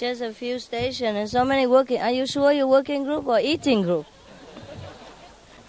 [0.00, 2.00] Just a few stations and so many working.
[2.00, 4.06] Are you sure you're working group or eating group?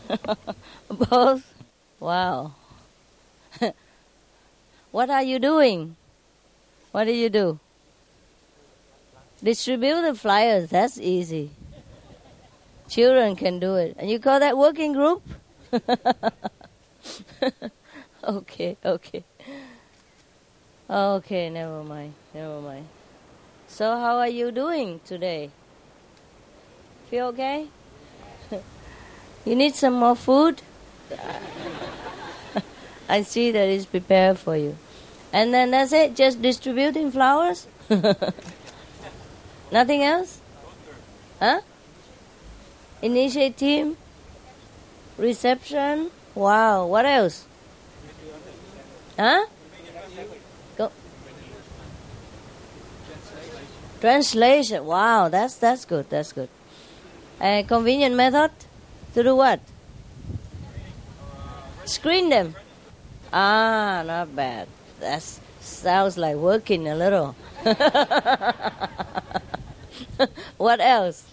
[0.87, 1.53] Both?
[1.99, 2.53] Wow.
[4.91, 5.97] what are you doing?
[6.93, 7.59] What do you do?
[9.43, 10.69] Distribute the flyers.
[10.69, 11.51] That's easy.
[12.87, 13.97] Children can do it.
[13.99, 15.23] And you call that working group?
[18.23, 19.25] okay, okay.
[20.89, 22.87] Okay, never mind, never mind.
[23.71, 25.49] So, how are you doing today?
[27.09, 27.69] Feel okay?
[29.45, 30.61] you need some more food?
[33.09, 34.75] I see that it's prepared for you.
[35.31, 37.65] And then that's it, just distributing flowers?
[39.71, 40.41] Nothing else?
[41.39, 41.61] Huh?
[43.01, 43.95] Initiative?
[45.17, 46.11] Reception?
[46.35, 47.45] Wow, what else?
[49.17, 49.45] Huh?
[54.01, 54.83] Translation.
[54.83, 56.09] Wow, that's that's good.
[56.09, 56.49] That's good.
[57.39, 58.49] A convenient method
[59.13, 59.59] to do what?
[61.85, 62.55] Screen them.
[63.31, 64.67] Ah, not bad.
[64.99, 65.21] That
[65.59, 67.35] sounds like working a little.
[70.57, 71.23] what else?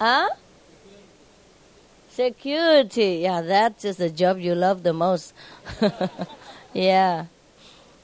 [0.00, 0.28] Huh?
[2.10, 3.20] Security.
[3.22, 5.34] Yeah, that's just the job you love the most.
[6.72, 7.26] yeah.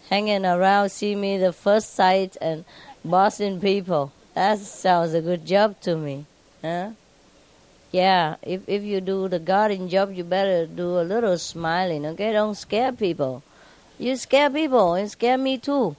[0.08, 2.64] Hanging around, see me the first sight and
[3.04, 4.12] bossing people.
[4.34, 6.26] That sounds a good job to me.
[6.62, 6.90] Huh?
[7.90, 12.32] Yeah, if if you do the guarding job, you better do a little smiling, okay?
[12.32, 13.42] Don't scare people.
[13.98, 15.96] You scare people, and scare me too.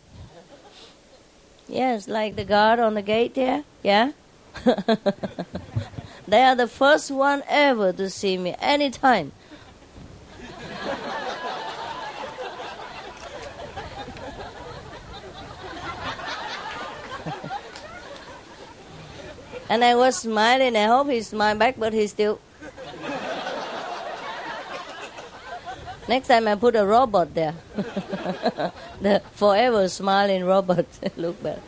[1.68, 3.64] Yes, like the guard on the gate there.
[3.84, 4.12] Yeah?
[6.28, 9.32] they are the first one ever to see me anytime.
[19.74, 20.78] And I was smiling.
[20.78, 22.40] I hope he smiled back, but he still.
[26.08, 27.56] Next time I put a robot there.
[29.02, 30.86] the forever smiling robot
[31.18, 31.62] look better.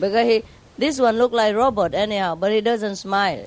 [0.00, 0.42] Because he,
[0.76, 3.46] this one look like robot anyhow, but he doesn't smile.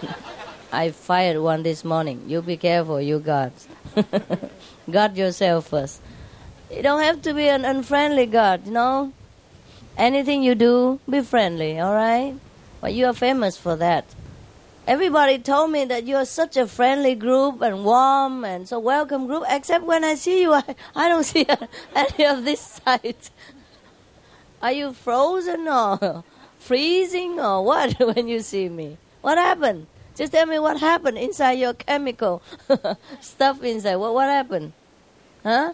[0.72, 2.24] I fired one this morning.
[2.26, 3.68] You be careful, you guards.
[4.90, 6.00] guard yourself first.
[6.70, 9.12] You don't have to be an unfriendly guard, you know.
[9.96, 12.34] Anything you do, be friendly, all right?
[12.80, 14.04] Well, you are famous for that.
[14.86, 19.44] Everybody told me that you're such a friendly group and warm and so welcome group,
[19.48, 20.64] except when I see you, I,
[20.94, 21.46] I don't see
[21.94, 23.16] any of this side.
[24.62, 26.24] Are you frozen or
[26.58, 28.96] freezing or what when you see me?
[29.20, 29.86] What happened?
[30.16, 32.42] Just tell me what happened inside your chemical
[33.20, 33.96] stuff inside.
[33.96, 34.72] What, what happened?
[35.42, 35.72] Huh?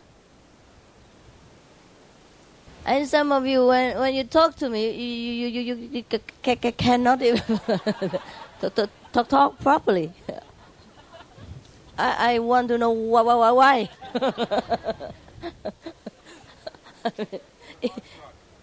[2.87, 6.05] And some of you, when, when you talk to me, you, you, you, you,
[6.45, 7.43] you cannot even
[8.61, 10.13] talk, talk, talk properly.
[11.99, 13.23] I, I want to know why.
[13.23, 13.89] why, why.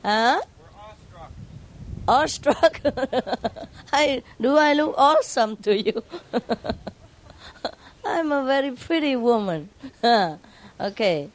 [0.06, 0.42] huh?
[2.08, 2.80] Awestruck.
[3.92, 6.02] I, do I look awesome to you?
[8.06, 9.68] I'm a very pretty woman.
[10.80, 11.30] okay.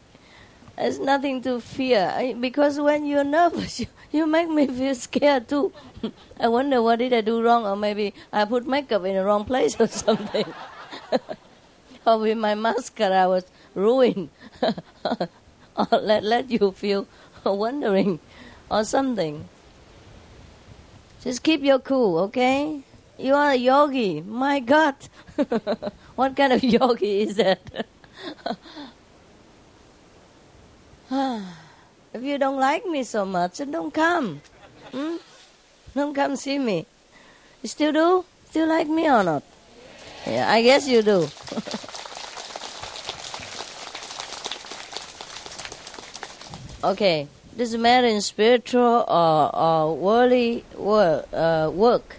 [0.78, 5.48] There's nothing to fear I, because when you're nervous, you, you make me feel scared
[5.48, 5.72] too.
[6.40, 9.44] I wonder what did I do wrong, or maybe I put makeup in the wrong
[9.44, 10.46] place or something.
[12.06, 13.44] or with my mascara I was
[13.74, 14.30] ruined.
[14.62, 17.08] or let let you feel
[17.44, 18.20] wondering,
[18.70, 19.48] or something.
[21.22, 22.84] Just keep your cool, okay?
[23.18, 24.20] You are a yogi.
[24.20, 24.94] My God,
[26.14, 27.86] what kind of yogi is that?
[31.10, 34.42] If you don't like me so much, then don't come.
[34.92, 35.16] Hmm?
[35.94, 36.86] Don't come see me.
[37.62, 38.24] You still do?
[38.50, 39.42] Still like me or not?
[40.26, 41.28] Yeah, I guess you do.
[46.84, 52.16] okay, this matter in spiritual or, or worldly work, uh, work.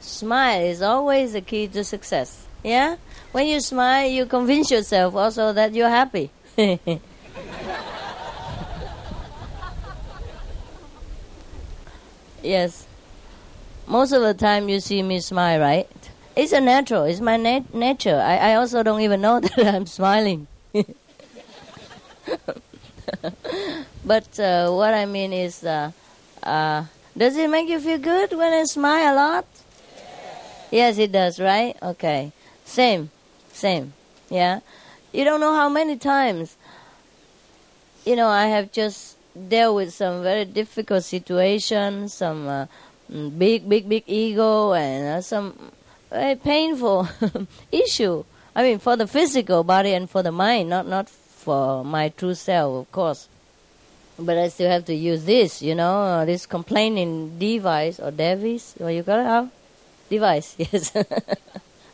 [0.00, 2.46] Smile is always the key to success.
[2.64, 2.96] Yeah?
[3.30, 6.30] When you smile, you convince yourself also that you're happy.
[12.42, 12.86] Yes.
[13.86, 15.88] Most of the time you see me smile, right?
[16.34, 17.04] It's a natural.
[17.04, 18.20] It's my nat- nature.
[18.20, 20.46] I, I also don't even know that I'm smiling.
[24.04, 25.92] but uh, what I mean is, uh,
[26.42, 26.84] uh,
[27.16, 29.46] does it make you feel good when I smile a lot?
[30.70, 30.96] Yes.
[30.96, 31.76] yes, it does, right?
[31.82, 32.32] Okay.
[32.64, 33.10] Same.
[33.52, 33.92] Same.
[34.30, 34.60] Yeah.
[35.12, 36.56] You don't know how many times,
[38.06, 42.66] you know, I have just dealt with some very difficult situations, some uh,
[43.10, 45.72] mm, big, big, big ego, and uh, some
[46.10, 47.08] very painful
[47.72, 48.24] issue.
[48.54, 52.34] I mean, for the physical body and for the mind, not not for my true
[52.34, 53.28] self, of course.
[54.18, 58.74] But I still have to use this, you know, uh, this complaining device or device,
[58.76, 59.24] what you call it?
[59.24, 59.48] How?
[60.10, 60.92] Device, yes.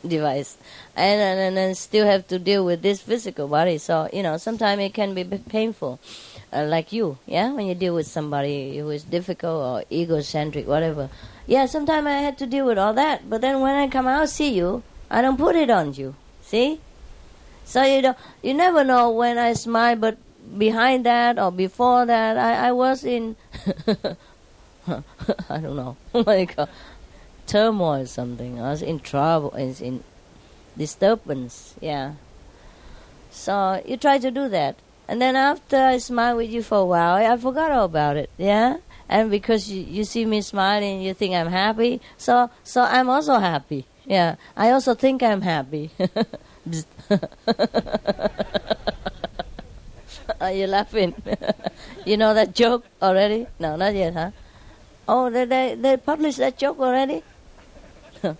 [0.05, 0.57] device.
[0.95, 3.77] And, and, and then still have to deal with this physical body.
[3.77, 5.99] So, you know, sometimes it can be painful.
[6.51, 11.09] Uh, like you, yeah, when you deal with somebody who is difficult or egocentric, whatever.
[11.45, 13.29] Yeah, sometimes I had to deal with all that.
[13.29, 14.81] But then when I come out see you,
[15.11, 16.15] I don't put it on you.
[16.41, 16.81] See?
[17.65, 20.17] So you don't, you never know when I smile, but
[20.57, 23.35] behind that or before that, I, I was in,
[24.87, 26.67] I don't know, like a
[27.45, 28.59] turmoil or something.
[28.59, 30.03] I was in trouble, in
[30.75, 32.13] disturbance, yeah.
[33.29, 34.75] So you try to do that.
[35.09, 38.15] And then after I smile with you for a while, I, I forgot all about
[38.15, 38.77] it, yeah?
[39.09, 43.39] And because you, you see me smiling, you think I'm happy, so so I'm also
[43.39, 43.87] happy.
[44.05, 45.89] Yeah, I also think I'm happy.
[50.39, 51.15] Are you laughing?
[52.05, 53.47] you know that joke already?
[53.57, 54.29] No, not yet, huh?
[55.07, 57.23] Oh, they they, they published that joke already?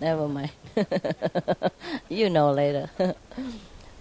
[0.00, 0.50] Never mind.
[2.08, 2.90] you know later.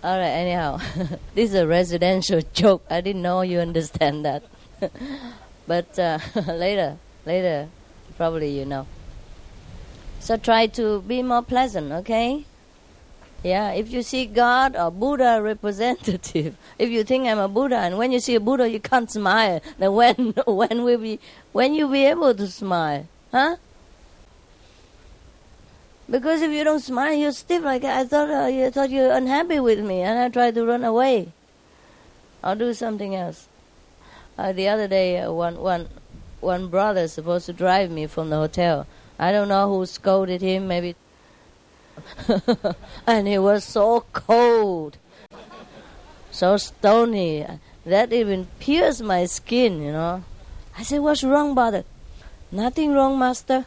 [0.03, 0.79] All right, anyhow.
[1.35, 2.83] this is a residential joke.
[2.89, 4.43] I didn't know you understand that.
[5.67, 6.17] but uh,
[6.47, 7.69] later, later,
[8.17, 8.87] probably you know.
[10.19, 12.45] So try to be more pleasant, okay?
[13.43, 17.97] Yeah, if you see God or Buddha representative, if you think I'm a Buddha, and
[17.97, 21.19] when you see a Buddha, you can't smile, then when when will be
[21.51, 23.57] when you be able to smile, huh?
[26.11, 28.29] Because if you don't smile, you're stiff like I thought.
[28.29, 31.31] Uh, you thought you're unhappy with me, and I try to run away.
[32.43, 33.47] I'll do something else.
[34.37, 35.87] Uh, the other day, uh, one one
[36.41, 38.87] one brother supposed to drive me from the hotel.
[39.17, 40.67] I don't know who scolded him.
[40.67, 40.95] Maybe
[43.07, 44.97] and it was so cold,
[46.29, 47.47] so stony
[47.85, 50.25] that even pierced my skin, you know.
[50.77, 51.85] I said, What's wrong, brother?
[52.51, 53.65] Nothing wrong, master.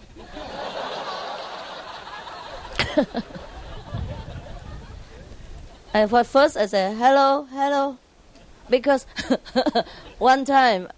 [5.94, 7.98] and for first I said, Hello, hello.
[8.70, 9.06] Because
[10.18, 10.88] one time,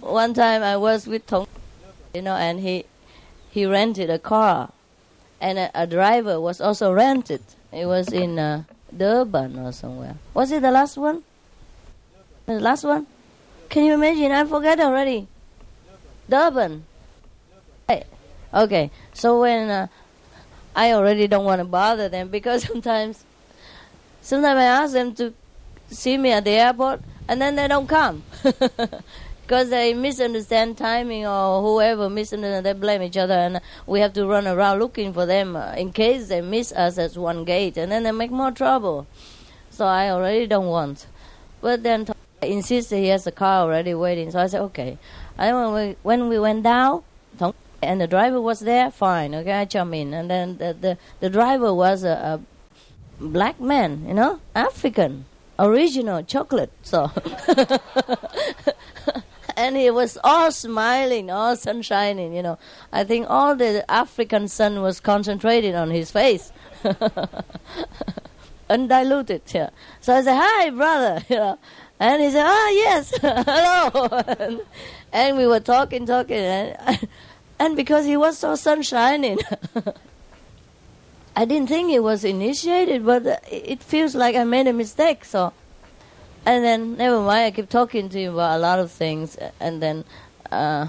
[0.00, 1.46] one time I was with Tong,
[2.14, 2.84] you know, and he,
[3.50, 4.72] he rented a car
[5.40, 7.42] and a, a, driver was also rented.
[7.72, 8.64] It was in uh,
[8.96, 10.16] Durban or somewhere.
[10.34, 11.22] Was it the last one?
[12.46, 13.06] The last one?
[13.68, 14.32] Can you imagine?
[14.32, 15.28] I forget already.
[16.28, 16.84] Durban.
[17.88, 18.04] Hey.
[18.52, 19.86] Okay, so when uh,
[20.80, 23.26] I already don't want to bother them because sometimes,
[24.22, 25.34] sometimes I ask them to
[25.88, 28.22] see me at the airport and then they don't come.
[29.42, 34.24] because they misunderstand timing or whoever misunderstand, they blame each other, and we have to
[34.24, 37.92] run around looking for them uh, in case they miss us at one gate, and
[37.92, 39.06] then they make more trouble.
[39.68, 41.08] So I already don't want.
[41.60, 42.06] But then
[42.40, 44.96] insisted he has a car already waiting, so I said okay.
[45.36, 47.02] And when we when we went down,
[47.82, 51.30] and the driver was there, fine, okay, I jump in, and then the the, the
[51.30, 52.40] driver was a,
[53.20, 55.26] a black man, you know, African
[55.58, 56.72] original chocolate.
[56.82, 57.10] So
[59.56, 62.58] and he was all smiling, all sunshining, you know.
[62.92, 66.50] I think all the African sun was concentrated on his face.
[68.70, 69.70] Undiluted, yeah.
[70.00, 71.58] So I said, hi, brother, you know.
[71.98, 74.06] And he said, ah, yes, hello.
[74.38, 74.60] and,
[75.12, 76.38] and, we were talking, talking.
[76.38, 77.08] And,
[77.60, 79.38] and because he was so sunshining,
[81.36, 85.24] I didn't think he was initiated, but it feels like I made a mistake.
[85.24, 85.52] So
[86.46, 87.44] and then never mind.
[87.46, 90.04] I kept talking to him about a lot of things, and then
[90.50, 90.88] uh,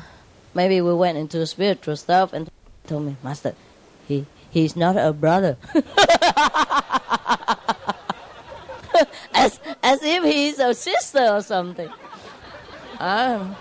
[0.54, 2.50] maybe we went into spiritual stuff, and
[2.88, 3.54] told me, Master,
[4.08, 5.58] he he's not a brother.
[9.34, 11.90] as as if he's a sister or something.
[13.00, 13.56] Um,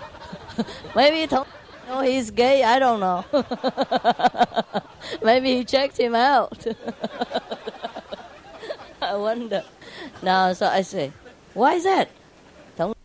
[0.95, 1.47] maybe he told
[1.91, 2.63] no, he's gay.
[2.63, 3.25] I don't know.
[5.23, 6.57] maybe he checked him out.
[9.01, 9.65] I wonder.
[10.23, 11.11] Now, so I say,
[11.53, 12.07] why is that?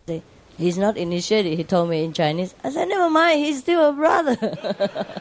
[0.07, 0.23] Say,
[0.57, 2.55] he's not initiated, he told me in Chinese.
[2.62, 4.37] I said, never mind, he's still a brother.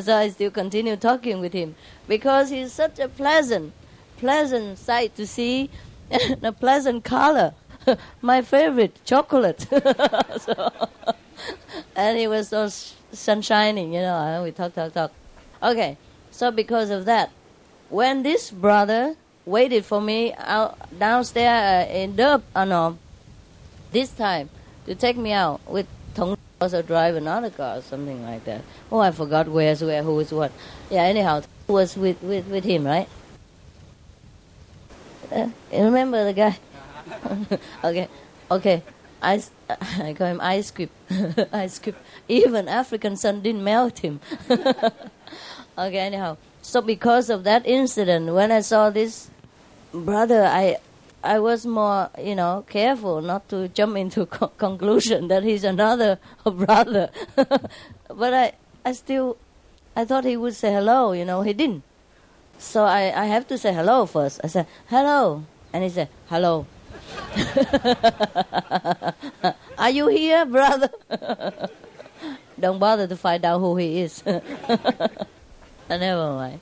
[0.00, 1.74] so I still continue talking with him
[2.06, 3.72] because he's such a pleasant,
[4.18, 5.70] pleasant sight to see
[6.08, 7.54] and a pleasant color.
[8.20, 9.66] My favorite, chocolate.
[10.38, 10.70] so,
[11.96, 12.66] and he was so
[13.12, 15.12] sunshining, you know, we talk, talk, talk.
[15.62, 15.96] Okay,
[16.30, 17.30] so because of that,
[17.88, 22.98] when this brother waited for me out downstairs uh, in Durb, uh, no,
[23.90, 24.48] this time
[24.86, 28.62] to take me out with Tong also drive another car or something like that.
[28.90, 30.52] Oh, I forgot where's where, who is what.
[30.90, 33.08] Yeah, anyhow, was with, with, with him, right?
[35.32, 36.58] Uh, you remember the guy?
[37.84, 38.08] okay,
[38.50, 38.82] okay.
[39.22, 40.90] I, I call him ice cream.
[41.52, 41.94] ice cream.
[42.28, 44.20] Even African sun didn't melt him.
[44.50, 46.36] okay, anyhow.
[46.60, 49.30] So because of that incident, when I saw this
[49.92, 50.78] brother, I
[51.24, 56.18] I was more, you know, careful not to jump into co- conclusion that he's another
[56.44, 57.10] brother.
[57.36, 58.52] but I,
[58.84, 59.36] I still,
[59.94, 61.12] I thought he would say hello.
[61.12, 61.84] You know, he didn't.
[62.58, 64.40] So I, I have to say hello first.
[64.42, 66.66] I said hello, and he said hello.
[69.78, 70.90] Are you here, brother?
[72.60, 74.22] Don't bother to find out who he is.
[75.88, 76.60] Never mind.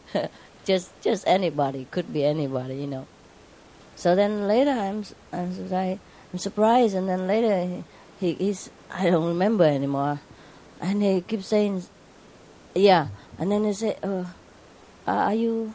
[0.65, 3.07] just just anybody could be anybody, you know.
[3.97, 7.85] So then later I'm I'm, surprised, and then later
[8.19, 10.21] he, he's I don't remember anymore,
[10.81, 11.85] and he keeps saying,
[12.75, 14.25] yeah, and then he say, uh,
[15.07, 15.75] are you?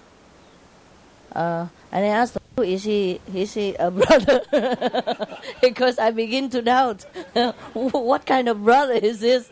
[1.32, 4.42] Uh, and I asked, oh, is he is he a brother?
[5.62, 7.04] because I begin to doubt,
[7.74, 9.50] what kind of brother is this?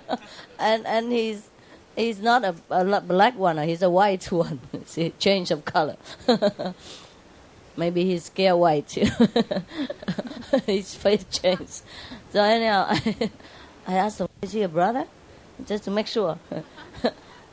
[0.58, 1.48] and and he's
[1.96, 4.60] he's not a, a black one, he's a white one.
[4.86, 5.96] See, change of color.
[7.76, 8.90] Maybe he's scared white.
[10.66, 11.82] His face changed.
[12.32, 13.30] So anyhow, I,
[13.86, 15.06] I asked him, is he a brother?
[15.64, 16.38] Just to make sure.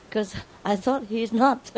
[0.09, 1.71] Because I thought he's not.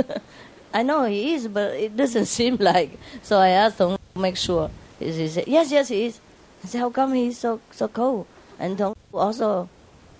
[0.73, 2.97] I know he is, but it doesn't seem like.
[3.21, 4.69] So I asked him to make sure.
[4.99, 6.19] He said, yes, yes, he is.
[6.63, 8.25] I said, how come he's so so cold?
[8.59, 9.69] And Tong also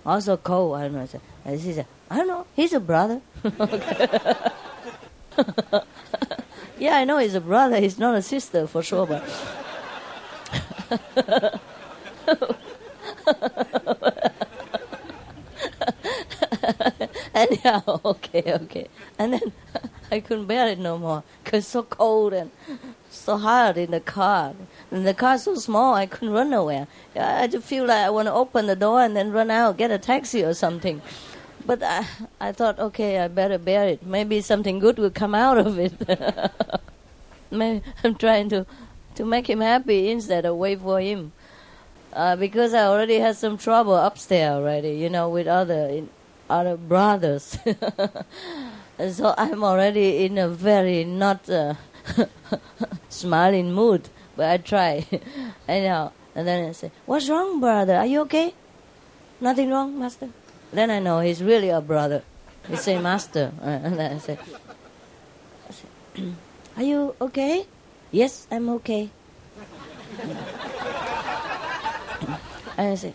[0.06, 0.76] also cold.
[0.76, 1.02] I don't know.
[1.02, 2.46] I said, and he said, I don't know.
[2.54, 3.20] He's a brother.
[6.78, 7.80] Yeah, I know he's a brother.
[7.80, 9.24] He's not a sister for sure, but.
[17.34, 18.86] Anyhow, okay, okay.
[19.18, 19.52] And then
[20.10, 22.50] I couldn't bear it no more because it's so cold and
[23.10, 24.54] so hard in the car.
[24.90, 26.86] And the car's so small, I couldn't run nowhere.
[27.14, 29.90] I just feel like I want to open the door and then run out, get
[29.90, 31.02] a taxi or something.
[31.66, 32.06] But I,
[32.40, 34.04] I thought, okay, I better bear it.
[34.04, 35.92] Maybe something good will come out of it.
[37.52, 38.66] I'm trying to,
[39.16, 41.32] to make him happy instead of wait for him.
[42.12, 46.08] Uh, because I already had some trouble upstairs already, you know, with other in,
[46.48, 47.58] other brothers.
[49.10, 51.74] so I'm already in a very not uh,
[53.08, 54.08] smiling mood.
[54.36, 55.06] But I try,
[55.68, 56.12] anyhow.
[56.34, 57.96] And then I say, "What's wrong, brother?
[57.96, 58.54] Are you okay?
[59.40, 60.28] Nothing wrong, master."
[60.72, 62.22] Then I know he's really a brother.
[62.68, 63.52] He say, Master.
[63.62, 64.38] And then I say
[66.76, 67.66] Are you okay?
[68.10, 69.10] Yes, I'm okay.
[72.76, 73.14] and I say,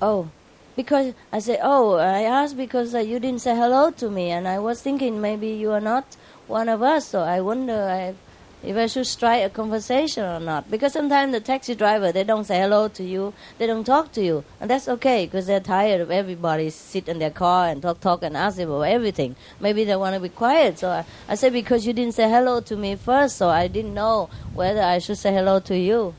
[0.00, 0.28] Oh,
[0.76, 4.48] because I say, Oh, I asked because uh, you didn't say hello to me, and
[4.48, 8.14] I was thinking maybe you are not one of us, so I wonder
[8.62, 10.70] if I should strike a conversation or not.
[10.70, 14.22] Because sometimes the taxi driver, they don't say hello to you, they don't talk to
[14.22, 14.44] you.
[14.60, 18.22] And that's okay because they're tired of everybody sit in their car and talk, talk
[18.22, 19.34] and ask about everything.
[19.60, 20.78] Maybe they want to be quiet.
[20.78, 23.94] So I, I say, because you didn't say hello to me first, so I didn't
[23.94, 26.14] know whether I should say hello to you.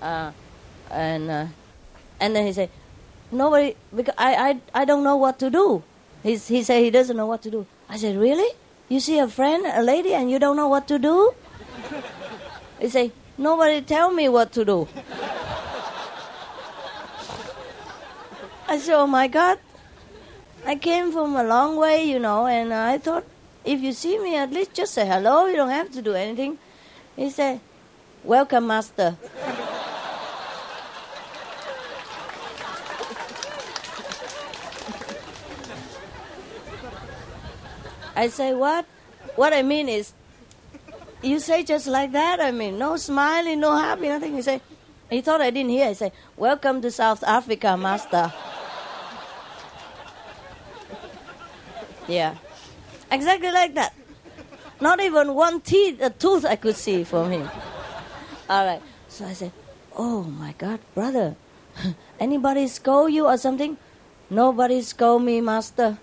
[0.00, 0.32] Uh,
[0.90, 1.46] and, uh,
[2.20, 2.70] and then he said,
[3.32, 5.82] nobody, because I, I, I don't know what to do.
[6.22, 7.66] He's, he said he doesn't know what to do.
[7.88, 8.54] I said, really?
[8.88, 11.34] You see a friend, a lady, and you don't know what to do?
[12.78, 14.88] He said, nobody tell me what to do.
[18.68, 19.58] I said, oh my God.
[20.64, 23.24] I came from a long way, you know, and I thought,
[23.64, 25.46] if you see me, at least just say hello.
[25.46, 26.58] You don't have to do anything.
[27.16, 27.60] He said,
[28.22, 29.16] welcome, master.
[38.14, 38.86] I say, what?
[39.36, 40.12] What I mean is,
[41.22, 42.40] you say just like that.
[42.40, 44.36] I mean, no smiling, no happy, nothing.
[44.36, 44.60] You say,
[45.08, 45.88] he thought I didn't hear.
[45.88, 48.32] I say, welcome to South Africa, master.
[52.08, 52.34] yeah,
[53.10, 53.94] exactly like that.
[54.80, 57.48] Not even one teeth, a tooth I could see from him.
[58.50, 58.82] All right.
[59.08, 59.52] So I said,
[59.96, 61.36] oh my God, brother,
[62.20, 63.76] anybody scold you or something?
[64.28, 65.98] Nobody scold me, master.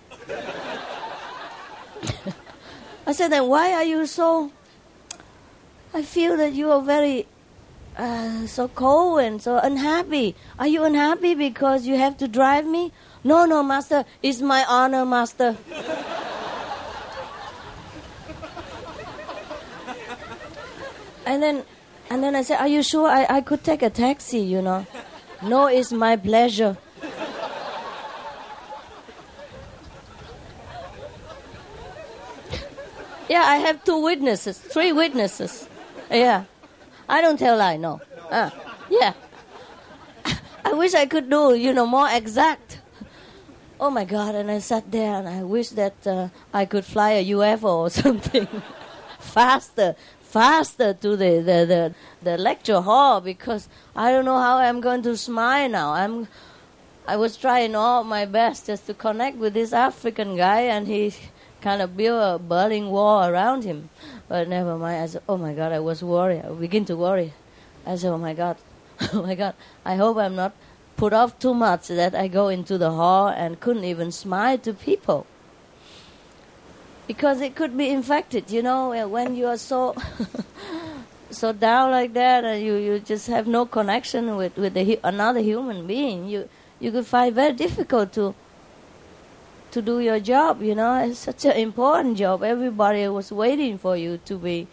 [3.06, 4.52] I said, then why are you so
[5.92, 7.26] I feel that you are very
[7.96, 10.36] uh, so cold and so unhappy.
[10.58, 12.92] Are you unhappy because you have to drive me?
[13.24, 14.04] No, no, master.
[14.22, 15.56] It's my honor, master.
[21.26, 21.64] And then,
[22.08, 24.84] and then I said, "Are you sure I, I could take a taxi?" You know,
[25.42, 26.76] no, it's my pleasure.
[33.30, 35.68] Yeah, I have two witnesses, three witnesses.
[36.10, 36.44] Yeah,
[37.08, 37.76] I don't tell lie.
[37.76, 38.00] No.
[38.28, 38.50] Uh,
[38.90, 39.14] yeah.
[40.64, 42.80] I wish I could do, you know, more exact.
[43.78, 44.34] Oh my God!
[44.34, 47.90] And I sat there and I wish that uh, I could fly a UFO or
[48.02, 48.48] something
[49.20, 54.80] faster, faster to the, the, the, the lecture hall because I don't know how I'm
[54.80, 55.92] going to smile now.
[55.92, 56.26] I'm,
[57.06, 61.14] I was trying all my best just to connect with this African guy, and he
[61.60, 63.90] kind of build a Berlin wall around him.
[64.28, 65.02] But never mind.
[65.02, 66.44] I said, "Oh my God!" I was worried.
[66.44, 67.32] I begin to worry.
[67.86, 68.56] I said, "Oh my God,
[69.12, 69.54] oh my God!
[69.84, 70.52] I hope I'm not
[70.96, 74.72] put off too much that I go into the hall and couldn't even smile to
[74.72, 75.26] people."
[77.10, 78.52] because it could be infected.
[78.52, 79.96] You know, uh, when you are so
[81.30, 85.40] so down like that, and you, you just have no connection with with the, another
[85.40, 86.48] human being, you
[86.78, 88.32] you could find very difficult to
[89.72, 90.62] to do your job.
[90.62, 92.42] You know, it's such an important job.
[92.42, 94.66] Everybody was waiting for you to be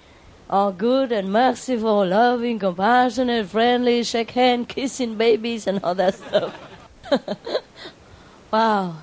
[0.49, 6.55] all good and merciful, loving, compassionate, friendly, shake hand, kissing babies, and all that stuff.
[8.51, 8.95] wow.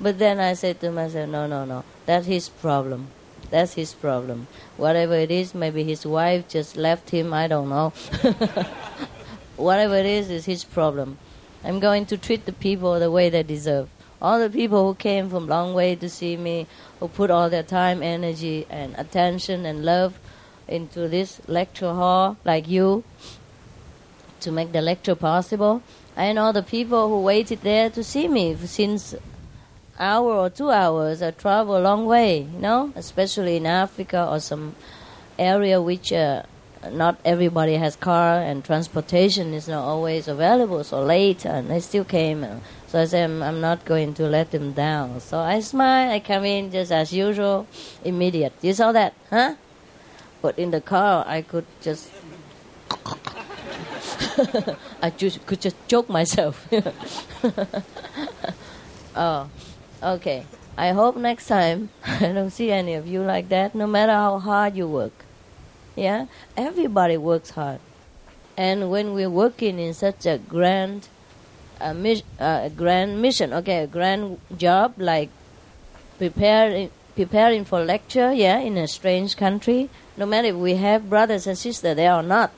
[0.00, 1.84] But then I said to myself, no, no, no.
[2.06, 3.08] That's his problem.
[3.50, 4.48] That's his problem.
[4.76, 7.92] Whatever it is, maybe his wife just left him, I don't know.
[9.56, 11.18] Whatever it is, is his problem.
[11.62, 13.88] I'm going to treat the people the way they deserve.
[14.24, 16.66] All the people who came from long way to see me,
[16.98, 20.18] who put all their time, energy, and attention and love
[20.66, 23.04] into this lecture hall, like you,
[24.40, 25.82] to make the lecture possible,
[26.16, 29.14] and all the people who waited there to see me since
[29.98, 34.40] hour or two hours, I travel a long way, you know, especially in Africa or
[34.40, 34.74] some
[35.38, 36.44] area which uh,
[36.90, 40.82] not everybody has car and transportation is not always available.
[40.82, 42.46] So late, and they still came.
[42.94, 45.18] So I said, I'm, I'm not going to let them down.
[45.18, 47.66] So I smile, I come in just as usual,
[48.04, 48.52] immediate.
[48.62, 49.56] You saw that, huh?
[50.40, 52.08] But in the car, I could just.
[55.02, 56.68] I just could just choke myself.
[59.16, 59.48] oh,
[60.00, 60.46] Okay.
[60.78, 64.38] I hope next time I don't see any of you like that, no matter how
[64.38, 65.24] hard you work.
[65.96, 66.26] Yeah?
[66.56, 67.80] Everybody works hard.
[68.56, 71.08] And when we're working in such a grand,
[71.84, 75.28] uh, mis- uh, grand mission, okay, a grand job like
[76.18, 81.46] preparing, preparing for lecture, yeah, in a strange country, no matter if we have brothers
[81.46, 82.50] and sisters there or not.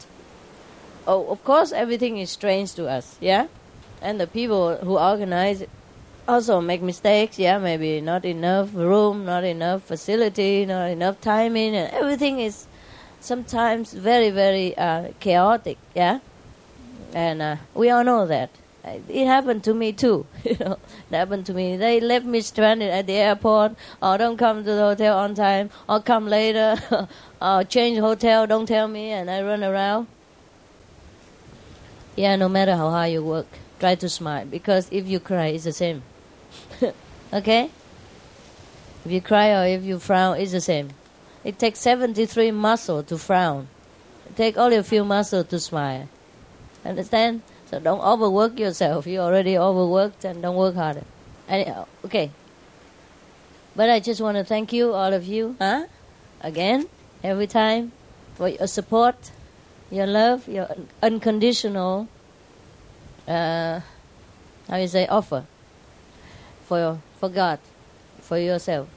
[1.07, 3.47] Oh, of course, everything is strange to us, yeah?
[4.01, 5.65] And the people who organize
[6.29, 7.39] also make mistakes.
[7.39, 12.67] Yeah, maybe not enough room, not enough facility, not enough timing, and everything is
[13.21, 15.79] sometimes very, very uh, chaotic.
[15.95, 16.21] Yeah,
[17.15, 18.51] and uh, we all know that.
[18.87, 20.27] It happened to me too.
[20.45, 20.79] you know,
[21.11, 21.77] it happened to me.
[21.77, 25.71] They left me stranded at the airport, or don't come to the hotel on time,
[25.89, 26.77] or come later,
[27.43, 30.07] or change hotel, don't tell me, and I run around.
[32.15, 33.47] Yeah, no matter how hard you work,
[33.79, 36.03] try to smile because if you cry, it's the same.
[37.33, 37.71] okay?
[39.05, 40.91] If you cry or if you frown, it's the same.
[41.45, 43.69] It takes 73 muscle to frown.
[44.27, 46.09] It takes only a few muscle to smile.
[46.85, 47.43] Understand?
[47.71, 49.07] So don't overwork yourself.
[49.07, 51.03] You're already overworked and don't work harder.
[51.49, 52.31] Anyhow, okay.
[53.75, 55.87] But I just want to thank you, all of you, huh?
[56.41, 56.89] Again,
[57.23, 57.93] every time,
[58.35, 59.31] for your support,
[59.91, 60.69] your love, your
[61.03, 62.09] unconditional,
[63.27, 63.81] uh,
[64.69, 65.45] how you say, offer
[66.65, 67.59] for, for God,
[68.21, 68.89] for yourself.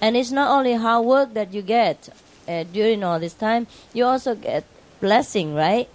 [0.00, 2.08] And it's not only hard work that you get
[2.48, 4.64] uh, during all this time, you also get
[5.00, 5.88] blessing, right?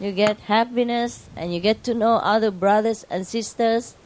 [0.00, 3.96] You get happiness and you get to know other brothers and sisters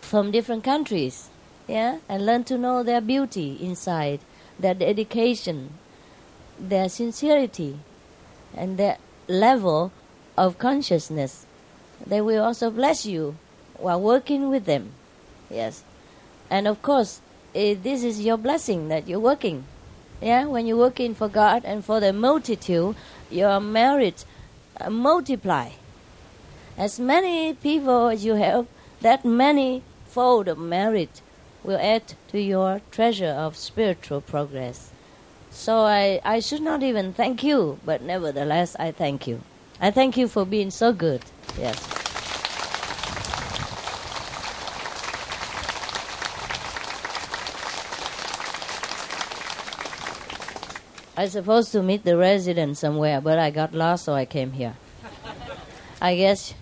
[0.00, 1.28] from different countries,
[1.68, 1.98] yeah?
[2.08, 4.18] And learn to know their beauty inside,
[4.58, 5.74] their dedication,
[6.58, 7.78] their sincerity,
[8.56, 9.92] and their level
[10.36, 11.46] of consciousness.
[12.04, 13.36] They will also bless you
[13.76, 14.90] while working with them.
[15.48, 15.84] Yes.
[16.50, 17.20] And of course,
[17.54, 19.64] eh, this is your blessing that you're working.
[20.20, 22.96] Yeah, when you're working for God and for the multitude,
[23.30, 24.24] your merit
[24.80, 25.70] Uh, multiply.
[26.76, 28.66] As many people as you have,
[29.00, 31.20] that many fold of merit
[31.64, 34.90] will add to your treasure of spiritual progress.
[35.50, 39.40] So I, I should not even thank you, but nevertheless I thank you.
[39.80, 41.22] I thank you for being so good.
[41.58, 41.97] Yes.
[51.18, 54.76] I supposed to meet the resident somewhere, but I got lost, so I came here.
[56.00, 56.54] I guess,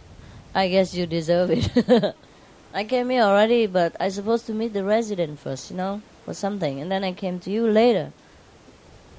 [0.54, 2.14] I guess you deserve it.
[2.72, 6.32] I came here already, but I supposed to meet the resident first, you know, or
[6.32, 8.12] something, and then I came to you later.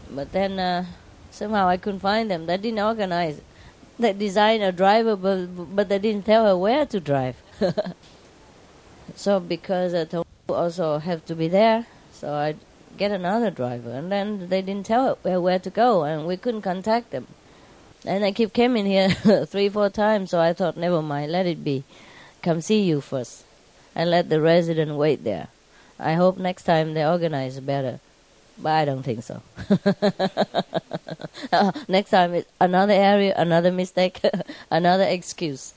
[0.10, 0.86] But then uh,
[1.30, 2.48] somehow I couldn't find them.
[2.48, 3.40] They didn't organize.
[4.00, 5.46] They designed a driver, but
[5.76, 7.36] but they didn't tell her where to drive.
[9.16, 10.08] so because I
[10.50, 12.56] also have to be there, so I
[12.98, 16.62] get another driver, and then they didn't tell her where to go, and we couldn't
[16.62, 17.28] contact them.
[18.06, 19.10] And I keep coming here
[19.46, 21.84] three, four times, so I thought, never mind, let it be.
[22.42, 23.44] Come see you first,
[23.96, 25.48] and let the resident wait there.
[26.00, 28.00] I hope next time they organize better,
[28.58, 29.42] but I don't think so.
[31.52, 34.22] uh, next time, it's another area, another mistake,
[34.72, 35.74] another excuse.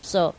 [0.00, 0.34] So,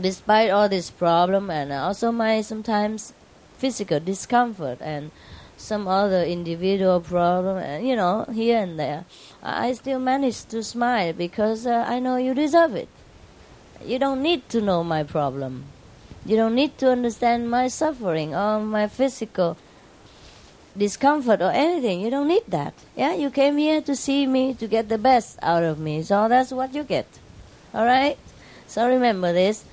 [0.00, 3.12] despite all this problem and also my sometimes
[3.58, 5.10] physical discomfort and
[5.56, 9.04] some other individual problem, and you know, here and there,
[9.42, 12.88] I still manage to smile because uh, I know you deserve it.
[13.84, 15.64] You don't need to know my problem.
[16.26, 19.56] You don't need to understand my suffering or my physical
[20.76, 22.00] discomfort or anything.
[22.00, 22.74] You don't need that.
[22.96, 26.02] Yeah, you came here to see me to get the best out of me.
[26.02, 27.06] So that's what you get.
[27.72, 28.18] All right?
[28.66, 29.64] So remember this.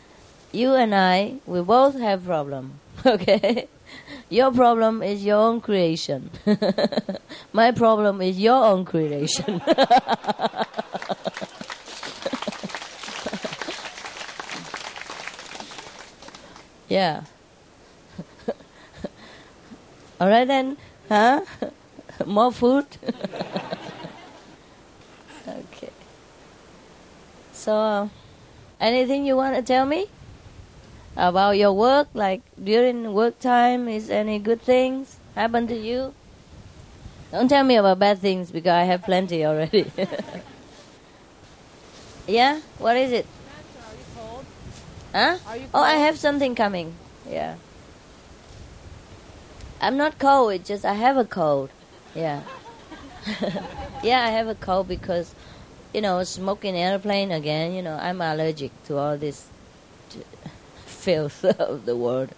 [0.52, 2.80] You and I, we both have problem.
[3.06, 3.68] Okay?
[4.30, 6.32] Your problem is your own creation.
[7.54, 9.62] My problem is your own creation.
[16.90, 17.24] yeah.
[20.20, 20.78] All right then,
[21.10, 21.42] huh?
[22.26, 22.88] More food?
[25.48, 25.90] okay.
[27.52, 28.08] So, uh,
[28.80, 30.08] anything you want to tell me?
[31.16, 36.14] About your work, like during work time, is any good things happen to you?
[37.32, 39.92] Don't tell me about bad things because I have plenty already.
[42.28, 43.26] yeah, what is it?
[45.14, 45.38] Huh?
[45.74, 46.94] Oh, I have something coming.
[47.30, 47.56] Yeah.
[49.80, 50.54] I'm not cold.
[50.54, 51.70] It's just I have a cold.
[52.16, 52.42] Yeah.
[54.04, 55.34] yeah, I have a cold because,
[55.94, 57.74] you know, smoking airplane again.
[57.74, 59.48] You know, I'm allergic to all this
[61.04, 62.30] filth of the world.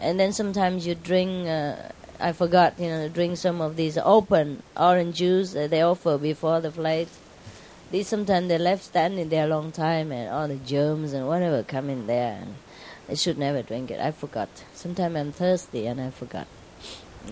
[0.00, 1.48] And then sometimes you drink.
[1.48, 1.76] Uh,
[2.18, 6.60] I forgot, you know, drink some of these open orange juice that they offer before
[6.60, 7.08] the flight.
[7.90, 11.62] These sometimes they left standing there a long time, and all the germs and whatever
[11.62, 12.38] come in there.
[12.40, 12.54] And
[13.08, 14.00] I should never drink it.
[14.00, 14.48] I forgot.
[14.74, 16.46] Sometimes I'm thirsty and I forgot.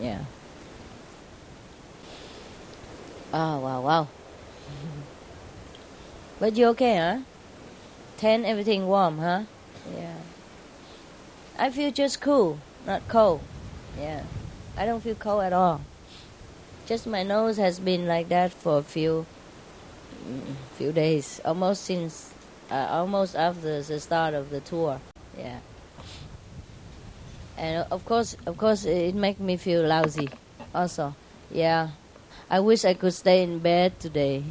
[0.01, 0.25] Yeah.
[3.33, 4.09] Oh wow wow.
[6.41, 7.19] but you okay, huh?
[8.17, 9.43] Ten everything warm, huh?
[9.97, 10.24] Yeah.
[11.57, 13.41] I feel just cool, not cold.
[13.99, 14.25] Yeah.
[14.77, 15.81] I don't feel cold at all.
[16.87, 19.25] Just my nose has been like that for a few
[20.29, 22.35] mm, few days, almost since
[22.71, 25.01] uh, almost after the start of the tour.
[25.39, 25.61] Yeah.
[27.57, 30.31] And of course, of course, it makes me feel lousy.
[30.75, 31.15] Also,
[31.53, 31.91] yeah.
[32.51, 34.43] I wish I could stay in bed today,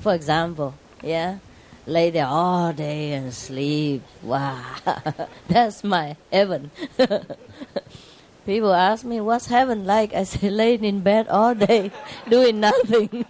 [0.00, 0.74] for example.
[1.02, 1.38] Yeah,
[1.86, 4.02] lay there all day and sleep.
[4.22, 4.62] Wow,
[5.48, 6.70] that's my heaven.
[8.46, 11.90] People ask me, "What's heaven like?" I say, "Laying in bed all day,
[12.28, 13.24] doing nothing."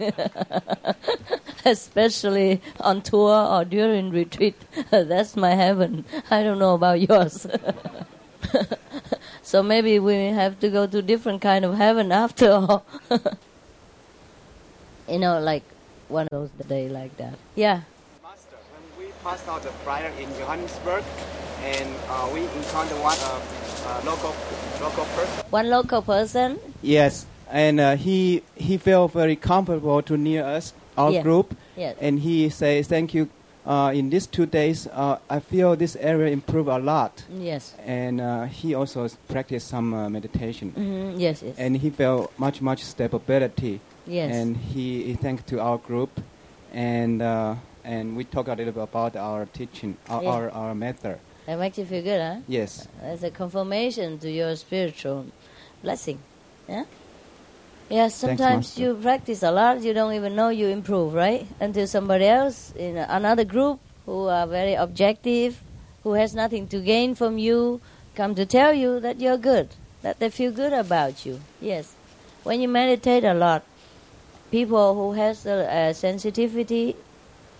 [1.65, 4.55] Especially on tour or during retreat,
[4.91, 6.05] that's my heaven.
[6.29, 7.47] I don't know about yours.
[9.41, 12.85] so maybe we have to go to different kind of heaven after all.
[15.09, 15.63] you know, like
[16.07, 17.33] one of those day like that.
[17.55, 17.81] Yeah.
[19.25, 21.03] Master, when we passed out the flyer in Johannesburg,
[21.63, 23.41] and uh, we encountered one uh,
[23.87, 24.35] uh, local
[24.81, 25.45] local person.
[25.49, 26.59] One local person.
[26.81, 31.23] Yes, and uh, he he felt very comfortable to near us, our Yeah.
[31.23, 31.95] group, Yes.
[32.01, 33.27] and he says, "Thank you."
[33.65, 37.73] Uh, in these two days, uh, I feel this area improved a lot, Yes.
[37.83, 41.41] and uh, he also practiced some uh, meditation, hmm Yes.
[41.41, 41.55] Yes.
[41.57, 43.79] and he felt much much stability.
[44.05, 44.29] yes.
[44.31, 46.21] And he, he thanked to our group,
[46.75, 47.55] and uh,
[47.85, 50.31] and we talk a little bit about our teaching, our Yeah.
[50.31, 51.19] our, our method.
[51.45, 52.41] that makes you feel good, huh?
[52.47, 55.27] Yes, That's a confirmation to your spiritual
[55.83, 56.17] blessing.
[56.67, 56.85] Yeah?
[57.89, 58.81] Yes, sometimes Master.
[58.81, 61.45] you practice a lot, you don't even know you improve, right?
[61.59, 65.61] Until somebody else in another group who are very objective,
[66.03, 67.81] who has nothing to gain from you,
[68.15, 69.69] come to tell you that you're good,
[70.01, 71.41] that they feel good about you.
[71.61, 71.93] Yes.
[72.43, 73.63] When you meditate a lot,
[74.49, 77.04] people who has a, a sensitivity uh,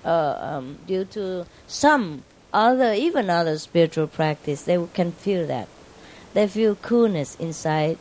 [0.10, 5.68] um, due to some other, even other spiritual practice, they can feel that.
[6.34, 7.98] They feel coolness inside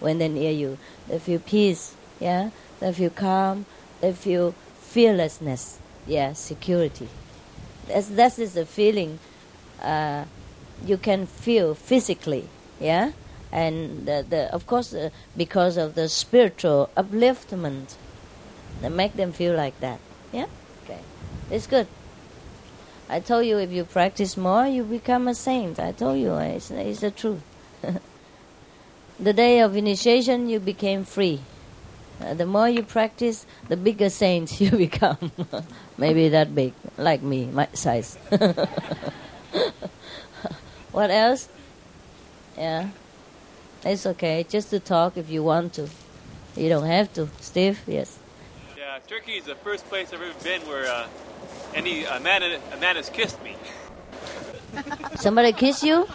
[0.00, 0.78] when they're near you.
[1.08, 3.66] They feel peace Yeah, they feel calm.
[4.00, 5.78] They feel fearlessness.
[6.06, 7.08] Yeah, security.
[7.86, 9.18] That's that is a feeling
[9.82, 10.24] uh,
[10.84, 12.48] you can feel physically.
[12.80, 13.12] Yeah,
[13.52, 17.94] and the, the of course uh, because of the spiritual upliftment,
[18.82, 20.00] that make them feel like that.
[20.32, 20.46] Yeah,
[21.50, 21.86] it's good.
[23.08, 25.80] I told you if you practice more, you become a saint.
[25.80, 27.40] I told you, it's, it's the truth.
[29.20, 31.40] the day of initiation, you became free.
[32.20, 35.32] Uh, the more you practice, the bigger saint you become.
[35.98, 38.18] Maybe that big, like me, my size.
[40.92, 41.48] what else?
[42.56, 42.90] Yeah,
[43.84, 44.44] it's okay.
[44.48, 45.88] Just to talk if you want to.
[46.56, 47.28] You don't have to.
[47.40, 48.18] Steve, yes.
[48.76, 51.06] Yeah, Turkey is the first place I've ever been where uh,
[51.74, 53.56] any a man a man has kissed me.
[55.16, 56.06] Somebody kiss you?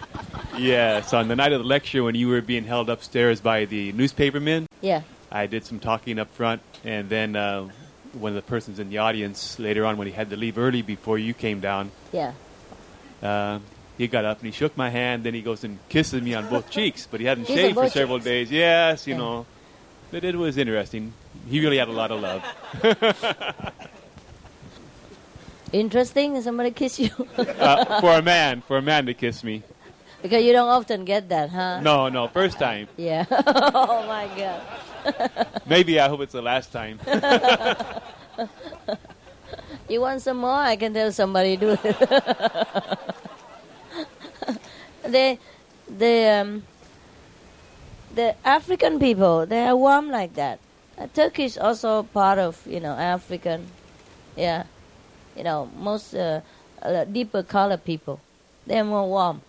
[0.57, 3.91] Yes, on the night of the lecture when you were being held upstairs by the
[3.93, 4.67] newspapermen.
[4.81, 5.01] Yeah.
[5.31, 7.67] I did some talking up front, and then uh,
[8.13, 10.83] one of the persons in the audience later on, when he had to leave early
[10.83, 12.33] before you came down, Yeah.
[13.23, 13.57] uh,
[13.97, 15.23] he got up and he shook my hand.
[15.23, 17.81] Then he goes and kisses me on both cheeks, but he hadn't These shaved for
[17.83, 18.25] both several cheeks.
[18.25, 18.51] days.
[18.51, 19.19] Yes, you Yeah.
[19.19, 19.45] know,
[20.11, 21.13] but it was interesting.
[21.49, 22.43] He really had a lot of love.
[25.73, 26.39] Interesting.
[26.41, 29.63] Somebody kiss you uh, for a man, for a man to kiss me.
[30.21, 31.81] because you don't often get that, huh?
[31.81, 32.87] No, no, first time.
[32.95, 33.25] Yeah.
[33.31, 35.47] oh my God.
[35.65, 36.99] Maybe I hope it's the last time.
[39.89, 40.51] You want some more?
[40.61, 41.97] I can tell somebody do it.
[45.03, 45.37] the
[45.89, 46.63] the um,
[48.15, 50.59] the African people they are warm like that.
[50.97, 53.67] Uh, Turkey is also part of you know African,
[54.37, 54.63] yeah,
[55.35, 56.41] you know most uh,
[56.81, 58.19] uh, deeper color people.
[58.65, 59.41] They are more warm.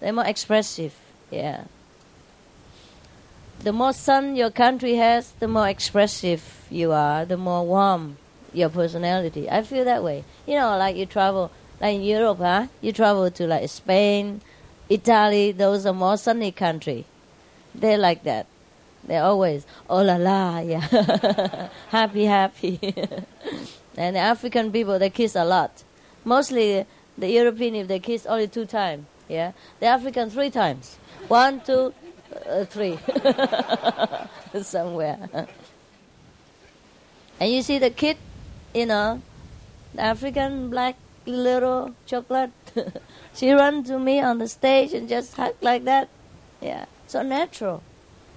[0.00, 0.94] They're more expressive.
[1.30, 1.64] Yeah.
[3.62, 7.24] The more sun your country has, the more expressive you are.
[7.24, 8.18] The more warm
[8.52, 9.48] your personality.
[9.50, 10.24] I feel that way.
[10.46, 12.66] You know, like you travel, like in Europe, huh?
[12.80, 14.40] You travel to like Spain,
[14.88, 15.52] Italy.
[15.52, 17.06] Those are more sunny country.
[17.74, 18.46] They're like that.
[19.06, 22.80] They're always oh la la, yeah, happy happy.
[23.96, 25.82] and the African people they kiss a lot.
[26.24, 29.06] Mostly the European if they kiss only two times.
[29.28, 30.98] Yeah, the African three times.
[31.28, 31.94] One, two,
[32.46, 32.98] uh, three.
[34.62, 35.48] Somewhere.
[37.40, 38.18] And you see the kid,
[38.74, 39.22] you know,
[39.94, 42.52] the African black little chocolate.
[43.34, 46.08] she run to me on the stage and just hug like that.
[46.60, 47.82] Yeah, so natural.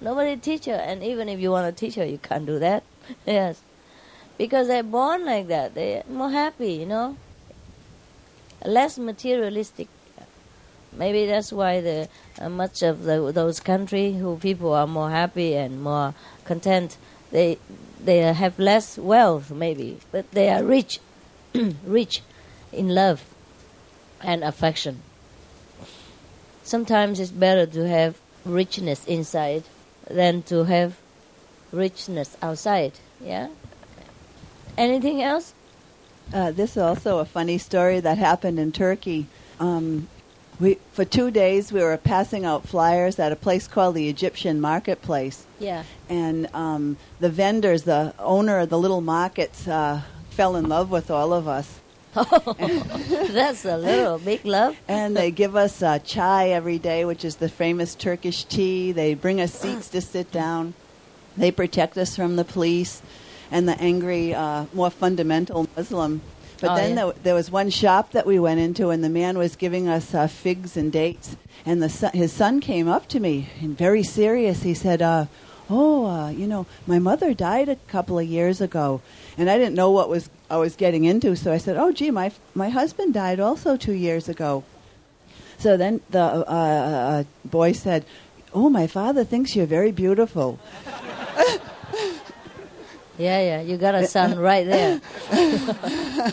[0.00, 2.82] Nobody teach her, and even if you want to teach her, you can't do that.
[3.26, 3.60] yes,
[4.38, 5.74] because they're born like that.
[5.74, 7.16] They're more happy, you know,
[8.64, 9.88] less materialistic.
[10.92, 12.08] Maybe that's why the
[12.40, 16.96] uh, much of the, those country who people are more happy and more content.
[17.30, 17.58] They
[18.02, 21.00] they have less wealth, maybe, but they are rich,
[21.84, 22.22] rich
[22.72, 23.22] in love
[24.22, 25.02] and affection.
[26.62, 29.64] Sometimes it's better to have richness inside
[30.08, 30.96] than to have
[31.72, 32.92] richness outside.
[33.20, 33.48] Yeah.
[34.78, 35.54] Anything else?
[36.32, 39.26] Uh, this is also a funny story that happened in Turkey.
[39.58, 40.06] Um,
[40.60, 44.60] we, for two days, we were passing out flyers at a place called the Egyptian
[44.60, 45.46] Marketplace.
[45.58, 45.82] Yeah.
[46.08, 51.10] And um, the vendors, the owner of the little markets, uh, fell in love with
[51.10, 51.80] all of us.
[52.14, 54.76] That's a little big love.
[54.88, 58.92] And they give us uh, chai every day, which is the famous Turkish tea.
[58.92, 60.74] They bring us seats to sit down.
[61.36, 63.02] They protect us from the police
[63.50, 66.20] and the angry, uh, more fundamental Muslim.
[66.60, 67.04] But Oh, then yeah.
[67.04, 70.12] there, there was one shop that we went into, and the man was giving us
[70.14, 71.36] uh, figs and dates.
[71.64, 74.62] And the son, his son came up to me, and very serious.
[74.62, 75.26] He said, uh,
[75.70, 79.00] "Oh, uh, you know, my mother died a couple of years ago,
[79.36, 81.36] and I didn't know what was I was getting into.
[81.36, 84.64] So I said, "Oh, gee, my my husband died also two years ago."
[85.58, 88.04] So then the uh, uh, boy said,
[88.52, 90.58] "Oh, my father thinks you're very beautiful."
[93.18, 93.60] Yeah, yeah.
[93.62, 95.00] You got a son right there.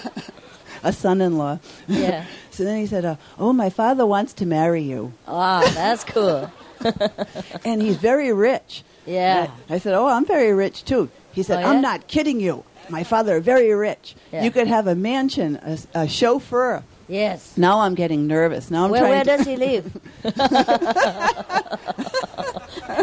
[0.83, 1.59] A son-in-law.
[1.87, 2.25] Yeah.
[2.51, 6.49] So then he said, uh, "Oh, my father wants to marry you, Wow, that's cool.
[7.65, 9.49] and he's very rich." Yeah.
[9.69, 11.69] I said, "Oh, I'm very rich too." He said, Oh, yeah?
[11.71, 12.63] "I'm not kidding you.
[12.87, 14.15] My father very rich.
[14.31, 14.45] Yeah.
[14.45, 17.57] You could have a mansion, a, a chauffeur." Yes.
[17.57, 18.71] Now I'm getting nervous.
[18.71, 19.91] Now I'm Where, trying where does he live?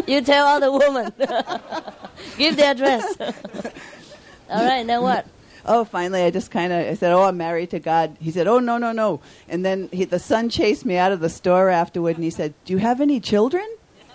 [0.07, 1.13] you tell all the women.
[2.39, 3.15] Give the address.
[4.53, 5.25] All right, now what?
[5.65, 8.47] Oh, finally, I just kind of I said, "Oh, I'm married to God." He said,
[8.47, 11.69] "Oh, no, no, no." And then he, the son chased me out of the store
[11.69, 13.65] afterward, and he said, "Do you have any children?"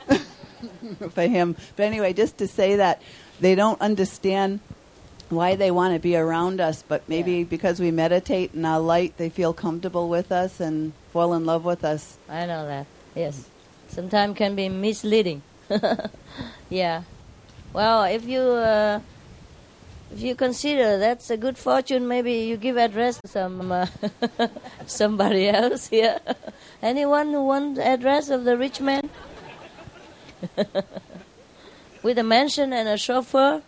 [1.14, 3.00] For him, but anyway, just to say that
[3.40, 4.60] they don't understand
[5.30, 7.44] why they want to be around us, but maybe Yeah.
[7.44, 11.64] because we meditate in our light, they feel comfortable with us and fall in love
[11.64, 12.18] with us.
[12.28, 12.86] I know that.
[13.14, 13.46] Yes.
[13.88, 15.40] Sometimes can be misleading.
[16.70, 17.02] yeah.
[17.72, 19.00] Well, if you uh,
[20.12, 23.86] if you consider that's a good fortune, maybe you give address to some uh,
[24.86, 26.18] somebody else here.
[26.82, 29.10] Anyone who wants address of the rich man
[32.02, 33.62] with a mansion and a chauffeur?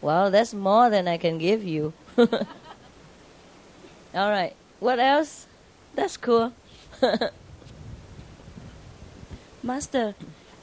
[0.00, 1.92] Well, that's more than I can give you.
[2.18, 4.54] All right.
[4.80, 5.46] What else?
[5.94, 6.52] That's cool.
[9.62, 10.14] Master,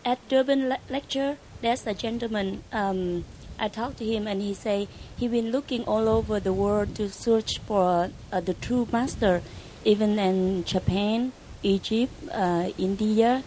[0.03, 2.63] at Durban le- lecture, there's a gentleman.
[2.73, 3.23] Um,
[3.59, 7.09] I talked to him, and he say he been looking all over the world to
[7.09, 9.41] search for uh, the true master,
[9.83, 13.43] even in Japan, Egypt, uh, India,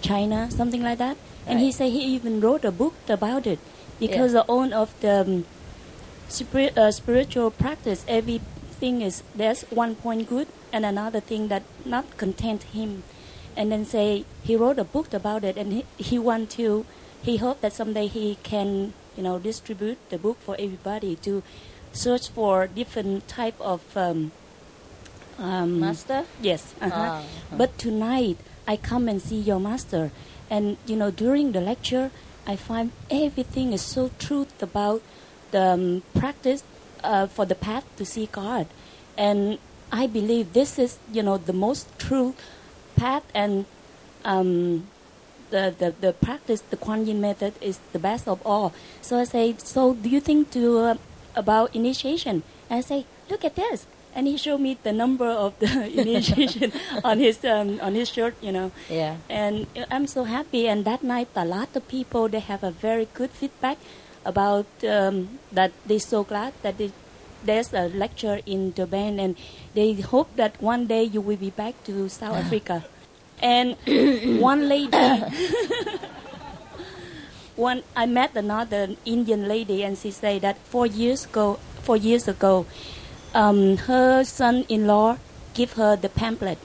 [0.00, 1.16] China, something like that.
[1.46, 3.58] And he say he even wrote a book about it
[3.98, 5.44] because the own of the um,
[6.76, 12.62] uh, spiritual practice, everything is there's one point good and another thing that not content
[12.70, 13.02] him.
[13.56, 16.86] And then say he wrote a book about it and he, he want to
[17.20, 21.42] he hope that someday he can you know distribute the book for everybody to
[21.92, 24.32] search for different type of um,
[25.38, 26.24] um, Master?
[26.40, 27.20] yes uh-huh.
[27.20, 30.10] Ah, but tonight i come and see your master
[30.48, 32.10] and you know during the lecture
[32.46, 35.02] i find everything is so truth about
[35.50, 36.64] the um, practice
[37.04, 38.66] uh, for the path to see god
[39.18, 39.58] and
[39.92, 42.34] i believe this is you know the most true
[42.96, 43.66] path and
[44.24, 44.88] um,
[45.50, 48.72] the, the, the practice, the Kuan Yin method is the best of all.
[49.02, 50.94] So I say, so do you think to uh,
[51.34, 52.42] about initiation?
[52.68, 53.86] And I say, look at this.
[54.12, 56.72] And he showed me the number of the initiation
[57.04, 58.72] on his um, on his shirt, you know.
[58.88, 59.16] Yeah.
[59.28, 60.66] And I'm so happy.
[60.66, 63.78] And that night, a lot of people they have a very good feedback
[64.24, 65.70] about um, that.
[65.86, 66.90] They're so glad that they,
[67.44, 69.36] there's a lecture in Durban, and
[69.74, 72.84] they hope that one day you will be back to South Africa.
[73.42, 73.76] And
[74.40, 74.96] one lady,
[77.56, 82.28] one I met another Indian lady, and she said that four years ago, four years
[82.28, 82.66] ago,
[83.34, 85.18] um, her son-in-law
[85.54, 86.58] give her the pamphlet,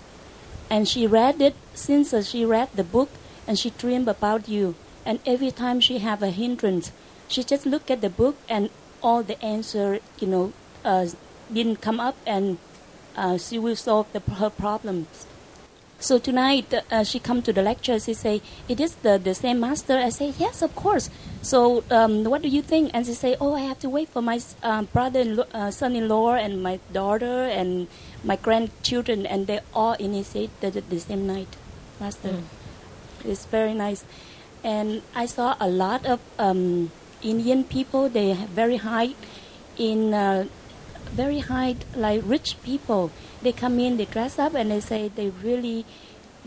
[0.70, 1.56] and she read it.
[1.74, 3.10] Since she read the book,
[3.48, 6.92] and she dreamed about you, and every time she have a hindrance,
[7.28, 8.70] she just look at the book, and
[9.02, 11.08] all the answer, you know, uh,
[11.52, 12.58] didn't come up, and
[13.16, 15.26] uh, she will solve the, her problems.
[16.00, 18.00] So tonight uh, she come to the lecture.
[18.00, 21.10] She say, "It is the, the same master." I say, "Yes, of course."
[21.42, 22.92] So um, what do you think?
[22.94, 26.62] And she say, "Oh, I have to wait for my uh, brother, uh, son-in-law, and
[26.62, 27.88] my daughter, and
[28.24, 31.56] my grandchildren, and they all initiate the, same night,
[32.00, 32.44] master."
[33.24, 34.06] It's very nice,
[34.64, 36.92] and I saw a lot of um,
[37.24, 38.10] Indian people.
[38.10, 39.16] They have very high
[39.78, 40.14] in.
[40.14, 40.46] Uh,
[41.16, 43.12] very high, like rich people.
[43.46, 45.86] They come in, they dress up, and they say they really,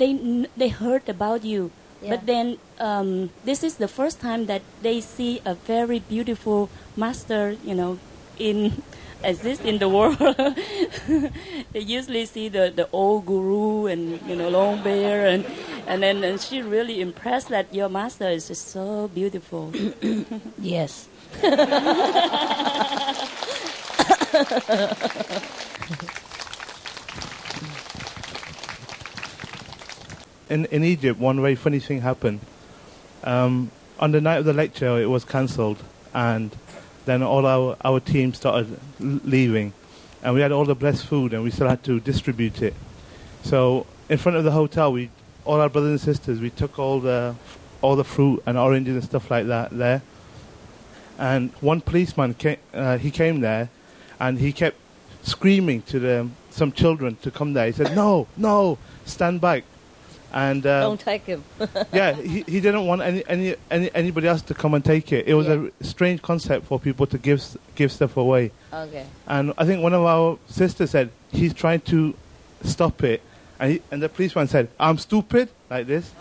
[0.02, 0.18] they
[0.58, 1.70] they heard about you.
[2.02, 2.10] Yeah.
[2.10, 6.66] But then um, this is the first time that they see a very beautiful
[6.98, 8.02] master, you know,
[8.34, 8.82] in
[9.22, 10.18] exist in the world.
[11.70, 15.46] they usually see the, the old guru and you know long bear and
[15.86, 19.70] and then and she really impressed that your master is just so beautiful.
[20.58, 21.06] Yes.
[30.48, 32.40] in, in Egypt, one very funny thing happened.
[33.24, 35.82] Um, on the night of the lecture, it was cancelled,
[36.14, 36.54] and
[37.04, 39.72] then all our, our team started leaving,
[40.22, 42.74] and we had all the blessed food, and we still had to distribute it.
[43.42, 45.10] So in front of the hotel, we
[45.44, 47.34] all our brothers and sisters, we took all the
[47.80, 50.02] all the fruit and oranges and stuff like that there.
[51.18, 53.70] And one policeman came, uh, he came there,
[54.20, 54.76] and he kept
[55.22, 57.66] screaming to the, some children to come there.
[57.66, 59.64] He said, "No, no, stand back."
[60.32, 61.42] And uh, Don't take him.
[61.92, 65.26] yeah, he, he didn't want any, any, any anybody else to come and take it.
[65.26, 65.68] It was Yeah.
[65.80, 67.42] a strange concept for people to give
[67.76, 68.50] give stuff away.
[68.72, 69.06] okay.
[69.26, 72.14] And I think one of our sisters said he's trying to
[72.62, 73.22] stop it,
[73.58, 76.12] and he, and the policeman said, "I'm stupid," like this,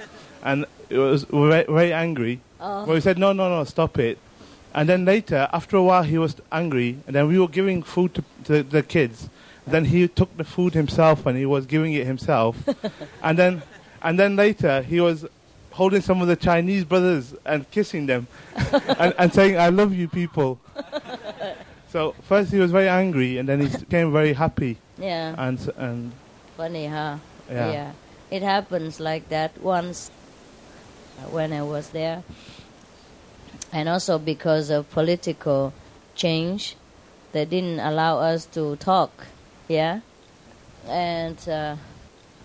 [0.41, 2.39] and it was very, very angry.
[2.62, 2.86] Oh.
[2.86, 4.18] Well, we said, "No, no, no, stop it."
[4.74, 8.14] And then later, after a while, he was angry, and then we were giving food
[8.14, 9.28] to, to the kids.
[9.66, 12.55] Then he took the food himself, and he was giving it himself.
[13.24, 13.64] and then,
[14.01, 15.25] and then later, he was
[15.71, 18.27] holding some of the Chinese brothers and kissing them,
[18.99, 20.59] and, and saying, "I love you, people."
[21.89, 25.35] So first he was very angry, and then he became very happy, Yeah.
[25.37, 26.11] and and
[26.57, 27.17] Funny, huh?
[27.49, 27.91] Yeah.
[28.29, 30.11] It happens like that once
[31.19, 32.23] uh, when I was there.
[33.71, 35.71] and also because of political
[36.15, 36.75] change,
[37.31, 39.27] they didn't allow us to talk.
[39.69, 39.99] Yeah,
[40.87, 41.75] and uh,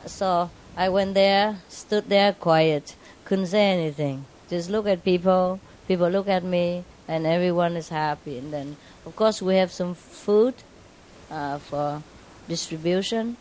[0.07, 4.25] so I went there, stood there quiet, couldn't say anything.
[4.49, 5.61] Just look at people.
[5.89, 8.39] People look at me, and everyone is happy.
[8.39, 10.55] And then, of course, we have some food
[11.31, 12.03] uh, for
[12.49, 13.37] distribution.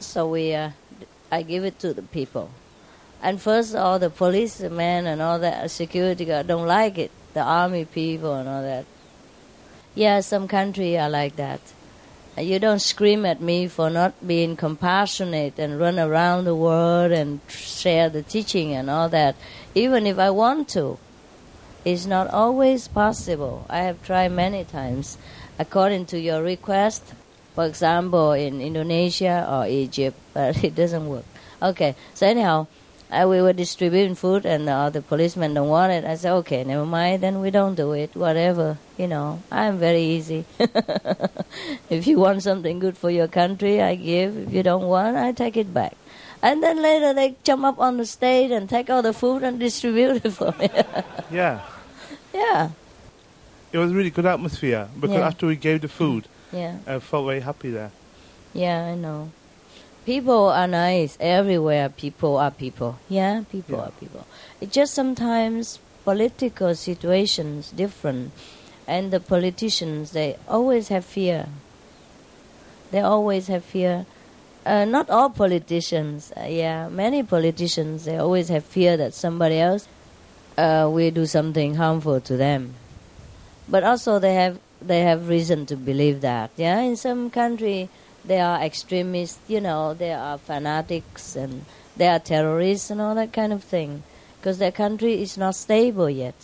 [0.00, 0.70] So we, uh,
[1.30, 2.50] I give it to the people.
[3.22, 7.10] And first, all the policemen and all that security guard don't like it.
[7.34, 8.86] The army people and all that.
[9.94, 11.60] Yeah, some country are like that.
[12.38, 17.40] You don't scream at me for not being compassionate and run around the world and
[17.48, 19.36] share the teaching and all that.
[19.74, 20.98] Even if I want to,
[21.84, 23.66] it's not always possible.
[23.68, 25.18] I have tried many times.
[25.58, 27.02] According to your request,
[27.54, 31.24] for example, in Indonesia or Egypt, but it doesn't work.
[31.60, 32.66] Okay, so anyhow,
[33.10, 36.04] uh, we were distributing food and the policemen don't want it.
[36.04, 38.78] I said, okay, never mind, then we don't do it, whatever.
[38.96, 40.44] You know, I'm very easy.
[41.90, 44.36] if you want something good for your country, I give.
[44.36, 45.96] If you don't want, I take it back.
[46.42, 49.58] And then later they jump up on the stage and take all the food and
[49.66, 50.68] distribute it for me.
[51.30, 51.60] Yeah.
[52.34, 52.70] yeah,
[53.72, 55.26] It was a really good atmosphere because Yeah.
[55.26, 56.78] after we gave the food, yeah.
[56.86, 57.92] I felt very happy there.
[58.52, 59.30] Yeah, I know.
[60.06, 61.88] People are nice everywhere.
[61.88, 62.96] People are people.
[63.08, 63.84] Yeah, people Yeah.
[63.84, 64.26] are people.
[64.60, 68.32] It's just sometimes political situations different,
[68.88, 71.46] and the politicians they always have fear.
[72.90, 74.06] They always have fear.
[74.66, 76.32] Uh, not all politicians.
[76.36, 79.86] Uh, yeah, many politicians they always have fear that somebody else
[80.58, 82.74] uh, will do something harmful to them.
[83.68, 86.50] But also they have they have reason to believe that.
[86.56, 87.88] Yeah, in some country
[88.24, 91.64] they are extremists, you know, they are fanatics and
[91.96, 94.02] they are terrorists and all that kind of thing
[94.38, 96.34] because their country is not stable yet.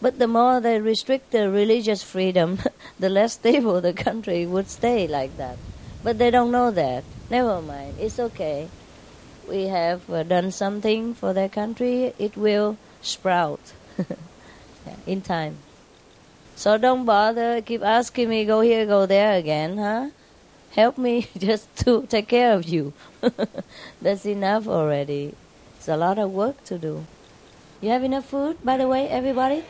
[0.00, 2.58] But the more they restrict the religious freedom,
[2.98, 5.56] the less stable the country would stay like that.
[6.02, 7.04] But they don't know that.
[7.30, 8.68] Never mind, it's okay.
[9.48, 13.72] We have uh, done something for their country, it will sprout
[15.06, 15.56] in time.
[16.56, 20.10] So don't bother, keep asking me, go here, go there again, huh?
[20.74, 22.92] Help me just to take care of you.
[24.02, 25.34] That's enough already.
[25.78, 27.06] It's a lot of work to do.
[27.80, 29.62] You have enough food, by the way, everybody?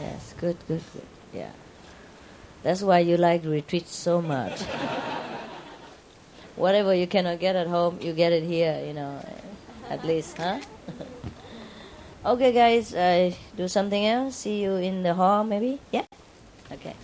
[0.00, 1.06] Yes, good, good, good.
[1.32, 1.50] Yeah.
[2.62, 4.60] That's why you like retreats so much.
[6.56, 9.24] Whatever you cannot get at home, you get it here, you know,
[9.88, 10.60] at least, huh?
[12.26, 14.36] okay, guys, uh, do something else.
[14.36, 15.80] See you in the hall, maybe?
[15.92, 16.04] Yeah?
[16.72, 16.94] Okay.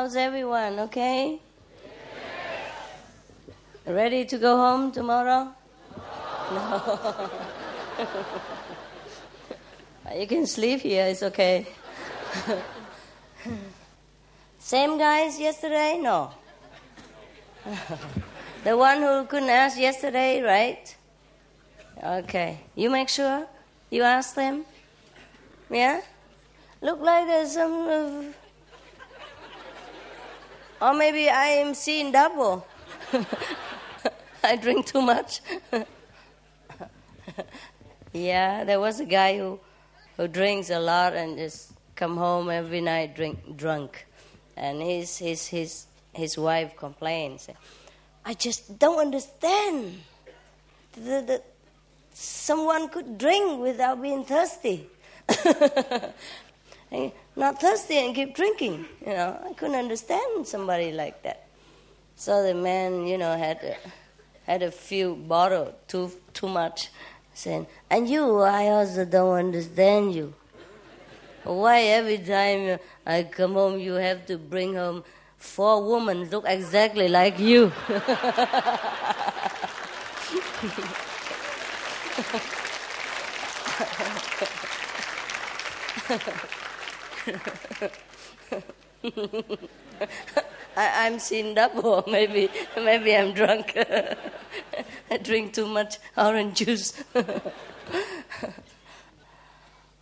[0.00, 0.78] How's everyone?
[0.88, 1.38] Okay?
[3.86, 5.52] Ready to go home tomorrow?
[6.50, 7.30] No.
[10.16, 11.66] you can sleep here, it's okay.
[14.58, 15.98] Same guys yesterday?
[16.00, 16.30] No.
[18.64, 20.96] the one who couldn't ask yesterday, right?
[22.02, 22.60] Okay.
[22.74, 23.46] You make sure
[23.90, 24.64] you ask them?
[25.68, 26.00] Yeah?
[26.80, 27.86] Look like there's some.
[27.86, 28.22] Uh,
[30.80, 32.66] or maybe I am seeing double.
[34.42, 35.40] I drink too much.
[38.12, 39.60] yeah, there was a guy who,
[40.16, 44.06] who drinks a lot and just come home every night drink drunk,
[44.56, 47.48] and his his his his wife complains,
[48.24, 50.00] I just don't understand.
[50.92, 51.42] The, the,
[52.12, 54.88] someone could drink without being thirsty.
[57.40, 58.84] Not thirsty and keep drinking.
[59.00, 61.46] You know, I couldn't understand somebody like that.
[62.14, 63.76] So the man, you know, had a,
[64.44, 66.90] had a few bottle, too too much,
[67.32, 70.34] saying, "And you, I also don't understand you.
[71.44, 75.02] Why every time I come home, you have to bring home
[75.38, 77.72] four women look exactly like you?"
[90.76, 92.04] I, I'm seen double.
[92.06, 93.76] Maybe, maybe I'm drunk.
[95.10, 97.02] I drink too much orange juice.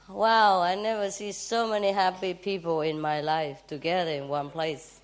[0.08, 5.00] wow, I never see so many happy people in my life together in one place.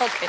[0.00, 0.28] Okay.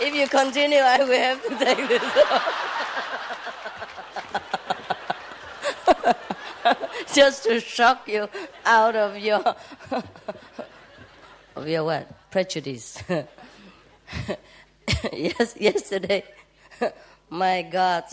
[0.00, 2.64] if you continue, I will have to take this off.
[7.14, 8.28] Just to shock you
[8.64, 9.42] out of your
[11.56, 13.02] of your what prejudice.
[15.12, 16.24] yes, yesterday,
[17.30, 18.04] my God,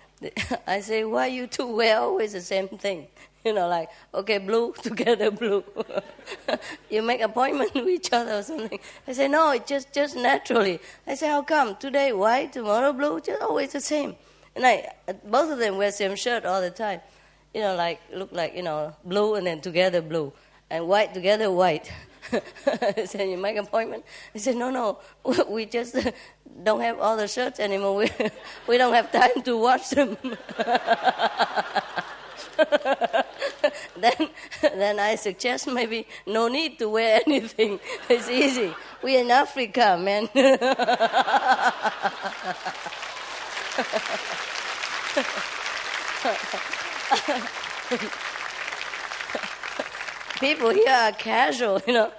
[0.66, 3.08] I say, why you two wear always the same thing?
[3.44, 5.64] You know, like, okay, blue, together blue.
[6.88, 8.78] you make appointment with each other or something.
[9.06, 10.80] I say, no, it just, just naturally.
[11.06, 11.76] I say, how come?
[11.76, 14.16] Today white, tomorrow blue, just always the same.
[14.56, 14.88] And I,
[15.24, 17.00] both of them wear same shirt all the time.
[17.52, 20.32] You know, like, look like, you know, blue and then together blue.
[20.70, 21.92] And white together white.
[22.66, 24.04] I said, you make appointment?
[24.32, 24.98] He said, no, no,
[25.48, 25.96] we just
[26.62, 27.96] don't have all the shirts anymore.
[27.96, 28.10] We,
[28.68, 30.16] we don't have time to wash them.
[33.96, 34.28] then,
[34.62, 37.80] then I suggest maybe no need to wear anything.
[38.08, 38.74] It's easy.
[39.02, 40.28] We're in Africa, man.
[50.44, 52.12] People here are casual, you know.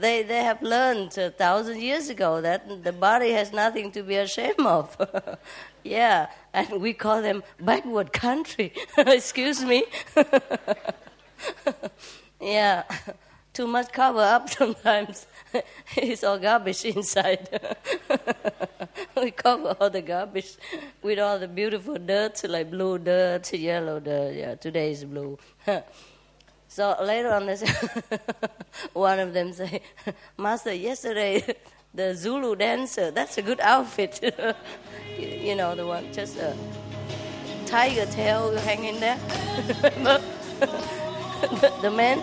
[0.00, 4.16] They, they have learned a thousand years ago that the body has nothing to be
[4.16, 4.96] ashamed of.
[5.84, 8.72] yeah, and we call them backward country.
[8.96, 9.84] Excuse me.
[12.40, 12.84] yeah,
[13.52, 15.26] too much cover up sometimes.
[15.96, 17.46] it's all garbage inside.
[19.16, 20.56] we cover all the garbage
[21.02, 24.34] with all the beautiful dirt, like blue dirt, yellow dirt.
[24.34, 25.38] Yeah, today is blue.
[26.76, 27.48] So later on,
[28.92, 29.80] one of them say,
[30.36, 31.42] Master, yesterday
[31.94, 34.20] the Zulu dancer, that's a good outfit.
[35.18, 36.54] you know, the one, just a
[37.64, 39.16] tiger tail hanging there.
[40.04, 40.20] the,
[41.80, 42.22] the man.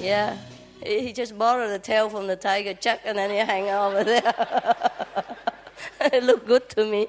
[0.00, 0.36] yeah.
[0.80, 4.32] He just borrowed the tail from the tiger chuck and then he hang over there.
[6.02, 7.08] it looked good to me.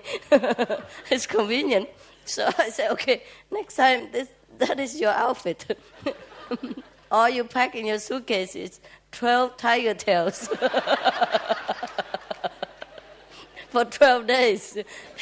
[1.12, 1.88] it's convenient.
[2.26, 4.28] So I said, okay, next time this
[4.60, 5.78] that is your outfit.
[7.12, 8.80] All you pack in your suitcase is
[9.12, 10.48] 12 tiger tails
[13.70, 14.78] for 12 days.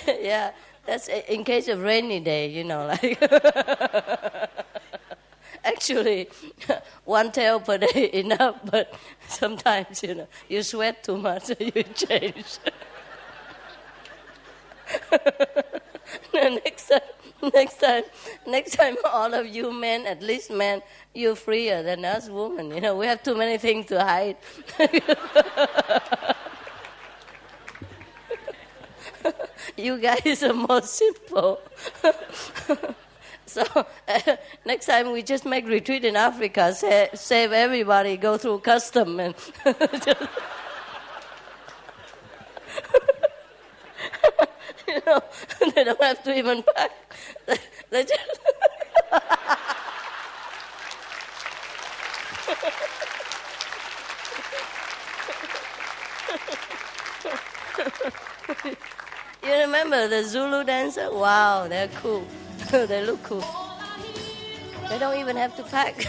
[0.08, 0.52] yeah,
[0.86, 3.20] that's in case of rainy day, you know, like.
[5.64, 6.30] Actually,
[7.06, 8.94] one tail per day enough, but
[9.28, 12.60] sometimes, you know, you sweat too much, you change.
[16.34, 17.02] next time,
[17.54, 18.04] next time,
[18.46, 20.82] next time, all of you men, at least men,
[21.14, 22.72] you're freer than us women.
[22.72, 24.38] You know, we have too many things to hide.
[29.78, 31.62] you guys are more simple.
[33.46, 34.36] so uh,
[34.66, 39.36] next time we just make retreat in Africa, sa- save everybody, go through custom and.
[44.90, 45.22] You know,
[45.76, 46.92] they don't have to even pack.
[47.46, 47.58] They,
[47.92, 48.40] they just.
[59.44, 61.12] you remember the Zulu dancer?
[61.12, 62.26] Wow, they're cool.
[62.72, 63.44] they look cool.
[64.90, 66.08] They don't even have to pack.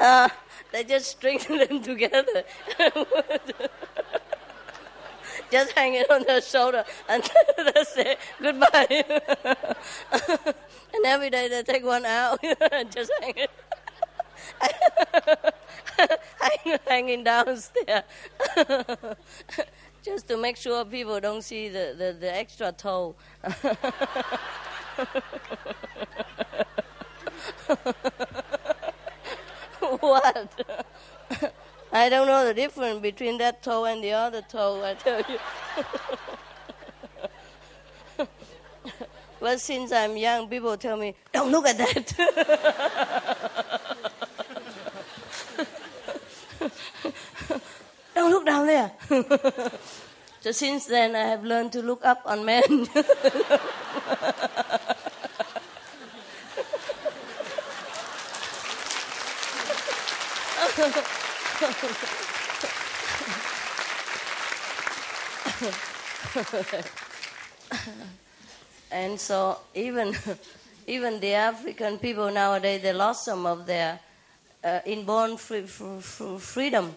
[0.00, 0.28] uh,
[0.72, 2.44] they just string them together.
[5.50, 7.22] just hang it on their shoulder and
[7.74, 8.86] they say goodbye.
[10.94, 12.38] and every day they take one out
[12.72, 13.50] and just hang it.
[16.38, 18.02] hang, hanging downstairs.
[20.02, 23.14] just to make sure people don't see the, the, the extra toe.
[30.00, 30.48] what?
[31.92, 35.38] I don't know the difference between that toe and the other toe, I tell you.
[39.40, 42.12] but since I'm young, people tell me, don't look at that.
[48.14, 48.92] don't look down there.
[50.42, 52.86] so since then, I have learned to look up on men.
[68.92, 70.14] and so even
[70.86, 73.98] even the African people nowadays they lost some of their
[74.62, 76.94] uh, inborn free, free, freedom.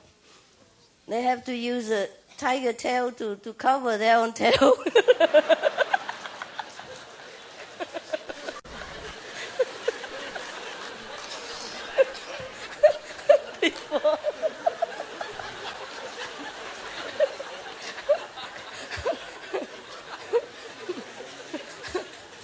[1.07, 2.07] They have to use a
[2.37, 4.75] tiger tail to, to cover their own tail.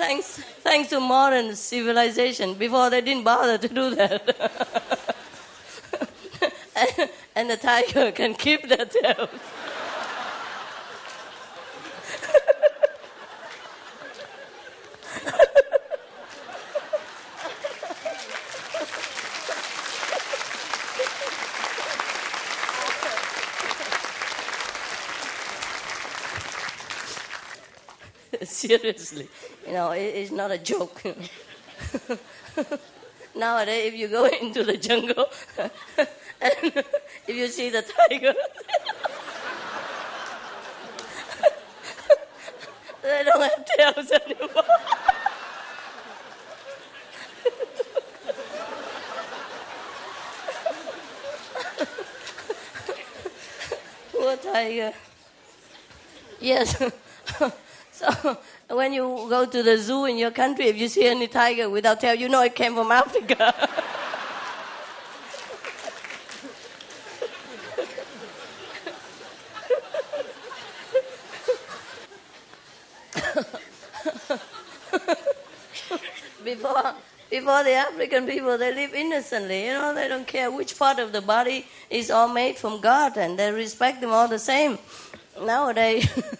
[0.08, 2.53] thanks, thanks to modern civilization.
[2.53, 4.24] Before they didn't bother to do that.
[7.36, 9.28] and, the tiger can keep their tail.
[28.43, 29.28] Seriously,
[29.68, 31.03] you know, it, it's not a joke.
[33.36, 35.26] Nowadays, if you go into the jungle
[35.59, 35.72] and
[37.28, 38.34] if you see the tiger,
[43.03, 44.63] they don't have tails anymore.
[54.13, 54.93] Poor tiger.
[56.39, 56.82] Yes.
[58.78, 62.00] When you go to the zoo in your country, if you see any tiger without
[62.00, 63.52] tail, you know it came from Africa.
[76.44, 76.94] before,
[77.32, 79.66] before the African people, they live innocently.
[79.66, 83.18] You know, they don't care which part of the body is all made from God,
[83.18, 84.78] and they respect them all the same.
[85.42, 86.08] Nowadays,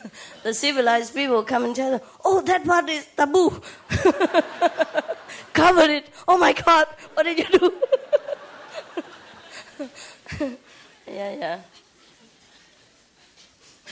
[0.48, 3.62] the civilized people come and tell them, "Oh, that part is taboo.
[5.54, 6.08] Cover it.
[6.26, 7.74] Oh my God, what did you do?"
[11.08, 11.60] yeah, yeah.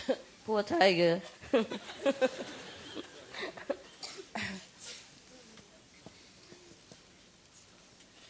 [0.46, 1.22] Poor tiger.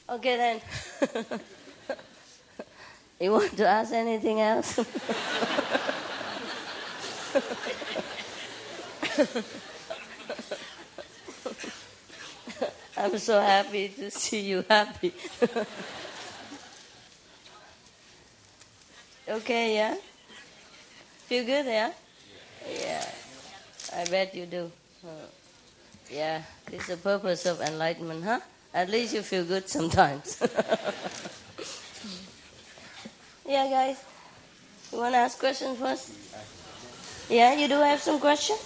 [0.10, 0.62] okay then.
[3.20, 4.80] you want to ask anything else?
[12.98, 15.14] I'm so happy to see you happy.
[19.30, 19.96] okay, yeah?
[21.28, 21.92] Feel good, yeah?
[22.68, 23.06] Yeah.
[23.96, 24.72] I bet you do.
[26.12, 26.42] Yeah,
[26.72, 28.40] it's the purpose of enlightenment, huh?
[28.74, 30.38] At least you feel good sometimes.
[33.48, 34.04] yeah, guys.
[34.92, 36.12] You want to ask questions first?
[37.30, 38.60] Yeah, you do have some questions?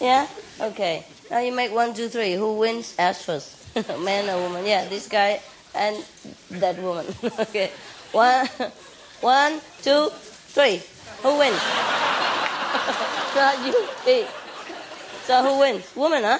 [0.00, 0.26] Yeah?
[0.60, 1.06] Okay.
[1.30, 2.34] Now you make one, two, three.
[2.34, 2.94] Who wins?
[2.98, 3.76] Ask first.
[4.00, 4.66] Man or woman?
[4.66, 5.40] Yeah, this guy
[5.74, 6.04] and
[6.50, 7.06] that woman.
[7.38, 7.70] okay.
[8.12, 8.46] One,
[9.20, 10.10] one, two,
[10.54, 10.82] three.
[11.22, 11.60] Who wins?
[13.34, 13.88] Not you.
[14.04, 14.26] Hey.
[15.24, 15.90] So who wins?
[15.96, 16.38] Woman, huh?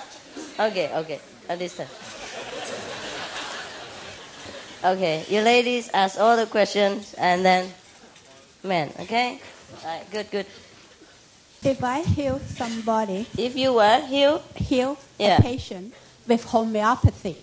[0.60, 1.20] Okay, okay.
[1.48, 1.88] At this time.
[4.84, 7.72] Okay, you ladies ask all the questions and then
[8.62, 9.40] men, okay?
[9.82, 10.46] All right, good, good.
[11.64, 15.38] If I heal somebody, If you were healed, heal Yeah.
[15.38, 15.94] a patient
[16.28, 17.36] with homeopathy,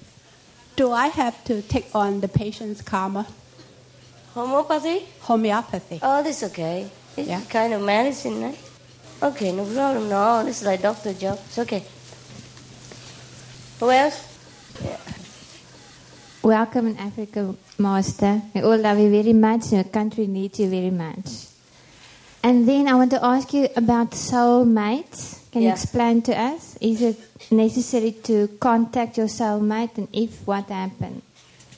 [0.75, 3.25] do I have to take on the patient's karma?
[4.35, 5.07] homeopathy?
[5.21, 5.99] Homeopathy.
[6.03, 6.87] Oh, this okay.
[7.17, 7.41] It's Yeah.
[7.49, 8.57] kind of medicine, right?
[9.23, 10.07] Okay, no problem.
[10.09, 11.39] No, this is like doctor job.
[11.47, 11.83] It's okay.
[13.79, 14.17] Who else?
[14.85, 14.97] Yeah.
[16.43, 18.41] Welcome in Africa, Master.
[18.53, 19.71] We all love you very much.
[19.73, 21.50] Your country needs you very much.
[22.43, 25.39] And then I want to ask you about soulmates.
[25.51, 26.77] Can you explain to us?
[26.81, 27.19] Is it
[27.51, 31.21] necessary to contact your soulmate, and if what happened?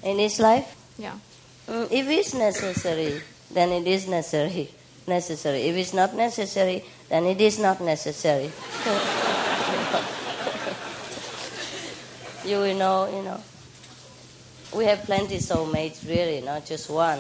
[0.04, 1.14] In this life, Yeah.
[1.68, 4.70] Mm, if it's necessary, then it is necessary.
[5.08, 5.64] Necessary.
[5.64, 8.52] If it's not necessary, then it is not necessary.
[12.46, 13.40] you will know, you know.
[14.76, 17.20] We have plenty soulmates, really, not just one.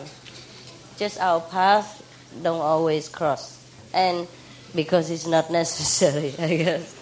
[0.97, 2.02] Just our path
[2.41, 3.63] don't always cross,
[3.93, 4.27] and
[4.73, 6.95] because it's not necessary, I guess.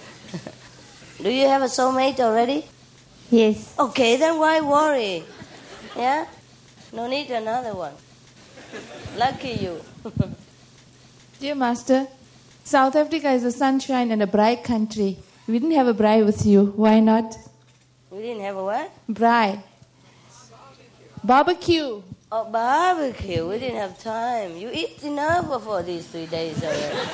[1.24, 2.66] Do you have a soulmate already?
[3.30, 3.74] Yes.
[3.80, 5.24] Okay, then why worry?
[5.96, 6.26] Yeah?
[6.92, 7.94] No need another one.
[9.18, 9.82] Lucky you.
[11.40, 12.08] Dear Master,
[12.64, 15.18] South Africa is a sunshine and a bright country.
[15.48, 16.74] We didn't have a bride with you.
[16.76, 17.36] Why not?
[18.12, 18.92] we didn't have a what?
[19.08, 19.64] Bride.
[21.24, 22.02] Barbecue.
[22.34, 23.46] Oh, barbecue.
[23.46, 24.56] We didn't have time.
[24.56, 26.98] You eat enough for these three days already.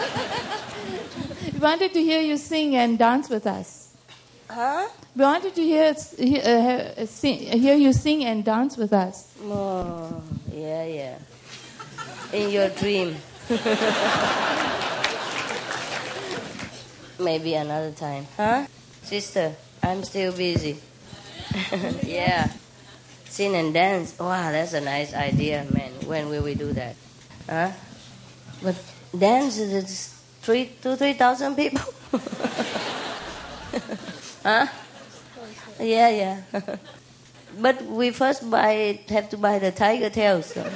[1.54, 3.96] We wanted to hear you sing and dance with us.
[4.48, 4.88] Huh?
[5.16, 9.34] We wanted to hear, hear, uh, sing, hear you sing and dance with us.
[9.42, 10.22] Oh,
[10.54, 11.18] yeah, yeah.
[12.32, 13.16] In your dream.
[17.20, 18.28] Maybe another time.
[18.38, 18.68] Huh?
[19.02, 20.78] Sister, I'm still busy.
[22.04, 22.52] yeah.
[23.38, 24.18] Sing and dance.
[24.18, 25.92] Wow, that's a nice idea, man.
[26.08, 26.96] When will we do that?
[27.48, 27.70] Huh?
[28.64, 28.76] But
[29.16, 30.10] dance is
[30.42, 31.86] three, two, three thousand people.
[34.42, 34.66] huh?
[35.80, 36.42] Yeah, yeah.
[37.60, 40.48] but we first buy have to buy the tiger tails.
[40.48, 40.64] so.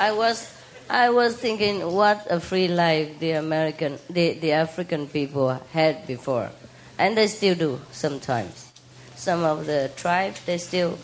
[0.00, 0.59] I was
[0.90, 6.50] I was thinking what a free life the American the, the African people had before.
[6.98, 8.72] And they still do sometimes.
[9.14, 10.98] Some of the tribes they still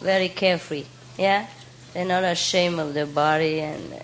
[0.00, 0.84] very carefree.
[1.18, 1.46] Yeah?
[1.92, 4.02] They're not ashamed of their body and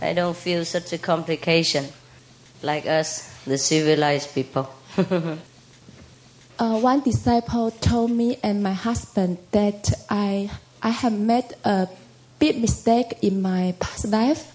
[0.00, 1.84] I don't feel such a complication
[2.62, 4.68] like us, the civilized people.
[6.58, 10.48] Uh, one disciple told me and my husband that I,
[10.80, 11.88] I have met a
[12.42, 14.50] big mistake in my past life.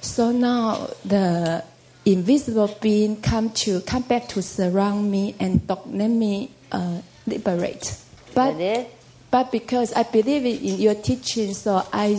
[0.00, 1.64] So now the
[2.06, 7.98] invisible being come to come back to surround me and don't let me uh, liberate.
[8.32, 8.54] But
[9.32, 12.16] but because I believe in your teaching, so I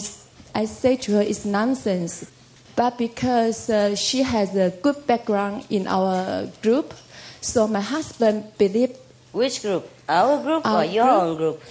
[0.54, 2.30] I say to her it's nonsense.
[2.76, 6.94] But because uh, she has a good background in our group,
[7.40, 8.98] so my husband believed.
[9.32, 9.88] Which group?
[10.10, 11.24] Our group Our or your group.
[11.24, 11.62] own group?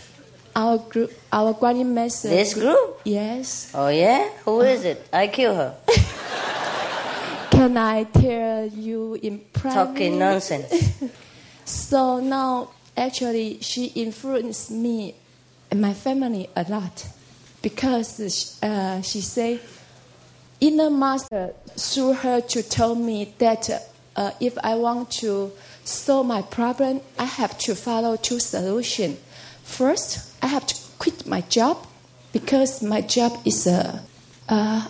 [0.54, 2.28] Our group, our Guanyin Master.
[2.28, 3.00] This group?
[3.04, 3.70] Yes.
[3.74, 4.28] Oh yeah?
[4.44, 5.08] Who is it?
[5.12, 5.74] I kill her.
[7.50, 9.74] Can I tell you in private?
[9.74, 10.92] Talking nonsense.
[11.64, 15.14] So now, actually, she influenced me
[15.70, 17.06] and my family a lot
[17.62, 19.60] because uh, she say,
[20.60, 23.70] inner master through her to tell me that
[24.16, 25.52] uh, if I want to
[25.84, 29.18] solve my problem, I have to follow two solutions.
[29.62, 31.86] First, I have to quit my job
[32.32, 34.02] because my job is a,
[34.48, 34.88] a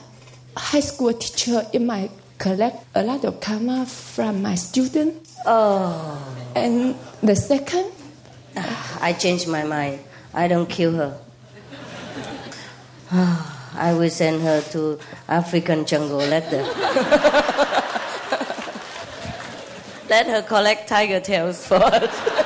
[0.57, 1.67] high school teacher.
[1.73, 5.37] It might collect a lot of karma from my students.
[5.47, 6.19] Oh.
[6.55, 7.93] And the second,
[8.57, 10.01] ah, I changed my mind.
[10.35, 11.19] I don't kill her.
[13.11, 14.99] Ah, I will send her to
[15.29, 16.19] African jungle.
[16.19, 16.63] Let her.
[20.09, 22.42] Let her collect tiger tails for us.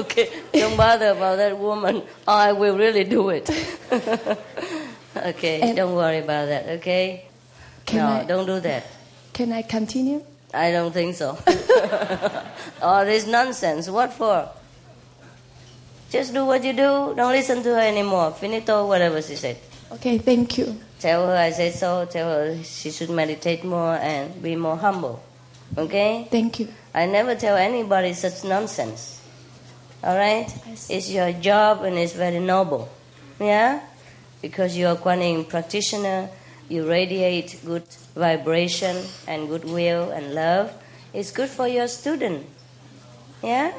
[0.00, 2.02] Okay, don't bother about that woman.
[2.26, 3.48] I will really do it.
[5.16, 7.24] okay, And- don't worry about that, okay?
[7.92, 8.84] No, I- don't do that.
[9.32, 10.22] can I continue?
[10.54, 11.36] I don't think so.
[12.80, 13.90] All oh, this nonsense.
[13.90, 14.48] What for?
[16.10, 17.12] Just do what you do.
[17.14, 18.30] Don't listen to her anymore.
[18.32, 19.58] Finito, whatever she said.
[19.92, 20.80] Okay, thank you.
[20.98, 22.06] Tell her I said so.
[22.06, 25.20] Tell her she should meditate more and be more humble.
[25.76, 26.26] Okay?
[26.30, 26.68] Thank you.
[26.94, 29.15] I never tell anybody such nonsense.
[30.02, 30.46] All right?
[30.88, 32.88] It's your job and it's very noble.
[33.40, 33.80] Yeah?
[34.42, 36.28] Because you're a Kuan Yin practitioner,
[36.68, 40.72] you radiate good vibration and goodwill and love.
[41.12, 42.46] It's good for your student.
[43.42, 43.72] Yeah?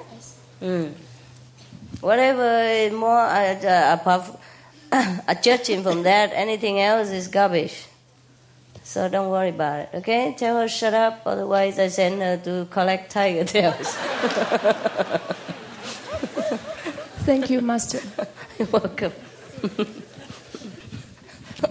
[0.62, 0.94] Mm.
[2.02, 4.40] Whatever is more uh, apart
[4.92, 7.88] uh, judging from that, anything else is garbage.
[8.84, 10.34] So don't worry about it, okay?
[10.38, 13.98] Tell her shut up, otherwise I send her to collect tiger tails.
[17.28, 18.00] Thank you, Master.
[18.58, 19.12] You're welcome.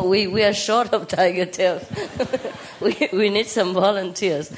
[0.04, 1.82] we, we are short of tiger tails.
[2.82, 4.52] we, we need some volunteers.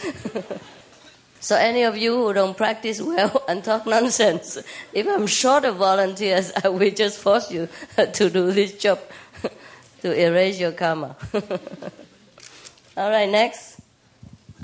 [1.39, 4.59] so, any of you who don't practice well and talk nonsense,
[4.93, 8.99] if I'm short of volunteers, I will just force you to do this job
[10.03, 11.15] to erase your karma.
[12.97, 13.81] All right, next.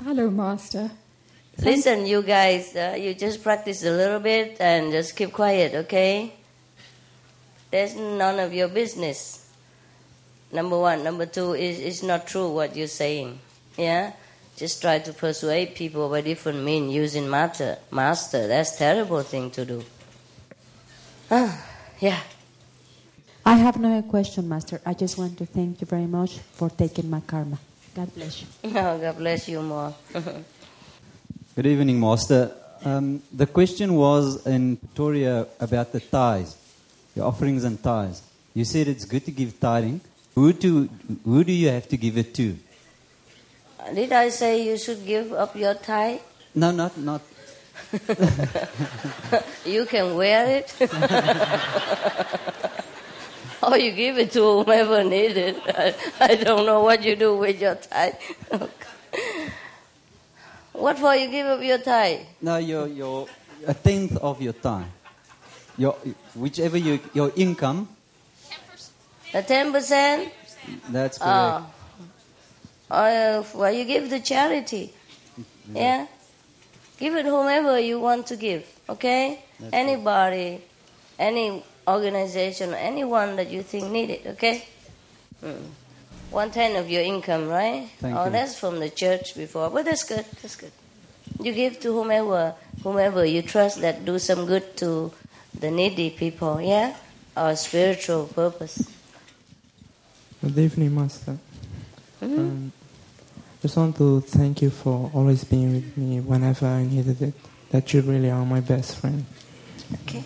[0.03, 0.91] Hello, Master.
[1.59, 6.33] Listen, you guys, uh, you just practice a little bit and just keep quiet, okay?
[7.71, 9.49] There's none of your business.
[10.51, 11.03] Number one.
[11.03, 13.39] Number two is it's not true what you're saying.
[13.77, 14.13] Yeah?
[14.55, 18.47] Just try to persuade people by different means using matter, master.
[18.47, 19.83] That's terrible thing to do.
[21.29, 21.65] Ah,
[21.99, 22.19] yeah.
[23.45, 24.81] I have no question, Master.
[24.85, 27.59] I just want to thank you very much for taking my karma.
[27.95, 28.47] God bless you.
[28.63, 29.93] Oh, God bless you more.
[31.55, 32.51] Good evening, Master.
[32.83, 36.57] Um, the question was in Pretoria about the tithes,
[37.15, 38.21] your offerings and tithes.
[38.53, 40.01] You said it's good to give tithing.
[40.35, 40.89] Who do,
[41.23, 42.57] who do you have to give it to?
[43.93, 46.19] Did I say you should give up your tie?
[46.53, 47.21] No, not, not.
[49.65, 50.75] you can wear it.
[53.63, 55.55] or you give it to whomever needs it.
[55.69, 58.19] I, I don't know what you do with your tie.
[60.77, 62.25] what for you give up your tie?
[62.41, 63.27] No, your, your,
[63.67, 64.91] a tenth of your time.
[65.77, 65.93] Your,
[66.35, 67.89] whichever you, your income.
[69.31, 70.29] The 10%?
[70.89, 71.65] That's correct.
[72.89, 72.95] Oh.
[72.95, 74.93] Uh, well, you give the charity.
[75.73, 76.07] Yeah?
[76.97, 79.43] Give it whomever you want to give, okay?
[79.59, 80.61] That's Anybody,
[81.19, 84.63] any organization, anyone that you think need it, okay?
[85.43, 85.57] Mm.
[86.35, 87.87] One tenth of your income, right?
[87.99, 88.31] Thank oh, you.
[88.31, 90.25] that's from the church before, but that's good.
[90.41, 90.73] That's good.
[91.39, 95.13] You give to whomever, whomever you trust that do some good to
[95.57, 96.93] the needy people, yeah,
[97.37, 98.83] or spiritual purpose.
[100.41, 101.37] Good evening, Master.
[102.21, 102.37] Mhm.
[102.37, 102.71] Um,
[103.61, 107.33] just want to thank you for always being with me whenever I needed it.
[107.71, 109.23] That you really are my best friend.
[110.03, 110.25] Okay.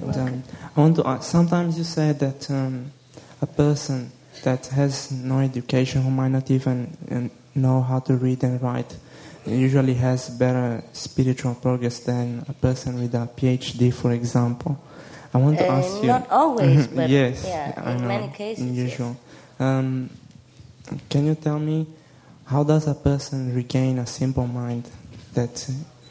[0.00, 0.42] And, um,
[0.74, 2.92] I want to ask, sometimes you say that um,
[3.42, 4.10] a person
[4.42, 8.96] that has no education, who might not even um, know how to read and write,
[9.46, 14.78] usually has better spiritual progress than a person with a PhD, for example.
[15.32, 16.08] I want to Uh, ask you.
[16.08, 19.00] not always, Mhm, but yes, yeah, in know, many cases, in yes.
[19.58, 20.10] Um,
[21.08, 21.86] can you tell me
[22.46, 24.88] how does a person regain a simple mind
[25.34, 25.68] that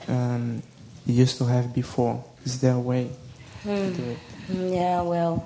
[0.07, 0.61] um,
[1.05, 2.23] he used to have before?
[2.45, 3.09] Is there a way
[3.65, 3.91] to Hmm.
[3.93, 4.19] do it?
[4.49, 5.45] Mm, Yeah, well,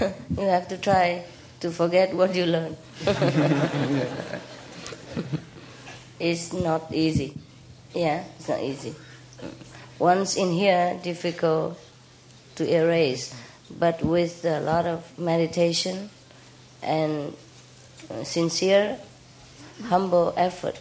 [0.36, 1.22] you have to try
[1.60, 2.76] to forget what you learned.
[6.20, 7.34] it's not easy.
[7.94, 8.94] Yeah, it's not easy.
[9.98, 11.78] Once in here, difficult
[12.54, 13.34] to erase,
[13.78, 16.10] but with a lot of meditation
[16.82, 17.34] and
[18.10, 18.98] uh, sincere,
[19.86, 20.78] humble effort,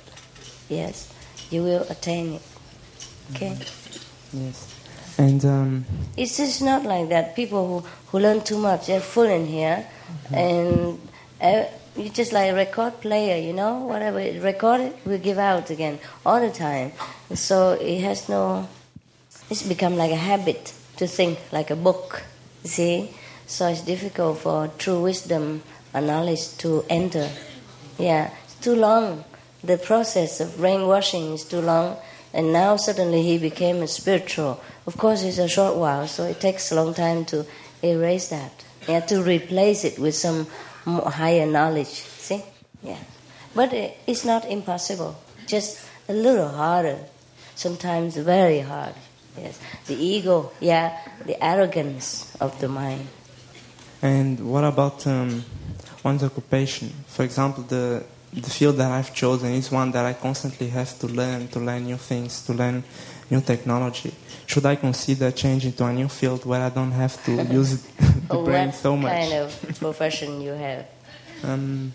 [0.69, 1.11] yes,
[1.49, 2.41] you will attain it.
[3.33, 3.57] Okay?
[4.33, 4.73] Yes.
[5.17, 7.35] And um, It's just not like that.
[7.35, 9.85] People who, who learn too much, they're full in here,
[10.31, 10.99] and
[11.41, 15.69] uh, you just like a record player, you know, whatever record it, we give out
[15.69, 16.91] again all the time.
[17.33, 18.67] So it has no.
[19.49, 22.23] It's become like a habit to think like a book.
[22.63, 23.11] See,
[23.45, 27.29] so it's difficult for true wisdom and knowledge to enter.
[27.97, 29.23] Yeah, it's too long.
[29.63, 31.97] The process of brainwashing is too long,
[32.33, 34.61] and now suddenly he became a spiritual.
[34.85, 37.45] Of course, it's a short while, so it takes a long time to
[37.81, 38.66] erase that.
[38.87, 40.47] Yeah, to replace it with some
[40.85, 41.87] higher knowledge.
[41.87, 42.43] See?
[42.81, 42.97] Yeah.
[43.53, 45.15] But it's not impossible,
[45.47, 46.99] just a little harder,
[47.55, 48.93] sometimes very hard.
[49.37, 49.59] Yes.
[49.87, 53.07] The ego, yeah, the arrogance of the mind.
[54.01, 55.43] And what about um,
[56.03, 56.93] one's occupation?
[57.07, 61.07] For example, the the field that I've chosen is one that I constantly have to
[61.07, 62.83] learn, to learn new things, to learn
[63.29, 64.13] new technology.
[64.45, 67.81] Should I consider changing to a new field where I don't have to use
[68.29, 69.11] the brain so much?
[69.11, 70.85] What kind of profession you have?
[71.43, 71.93] Um,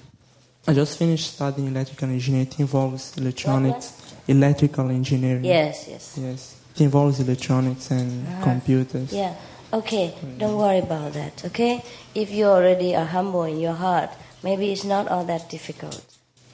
[0.67, 2.47] I just finished studying electrical engineering.
[2.47, 5.45] It involves electronics, electrical engineering.
[5.45, 6.17] Yes, yes.
[6.21, 8.45] Yes, it involves electronics and Uh-huh.
[8.45, 9.13] computers.
[9.13, 9.35] Yeah.
[9.73, 10.15] Okay.
[10.39, 11.45] Don't worry about that.
[11.47, 11.83] Okay.
[12.15, 14.11] If you already are humble in your heart,
[14.43, 16.05] maybe it's not all that difficult.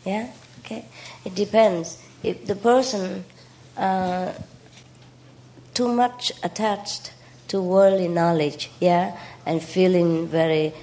[0.06, 0.28] Yeah.
[0.60, 0.84] Okay.
[1.24, 1.98] It depends.
[2.22, 3.24] If the person
[3.76, 4.32] uh,
[5.78, 7.12] too much attached
[7.46, 9.16] to worldly knowledge, yeah,
[9.46, 10.74] and feeling very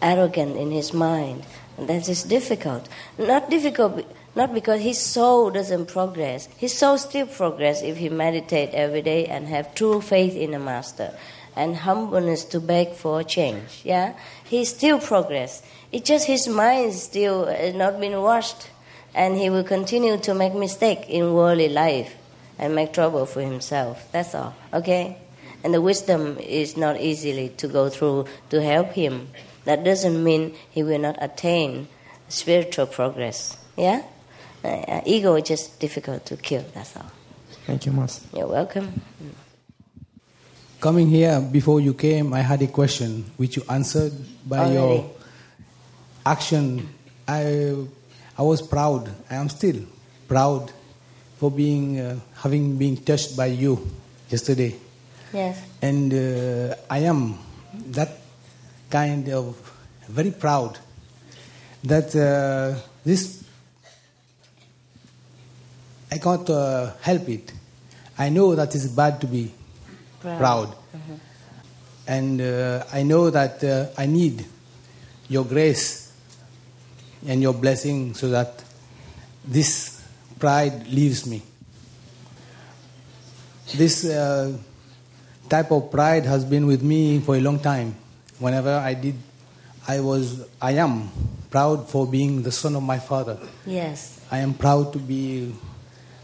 [0.00, 1.44] arrogant in his mind,
[1.76, 2.88] that is difficult.
[3.18, 4.06] Not difficult.
[4.36, 6.46] Not because his soul doesn't progress.
[6.58, 10.60] His soul still progress if he meditate every day and have true faith in the
[10.60, 11.12] master
[11.56, 13.80] and humbleness to beg for change.
[13.82, 14.12] Yeah,
[14.44, 15.60] he still progress.
[15.90, 18.70] It's just his mind still has not been washed,
[19.12, 22.14] and he will continue to make mistake in worldly life
[22.58, 24.10] and make trouble for himself.
[24.12, 24.54] That's all.
[24.72, 25.18] Okay,
[25.64, 29.28] and the wisdom is not easily to go through to help him.
[29.64, 31.88] That doesn't mean he will not attain
[32.28, 33.56] spiritual progress.
[33.76, 34.02] Yeah,
[34.64, 36.64] uh, ego is just difficult to kill.
[36.74, 37.10] That's all.
[37.66, 38.36] Thank you, Master.
[38.36, 39.00] You're welcome.
[40.80, 44.12] Coming here before you came, I had a question which you answered
[44.46, 44.74] by Already?
[44.74, 45.10] your
[46.24, 46.88] action.
[47.26, 47.74] I,
[48.38, 49.10] I was proud.
[49.28, 49.82] I am still
[50.28, 50.70] proud
[51.38, 53.78] for being uh, having been touched by you
[54.30, 54.74] yesterday,
[55.32, 55.58] Yes.
[55.82, 57.38] and uh, I am
[57.92, 58.10] that
[58.90, 59.54] kind of
[60.08, 60.78] very proud
[61.84, 63.42] that uh, this
[66.10, 67.52] I can't uh, help it.
[68.18, 69.52] I know that it's bad to be
[70.20, 70.38] Proud.
[70.38, 70.68] proud.
[70.94, 71.18] Mhm.
[72.08, 74.44] And uh, I know that uh, I need
[75.28, 76.12] your grace
[77.26, 78.62] and your blessing so that
[79.44, 79.95] this
[80.38, 81.42] pride leaves me.
[83.74, 84.56] This uh,
[85.48, 87.94] type of pride has been with me for a long time.
[88.38, 89.14] Whenever I did,
[89.88, 91.10] I was, I am
[91.50, 93.38] proud for being the son of my father.
[93.64, 94.20] Yes.
[94.30, 95.54] I am proud to be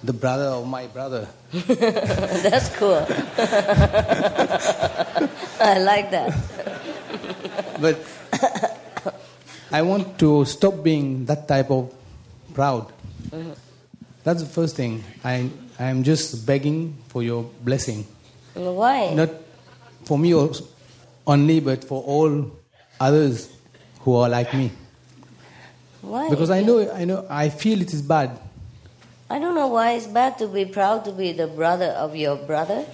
[0.03, 1.29] the brother of my brother.
[1.53, 2.95] That's cool.
[5.61, 6.35] I like that.
[7.81, 7.99] But
[9.71, 11.93] I want to stop being that type of
[12.55, 12.93] proud.
[13.31, 13.57] Mhm.
[14.25, 15.03] That's the first thing.
[15.25, 18.07] I I am just begging for your blessing,
[18.55, 19.15] Why?
[19.15, 19.31] not
[20.05, 20.35] for me
[21.27, 22.51] only, but for all
[23.01, 23.51] others
[24.01, 24.71] who are like me.
[26.03, 26.31] Why?
[26.31, 28.39] Because I know I know I feel it is bad.
[29.31, 32.37] I don't know why it's bad to be proud to be the brother of your
[32.37, 32.85] brother.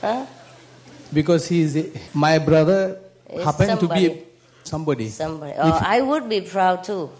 [0.00, 0.26] huh?
[1.12, 2.98] Because he is my brother
[3.44, 4.24] happened to be
[4.64, 5.08] somebody.
[5.08, 5.54] Somebody.
[5.56, 7.10] Oh, I would be proud too.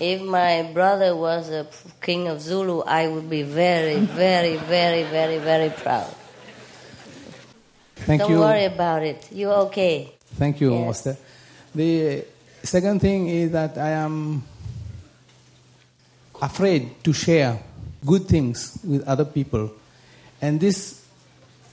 [0.00, 1.66] If my brother was a
[2.00, 6.12] king of Zulu, I would be very, very, very, very, very proud.
[7.96, 8.26] Thank you.
[8.28, 8.40] don't you.
[8.40, 9.28] worry about it.
[9.30, 10.12] You're okay.
[10.34, 10.86] Thank you, Yes.
[11.06, 11.16] Master.
[11.74, 12.24] The
[12.62, 14.42] second thing is that I am
[16.42, 17.58] afraid to share
[18.04, 19.70] good things with other people.
[20.42, 21.00] And this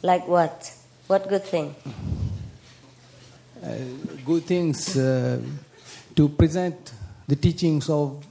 [0.04, 0.72] Like what?
[1.08, 1.76] What good thing?
[3.64, 3.76] Uh,
[4.26, 5.40] good things uh,
[6.16, 6.94] to present
[7.28, 8.26] the teachings of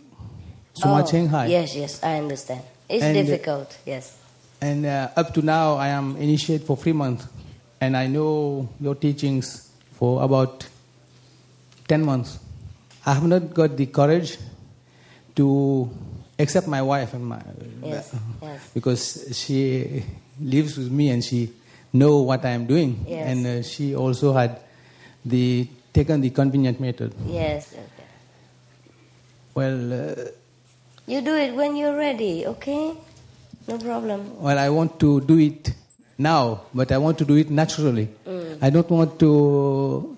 [0.74, 1.46] Suma Oh, Ching Hai.
[1.46, 2.62] Yes, yes, I understand.
[2.88, 4.16] It's And- difficult, yes.
[4.60, 7.26] And uh, up to now, I am initiate for three months,
[7.80, 10.66] and I know your teachings for about
[11.88, 12.38] ten months.
[13.06, 14.36] I have not got the courage
[15.36, 15.88] to
[16.38, 17.40] accept my wife and my
[17.82, 18.70] Yes, yes.
[18.74, 20.04] because she
[20.40, 21.52] lives with me and she
[21.94, 23.26] know what I am doing, Yes.
[23.28, 24.60] and uh, she also had
[25.24, 27.12] the taken the convenient method.
[27.26, 28.08] Yes, okay.
[29.54, 30.14] Well, uh,
[31.06, 32.94] You do it when you're ready, okay?
[33.66, 34.40] No problem.
[34.40, 35.74] well, I want to do it
[36.18, 38.08] now, but I want to do it naturally.
[38.26, 38.58] Mm.
[38.62, 40.16] I don't want to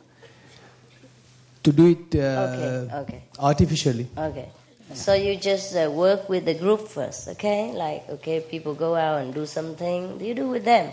[1.62, 3.22] to do it uh, Okay, okay.
[3.38, 4.06] artificially.
[4.18, 4.48] Okay.
[4.94, 7.72] So you just uh, work with the group first, okay?
[7.72, 10.20] Like, okay, people go out and do something.
[10.20, 10.90] You do with them.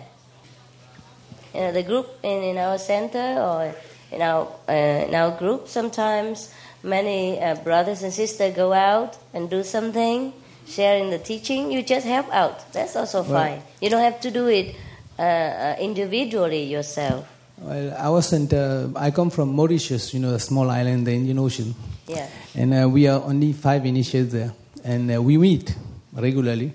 [1.53, 3.73] You know, the group in, in our center or
[4.11, 4.71] in our uh,
[5.07, 5.67] in our group.
[5.67, 6.49] Sometimes
[6.83, 10.33] many uh, brothers and sisters go out and do something,
[10.67, 11.71] sharing the teaching.
[11.71, 12.71] You just help out.
[12.73, 13.61] That's also Well- fine.
[13.81, 14.75] You don't have to do it
[15.17, 17.25] uh, uh, individually yourself.
[17.61, 18.53] Well, I wasn't.
[18.53, 21.75] Uh, I come from Mauritius, you know, a small island in the Indian Ocean,
[22.07, 22.25] Yeah.
[22.55, 24.53] and uh, we are only five initiates there,
[24.83, 25.75] and uh, we meet
[26.13, 26.71] regularly.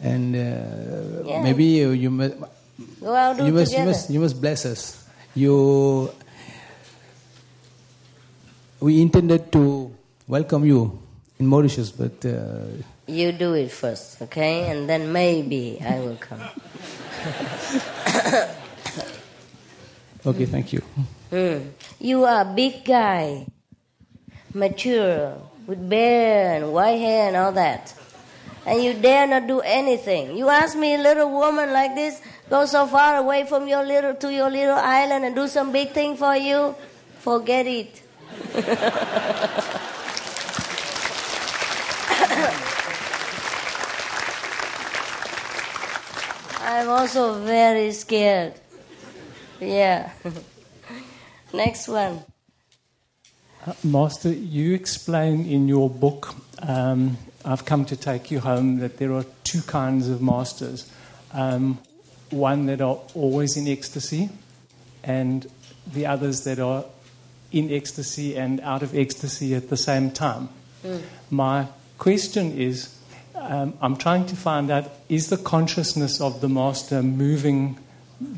[0.00, 1.42] And uh, Yeah.
[1.42, 2.34] maybe uh, you must,
[3.00, 5.04] Go out do you must, you must, you must bless us.
[5.34, 6.10] You,
[8.82, 9.94] we intended to
[10.26, 10.98] welcome you
[11.38, 12.64] in Mauritius, but uh,
[13.06, 14.70] You do it first, okay?
[14.70, 16.40] And then maybe I will come.
[20.26, 20.80] okay, thank you.
[21.30, 21.58] Hmm.
[22.00, 23.46] You are a big guy,
[24.52, 27.94] mature, with beard and white hair and all that.
[28.66, 30.36] And you dare not do anything.
[30.36, 32.20] You ask me, a little woman like this,
[32.50, 35.90] go so far away from your little to your little island and do some big
[35.90, 36.74] thing for you?
[37.18, 38.01] Forget it.
[46.64, 48.54] I'm also very scared.
[49.60, 50.10] Yeah.
[51.52, 52.22] Next one.
[53.66, 58.96] Uh, Master, you explain in your book, um, I've Come to Take You Home, that
[58.98, 60.90] there are two kinds of masters.
[61.32, 61.78] Um,
[62.30, 64.30] one that are always in ecstasy,
[65.04, 65.48] and
[65.92, 66.84] the others that are
[67.52, 70.48] in ecstasy and out of ecstasy at the same time.
[70.84, 71.02] Mm.
[71.30, 71.66] My
[71.98, 72.98] question is
[73.34, 77.78] um, I'm trying to find out is the consciousness of the master moving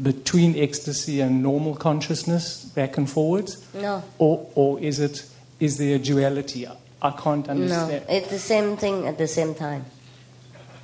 [0.03, 3.65] between ecstasy and normal consciousness back and forwards?
[3.75, 4.03] No.
[4.19, 5.27] Or, or is it
[5.61, 6.67] is there a duality?
[7.03, 8.05] I can't understand.
[8.09, 9.85] No, it's the same thing at the same time.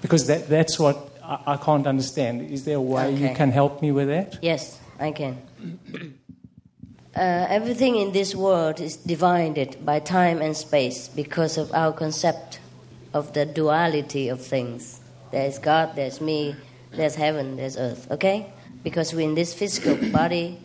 [0.02, 2.50] Because that, that's what I, I can't understand.
[2.50, 4.38] Is there a way you can help me with that?
[4.42, 5.38] Yes, I can.
[7.20, 12.58] Uh, everything in this world is divided by time and space because of our concept
[13.12, 15.02] of the duality of things.
[15.30, 16.56] There's God, there's me,
[16.92, 18.50] there's heaven, there's earth, okay?
[18.82, 20.58] Because we're in this physical body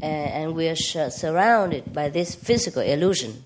[0.00, 3.42] uh, and we're sh- surrounded by this physical illusion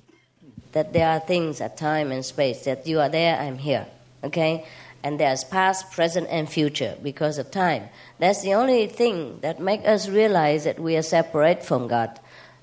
[0.73, 3.87] that there are things at time and space, that you are there, I'm here,
[4.23, 4.67] okay?
[5.03, 7.89] And there's past, present, and future because of time.
[8.19, 12.21] That's the only thing that make us realize that we are separate from God.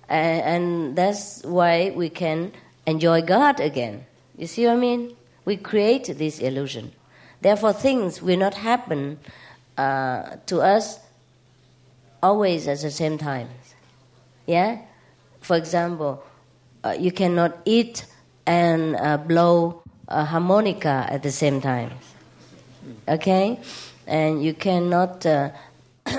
[0.10, 2.52] And, and that's why we can
[2.86, 4.06] enjoy God again.
[4.38, 5.16] You see what I mean?
[5.46, 6.94] We create this illusion.
[7.42, 9.20] Therefore, things will not happen
[9.78, 11.00] uh, to us
[12.24, 13.50] always at the same time.
[14.46, 14.82] Yeah?
[15.42, 16.24] For example,
[16.84, 18.06] uh, you cannot eat
[18.46, 21.92] and uh, blow a harmonica at the same time.
[23.08, 23.60] Okay?
[24.08, 25.52] And you cannot uh,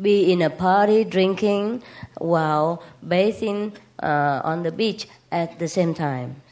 [0.00, 1.82] be in a party drinking
[2.18, 6.42] while bathing uh, on the beach at the same time.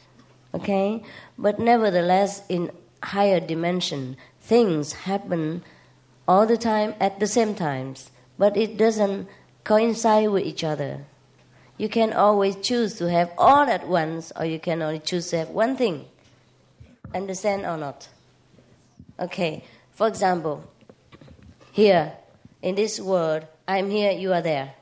[0.53, 1.03] Okay?
[1.37, 2.71] But nevertheless, in
[3.03, 5.63] higher dimension, things happen
[6.27, 9.27] all the time at the same times, but it doesn't
[9.63, 11.05] coincide with each other.
[11.77, 15.39] You can always choose to have all at once, or you can only choose to
[15.39, 16.05] have one thing.
[17.13, 18.07] Understand or not?
[19.19, 19.63] Okay.
[19.91, 20.63] For example,
[21.71, 22.13] here
[22.61, 24.73] in this world, I'm here, you are there.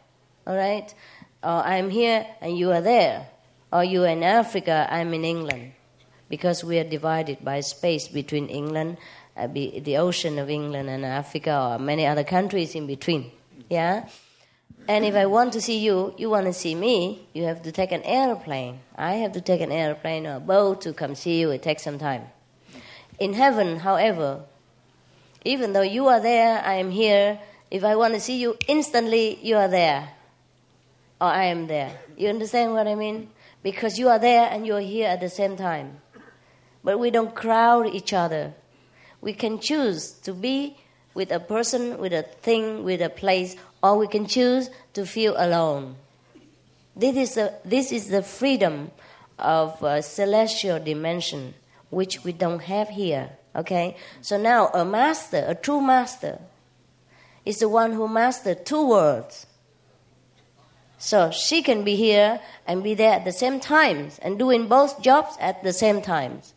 [0.46, 0.94] All right?
[1.44, 3.28] Or I'm here and you are there.
[3.72, 5.74] Or you are in Africa, I'm in England.
[6.30, 8.98] Because we are divided by space between England,
[9.36, 13.32] uh, be, the ocean of England and Africa, or many other countries in between.
[13.70, 14.08] Yeah?
[14.88, 17.72] And if I want to see you, you want to see me, you have to
[17.72, 18.80] take an airplane.
[18.96, 21.52] I have to take an airplane or a boat to come see you.
[21.52, 22.24] It takes some time.
[23.20, 24.42] In heaven, however,
[25.46, 27.40] even though you are there, I am here.
[27.72, 30.10] If I want to see you instantly, you are there.
[31.24, 31.98] Or I am there.
[32.18, 33.30] You understand what I mean?
[33.62, 36.02] Because you are there and you are here at the same time.
[36.84, 38.54] But we don't crowd each other.
[39.22, 40.76] We can choose to be
[41.14, 45.34] with a person, with a thing, with a place, or we can choose to feel
[45.38, 45.96] alone.
[46.94, 48.92] This is the, this is the freedom
[49.40, 51.54] of a celestial dimension,
[51.90, 53.30] which we don't have here.
[53.56, 53.96] Okay?
[54.20, 56.42] So now, a master, a true master,
[57.46, 59.46] is the one who mastered two worlds.
[61.04, 65.02] So she can be here and be there at the same times and doing both
[65.02, 66.54] jobs at the same times.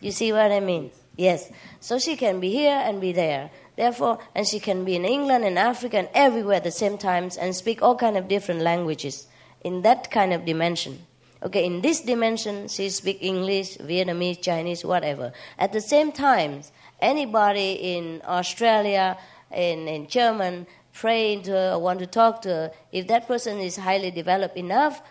[0.00, 0.90] You see what I mean?
[1.16, 1.48] Yes.
[1.78, 3.52] So she can be here and be there.
[3.76, 7.36] Therefore, and she can be in England and Africa and everywhere at the same times
[7.36, 9.28] and speak all kind of different languages
[9.60, 11.06] in that kind of dimension.
[11.44, 15.32] Okay, in this dimension, she speak English, Vietnamese, Chinese, whatever.
[15.56, 16.62] At the same time,
[17.00, 19.16] anybody in Australia,
[19.52, 23.58] in, in German, praying to her or want to talk to her, if that person
[23.58, 25.02] is highly developed enough,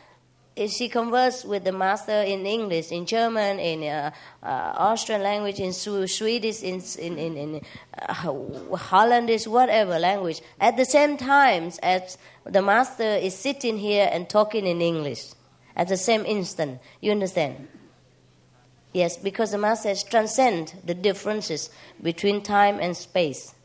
[0.55, 4.11] if she converse with the master in English, in German, in uh,
[4.43, 7.61] uh, Austrian language, in Swe- Swedish, in, in, in, in
[7.97, 14.29] uh, Hollandish, whatever language, at the same time as the master is sitting here and
[14.29, 15.31] talking in English,
[15.75, 16.81] at the same instant.
[16.99, 17.67] You understand?
[18.93, 21.69] Yes, because the master transcend the differences
[22.01, 23.55] between time and space.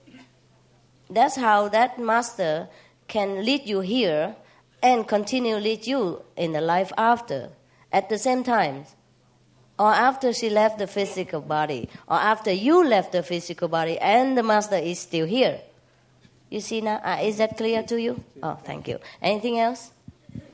[1.09, 2.69] That's how that master
[3.09, 4.35] can lead you here
[4.83, 7.51] and continue lead you in the life after.
[7.93, 8.85] At the same time
[9.79, 14.37] or after she left the physical body or after you left the physical body and
[14.37, 15.61] the master is still here.
[16.51, 18.23] You see now uh, is that clear to you?
[18.43, 18.99] Oh thank you.
[19.23, 19.93] Anything else?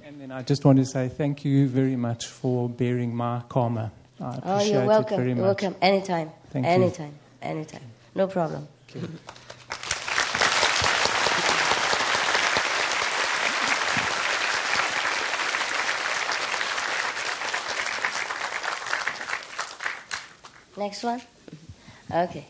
[0.05, 3.91] And then I just want to say thank you very much for bearing my karma.
[4.21, 5.63] I oh you're welcome it very you're much.
[5.63, 5.75] welcome.
[5.81, 6.31] Anytime.
[6.51, 6.73] Thank you.
[6.73, 7.15] anytime.
[7.41, 7.83] Anytime.
[8.15, 8.69] No problem
[20.77, 21.21] next one
[22.11, 22.47] okay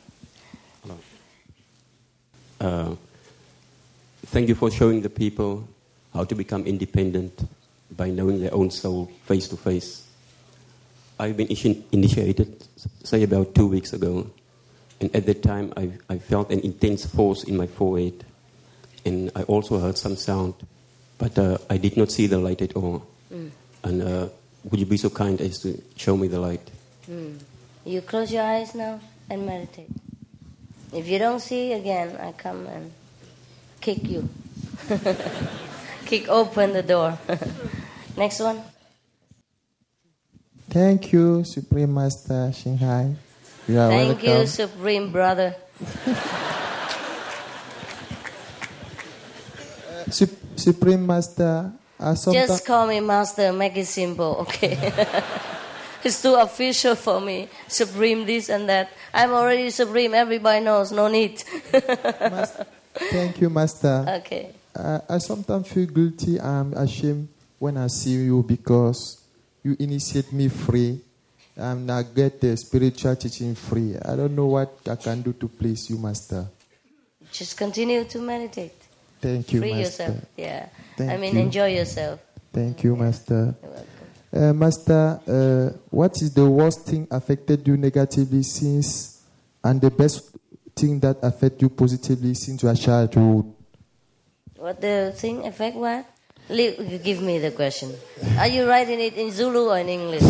[2.63, 2.95] Uh,
[4.27, 5.67] thank you for showing the people
[6.15, 7.45] how to become independent
[7.97, 10.07] by knowing their own soul face to face.
[11.19, 11.49] I've been
[11.91, 12.65] initiated,
[13.03, 14.31] say, about two weeks ago.
[15.01, 18.25] And at that time, I, I felt an intense force in my forehead.
[19.05, 20.55] And I also heard some sound,
[21.19, 23.05] but uh, I did not see the light at all.
[23.33, 23.51] Mm.
[23.83, 24.29] And uh,
[24.71, 26.71] would you be so kind as to show me the light?
[27.11, 27.41] Mm.
[27.85, 29.91] You close your eyes now and meditate.
[30.93, 32.93] If you don't see again, I come and
[33.81, 34.29] kick you.
[36.07, 37.19] kick open the door.
[38.17, 38.63] Next one.
[40.71, 43.15] Thank you, Supreme Master Ching Hai.
[43.69, 44.41] You are Thank welcome.
[44.41, 45.55] you, Supreme Brother.
[50.11, 54.93] Sup- Supreme Master, uh, Just call me Master, make it simple, okay?
[56.05, 57.49] It's too official for me.
[57.69, 58.91] Supreme this and that.
[59.15, 61.39] I'm already Supreme, everybody knows, no need.
[61.39, 64.05] thank you, Master.
[64.21, 64.51] okay.
[64.75, 66.41] Uh, I sometimes feel guilty.
[66.41, 69.21] I'm ashamed when I see you because
[69.63, 71.01] you initiate me free.
[71.57, 73.95] and I get the spiritual teaching free.
[74.03, 76.47] I don't know what I can do to please you, Master.
[77.31, 78.73] Just continue to meditate.
[79.21, 80.05] Thank you, Free Master.
[80.05, 80.25] yourself.
[80.37, 80.67] Yeah.
[80.97, 81.41] Thank I mean, you.
[81.43, 82.21] enjoy yourself.
[82.53, 83.55] Thank you, Master.
[84.33, 89.23] Uh, Master, uh, what is the worst thing affected you negatively since,
[89.63, 90.35] and the best
[90.75, 93.53] thing that affected you positively since your childhood?
[94.57, 96.07] What the thing affect what?
[96.49, 97.93] Li- Give me the question.
[98.39, 100.23] Are you writing it in Zulu or in English?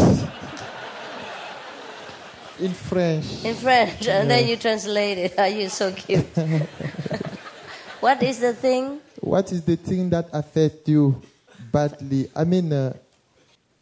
[2.58, 3.44] In French.
[3.44, 5.38] In French, and then you translate it.
[5.38, 6.26] Are you so cute?
[8.00, 9.00] what is the thing?
[9.20, 11.22] What is the thing that affect you
[11.72, 12.28] badly?
[12.34, 12.92] I mean, uh,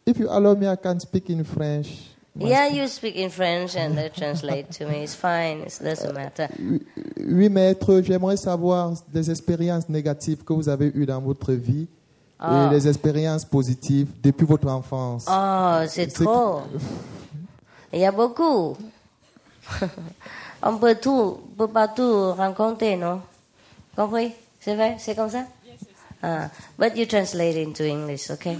[0.05, 1.87] if you allow me, I can speak in French.
[2.33, 5.03] Yeah, you speak in French and they translate to me.
[5.03, 5.61] It's fine.
[5.61, 6.47] It doesn't matter.
[7.17, 11.87] Oui, maître, j'aimerais savoir des expériences négatives que vous avez eues dans votre vie
[12.43, 12.69] Ah.
[12.71, 15.25] et les expériences positives depuis votre enfance.
[15.29, 16.61] Oh, c'est trop.
[17.93, 18.75] Il y a beaucoup.
[20.63, 23.21] On peut tout, on peut pas tout rencontrer, non?
[23.95, 24.31] Compris?
[24.59, 24.95] C'est vrai?
[24.99, 25.45] C'est comme ça?
[26.21, 28.57] Ah, but you translate into English, okay?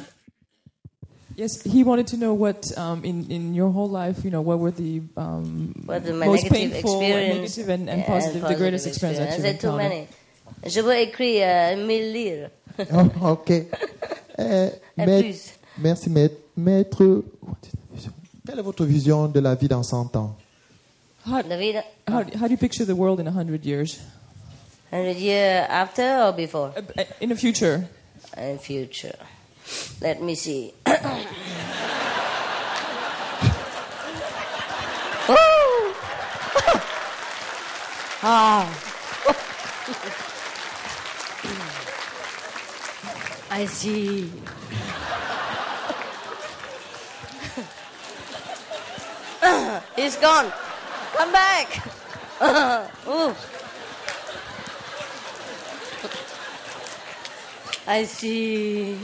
[1.35, 4.59] Yes, he wanted to know what um, in in your whole life, you know, what
[4.59, 8.07] were the, um, What the, my most negative painful, and experience negative and, and yeah,
[8.07, 10.07] positive, the greatest experience that you too many.
[10.65, 12.49] Je peux écrire euh, mille livres.
[12.93, 13.51] Oh, ok.
[14.39, 15.53] Euh, maître- plus.
[15.77, 16.35] merci, maître.
[16.57, 17.23] Maître,
[18.47, 20.35] quelle est votre vision de la vie dans 100 ans
[21.27, 21.41] How,
[22.07, 23.99] how, how do you picture the world in hundred years?
[24.91, 26.71] 100 years after or before?
[27.19, 27.87] In the future.
[28.35, 29.15] In the future.
[30.01, 30.73] Let me see.
[38.23, 38.69] Ah.
[43.49, 44.29] I see.
[49.95, 50.53] He's gone.
[51.17, 51.81] Come back.
[57.87, 58.99] I see.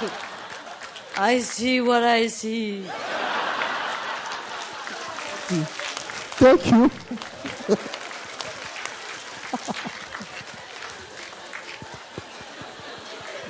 [1.16, 2.84] I see what I see.
[6.40, 6.90] Thank you.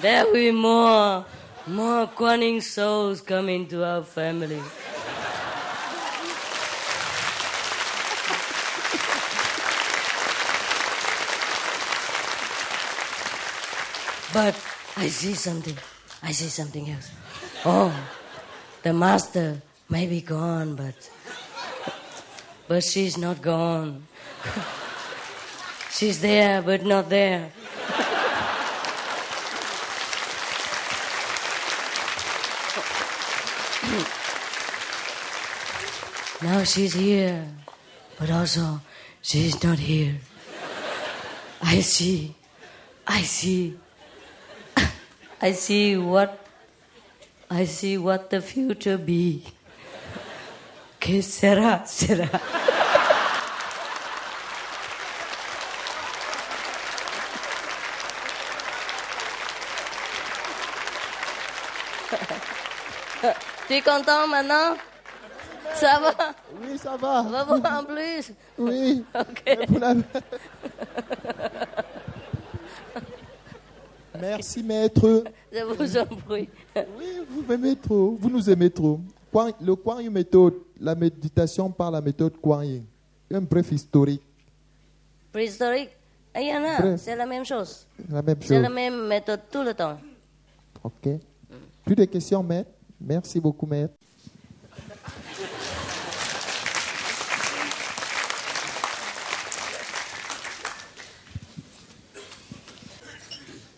[0.00, 1.24] There will be more,
[1.66, 4.62] more Kuan souls coming to our family.
[14.32, 14.56] But
[14.96, 15.76] I see something.
[16.22, 17.10] I see something else.
[17.64, 17.94] Oh,
[18.82, 21.10] the master may be gone, but
[22.68, 24.06] but she's not gone.
[25.90, 27.50] she's there, but not there.
[36.42, 37.46] now she's here,
[38.18, 38.80] but also
[39.22, 40.16] she's not here.
[41.62, 42.34] I see.
[43.06, 43.78] I see.
[45.42, 46.38] I see what
[47.50, 49.42] I see what the future be.
[51.00, 52.28] Que será, será.
[63.66, 64.76] tu es content maintenant?
[65.74, 66.34] Ça va?
[66.60, 67.22] Oui, ça va.
[67.22, 68.32] Va voir en plus?
[68.58, 69.04] Oui.
[69.14, 69.44] Ok.
[74.20, 75.24] Merci, maître.
[75.52, 76.48] Je vous en prie.
[76.76, 78.16] Oui, vous m'aimez trop.
[78.20, 79.00] Vous nous aimez trop.
[79.60, 82.84] Le Kuan Yin méthode, la méditation par la méthode Kuan Yin.
[83.32, 84.22] Un bref historique.
[85.32, 85.90] Préhistorique?
[86.36, 86.96] Il y en a.
[86.96, 87.86] C'est la même chose.
[88.10, 88.62] La même C'est chose.
[88.62, 89.98] la même méthode tout le temps.
[90.82, 91.08] Ok.
[91.84, 92.70] Plus de questions, maître?
[93.00, 93.94] Merci beaucoup, maître.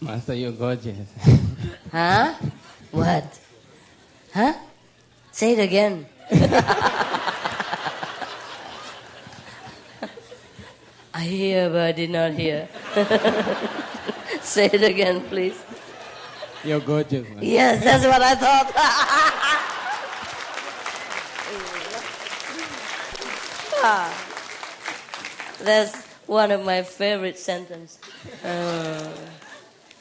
[0.03, 0.97] Master, you're gorgeous.
[1.93, 2.35] Huh?
[2.91, 3.39] What?
[4.33, 4.55] Huh?
[5.31, 6.07] Say it again.
[11.15, 12.67] I hear, but I did not hear.
[14.41, 15.63] Say it again, please.
[16.65, 17.29] You're gorgeous.
[17.29, 17.39] man.
[17.43, 18.73] Yes, that's what I thought.
[23.85, 24.09] Ah,
[25.61, 27.99] that's one of my favorite sentences.
[28.43, 29.13] Uh,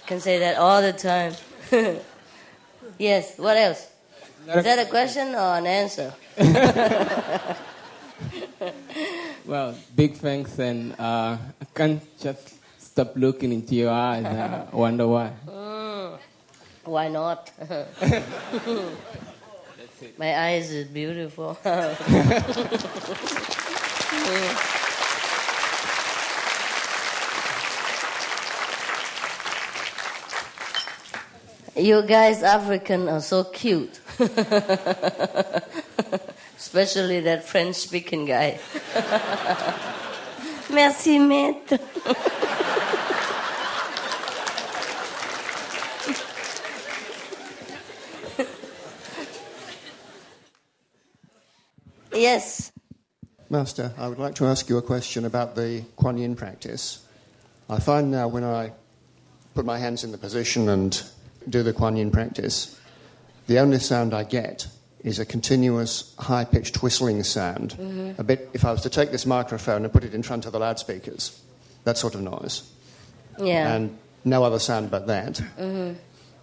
[0.05, 1.33] can say that all the time.
[2.97, 3.87] yes, what else?
[4.47, 6.13] Is that a question or an answer?
[9.51, 14.25] Well, big thanks, and uh, I can't just stop looking into your eyes.
[14.25, 15.33] I wonder why.
[15.47, 16.19] Mm,
[16.85, 17.51] why not?
[20.17, 21.57] My eyes is beautiful.
[31.81, 33.99] You guys, African, are so cute.
[36.57, 38.59] Especially that French speaking guy.
[40.71, 41.77] Merci, maître.
[52.13, 52.71] yes.
[53.49, 56.99] Master, I would like to ask you a question about the Kuan Yin practice.
[57.69, 58.71] I find now when I
[59.55, 61.01] put my hands in the position and
[61.49, 62.77] do the Kuan Yin practice,
[63.47, 64.67] the only sound I get
[65.03, 67.75] is a continuous high pitched whistling sound.
[67.79, 68.19] Mhm.
[68.19, 70.51] A bit, if I was to take this microphone and put it in front of
[70.51, 71.39] the loudspeakers,
[71.85, 72.63] that sort of noise.
[73.39, 73.73] Yeah.
[73.73, 75.41] And no other sound but that.
[75.59, 75.95] Mhm.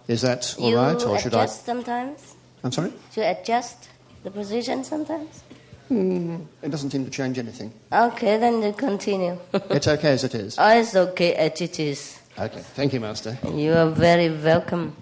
[0.07, 1.43] Is that all you right, or should I?
[1.43, 2.35] adjust sometimes?
[2.63, 2.91] I'm sorry?
[3.15, 3.87] You adjust
[4.23, 5.43] the position sometimes?
[5.89, 7.71] Mm, it doesn't seem to change anything.
[7.91, 9.37] Okay, then you continue.
[9.53, 10.55] It's okay as it is.
[10.59, 12.18] oh, it's okay as it is.
[12.37, 13.37] Okay, thank you, Master.
[13.53, 14.95] You are very welcome.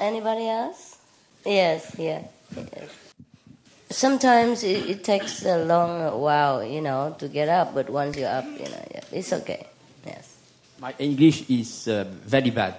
[0.00, 0.98] Anybody else?
[1.44, 2.22] Yes, yeah.
[2.54, 2.90] yes.
[3.90, 8.28] Sometimes it, it takes a long while, you know, to get up, but once you're
[8.28, 9.66] up, you know, yeah, it's okay.
[10.04, 10.36] Yes.
[10.80, 12.74] My English is uh, very bad.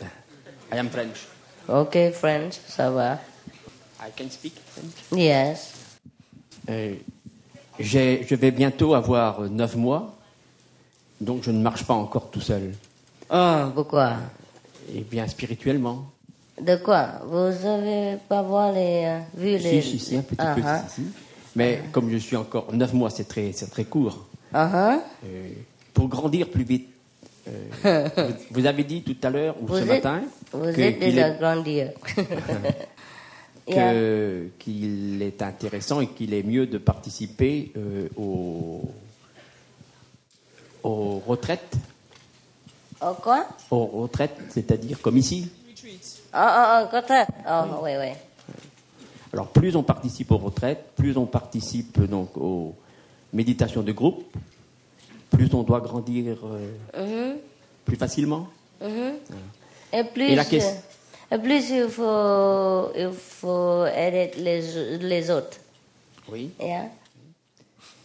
[0.72, 1.26] I am French.
[1.68, 3.20] Okay, French, ça va.
[4.00, 4.94] I can speak French.
[5.12, 5.74] Yes.
[6.70, 6.96] Euh,
[7.80, 10.17] je vais bientôt avoir 9 mois,
[11.22, 12.74] donc je ne marche pas encore tout seul.
[13.30, 14.14] Ah, pourquoi?
[14.94, 16.06] Eh bien, spirituellement.
[16.62, 17.08] De quoi?
[17.28, 19.82] Vous avez pas voir les, euh, vu les...
[19.82, 20.62] Si, si, si, un petit Ah, peu.
[20.66, 20.84] ah.
[20.90, 21.08] si, si.
[21.56, 24.26] Mais comme je suis encore 9 mois, c'est très, c'est très court.
[24.54, 25.00] Ah, ah.
[25.26, 25.50] Euh,
[25.94, 26.88] pour grandir plus vite,
[27.48, 30.22] euh, vous, vous avez dit tout à l'heure ou Vous ce êtes- matin
[30.54, 31.92] Vous que- êtes déjà est- grandir.
[33.70, 33.92] Yeah.
[34.60, 38.08] qu'il est intéressant et qu'il est mieux de participer euh,
[40.84, 41.74] aux, retraites,
[43.00, 43.46] Oh, quoi?
[43.70, 45.52] Aux retraites, c'est-à-dire comme ici.
[46.34, 47.28] Ah, ah, ah, retraite.
[47.48, 48.12] Oh, oui, oui.
[49.32, 52.74] Alors plus on participe aux retraites, plus on participe donc aux
[53.34, 54.24] méditations de groupe,
[55.30, 57.38] plus on doit grandir euh, Mhm,
[57.86, 58.48] plus facilement.
[58.82, 59.14] mhm.
[59.94, 60.76] Et plus, Et la question-
[61.32, 65.58] euh, et plus il faut, il faut aider les, les autres.
[66.32, 66.50] Oui.
[66.60, 66.86] Yeah.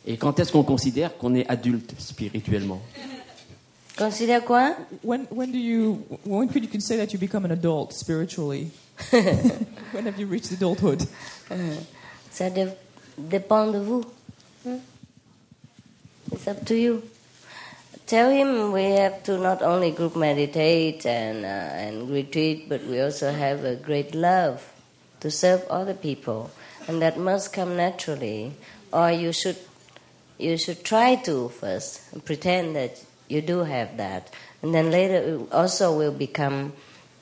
[0.06, 2.80] Et quand est-ce qu'on considère qu'on est adulte spirituellement
[3.96, 4.74] Considère quoi
[5.04, 8.70] When when do you when could you say that you become an adult spiritually?
[9.92, 11.02] when have you reached adulthood?
[11.50, 11.74] Euh,
[12.32, 12.72] Ça dé-
[13.18, 14.02] dépend de vous.
[14.64, 14.78] Hmm?
[16.32, 17.02] It's up to you.
[18.06, 23.00] Tell him we have to not only group meditate and, uh, and retreat, but we
[23.00, 24.62] also have a great love
[25.20, 26.50] to serve other people.
[26.88, 28.52] And that must come naturally.
[28.92, 29.56] Or you should,
[30.38, 34.30] you should try to first pretend that you do have that.
[34.62, 36.72] And then later it also will become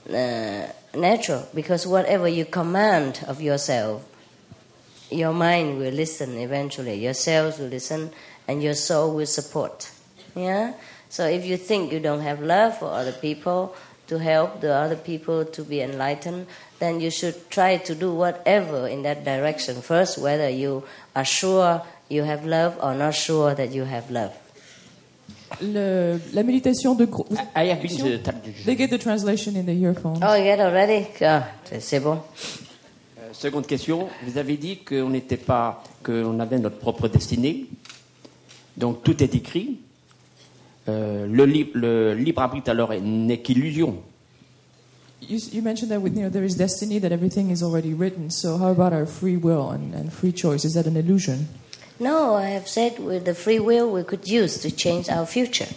[0.09, 4.07] uh, natural because whatever you command of yourself,
[5.11, 8.13] your mind will listen eventually, your cells will listen,
[8.47, 9.91] and your soul will support.
[10.37, 10.75] Yeah?
[11.09, 13.75] So if you think you don't have love for other people,
[14.11, 16.45] to help the other people to be enlightened,
[16.81, 20.83] then you should try to do whatever in that direction first, whether you
[21.15, 21.81] are sure
[22.11, 24.33] you have love or not sure that you have love?
[25.63, 27.33] Le, la méditation de groupe.
[27.57, 30.19] I have been to the- They get the translation in the earphone.
[30.23, 31.07] Oh, you get already?
[31.23, 31.49] Ah,
[31.81, 32.19] c'est- bon.
[33.19, 37.67] Euh, Seconde question, vous avez dit qu'on n'était pas, qu'on avait notre propre destinée.
[38.77, 39.79] Donc tout est écrit.
[40.89, 43.97] Euh, le, li- le libre arbitre alors est- n'est qu'illusion.
[45.29, 48.31] you, you mentioned that with, you know, there is destiny, that everything is already written.
[48.31, 50.65] So how about our free will and, and free choice?
[50.65, 51.47] Is that an illusion?
[52.01, 55.69] No, I have said with the free will we could use to change our future.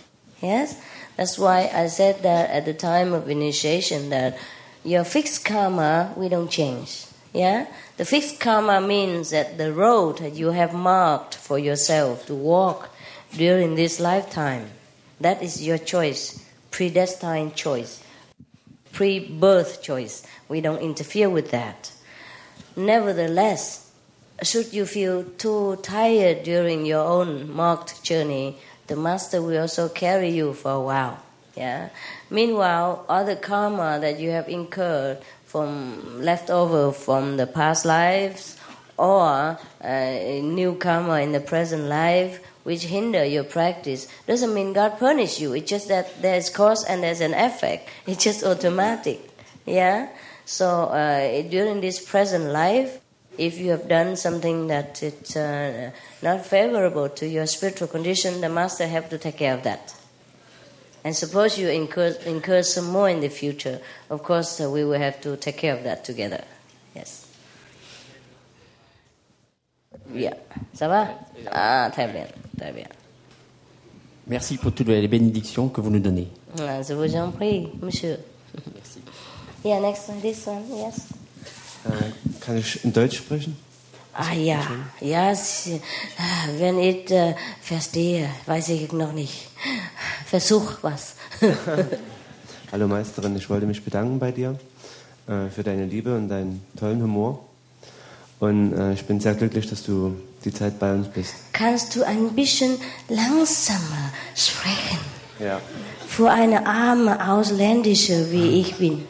[0.42, 0.82] Yes?
[1.18, 4.38] That's why I said that at the time of initiation that
[4.86, 7.08] your fixed karma we don't change.
[7.34, 7.68] Yeah?
[7.98, 12.90] The fixed karma means that the road that you have marked for yourself to walk
[13.34, 14.70] during this lifetime,
[15.20, 18.02] that is your choice, predestined choice,
[18.94, 20.26] pre birth choice.
[20.48, 21.92] We don't interfere with that.
[22.78, 23.83] Nevertheless,
[24.44, 28.58] should you feel too tired during your own marked journey,
[28.88, 31.20] the master will also carry you for a while.
[31.56, 31.90] Yeah.
[32.30, 38.58] Meanwhile, other karma that you have incurred from leftover from the past lives
[38.98, 40.12] or uh,
[40.42, 45.54] new karma in the present life which hinder your practice doesn't mean God punish you.
[45.54, 47.90] It's just that there's cause and there's an effect.
[48.08, 49.20] It's just automatic.
[49.66, 50.10] Yeah.
[50.46, 53.00] So uh, during this present life,
[53.38, 55.92] if you have done something that it's uh,
[56.22, 59.96] not favorable to your spiritual condition, the master have to take care of that.
[61.04, 65.00] And suppose you incur, incur some more in the future, of course uh, we will
[65.00, 66.44] have to take care of that together.
[66.96, 67.28] Yes.
[70.14, 70.36] Yeah.
[70.74, 71.08] Ça va
[71.52, 72.28] Ah, très bien,
[72.58, 72.88] très bien.
[74.28, 76.30] Merci pour toutes les bénédictions que vous nous donnez.
[76.60, 78.18] Ah, je vous en prie, monsieur.
[78.74, 79.02] Merci.
[79.66, 81.08] Yeah, next one, this one, yes.
[81.86, 83.58] Äh, kann ich in Deutsch sprechen?
[84.14, 84.60] Ah ja,
[85.02, 89.50] ja, ah, wenn ich äh, verstehe, weiß ich noch nicht.
[90.28, 91.16] Versuch was.
[92.72, 94.60] Hallo Meisterin, ich wollte mich bedanken bei dir
[95.28, 97.44] äh, für deine Liebe und deinen tollen Humor.
[98.40, 100.16] Und äh, ich bin sehr glücklich, dass du
[100.46, 101.34] die Zeit bei uns bist.
[101.52, 102.78] Kannst du ein bisschen
[103.10, 105.00] langsamer sprechen?
[105.40, 105.60] Ja.
[106.08, 109.08] Für eine arme Ausländische wie ich bin.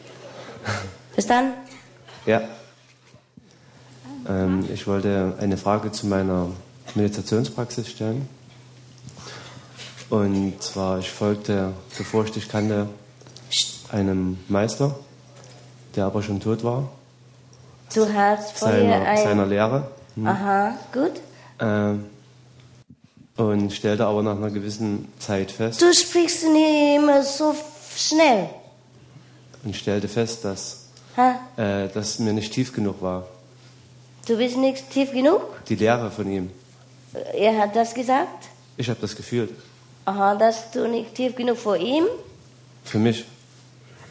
[1.14, 1.54] Verstanden?
[2.26, 2.42] Ja.
[4.28, 6.50] Ähm, ich wollte eine Frage zu meiner
[6.96, 8.28] Meditationspraxis stellen.
[10.10, 12.88] Und zwar, ich folgte, bevor ich dich kannte,
[13.92, 14.96] einem Meister,
[15.96, 16.90] der aber schon tot war,
[17.94, 19.18] Du hast vorher seiner, ein...
[19.18, 19.88] seiner Lehre.
[20.16, 20.26] Hm.
[20.28, 21.12] Aha, gut.
[21.60, 22.06] Ähm,
[23.38, 27.56] und stellte aber nach einer gewissen Zeit fest Du sprichst nicht immer so
[27.96, 28.50] schnell.
[29.64, 30.88] und stellte fest, dass
[31.58, 33.26] äh, das mir nicht tief genug war.
[34.26, 35.42] Du bist nicht tief genug?
[35.68, 36.50] Die Lehre von ihm.
[37.34, 38.48] Er hat das gesagt?
[38.78, 39.52] Ich habe das gefühlt.
[40.06, 42.06] Aha, dass du nicht tief genug für ihn?
[42.84, 43.26] Für mich.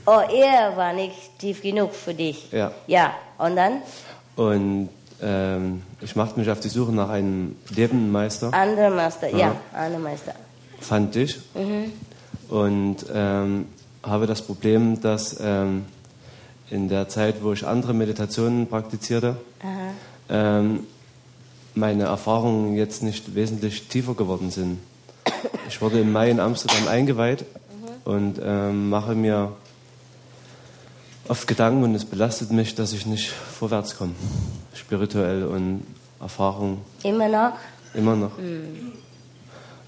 [0.06, 2.50] Oh, er war nicht tief genug für dich.
[2.52, 2.72] Ja.
[2.86, 3.82] Ja, und dann?
[4.36, 4.88] Und
[5.22, 8.52] ähm, ich machte mich auf die Suche nach einem lebenden Meister.
[8.52, 9.56] Anderer Meister, ja, Ja.
[9.72, 10.34] anderer Meister.
[10.80, 11.38] Fand dich.
[11.54, 11.92] Mhm.
[12.48, 13.66] Und ähm,
[14.02, 15.86] habe das Problem, dass ähm,
[16.72, 19.36] in der Zeit, wo ich andere Meditationen praktizierte,
[20.30, 20.80] ähm,
[21.74, 24.78] meine Erfahrungen jetzt nicht wesentlich tiefer geworden sind.
[25.68, 27.44] Ich wurde im Mai in Amsterdam eingeweiht
[28.04, 29.52] und ähm, mache mir
[31.28, 34.14] oft Gedanken und es belastet mich, dass ich nicht vorwärts komme,
[34.74, 35.84] spirituell und
[36.20, 37.52] Erfahrung Immer noch?
[37.94, 38.38] immer noch.
[38.38, 38.92] Mhm.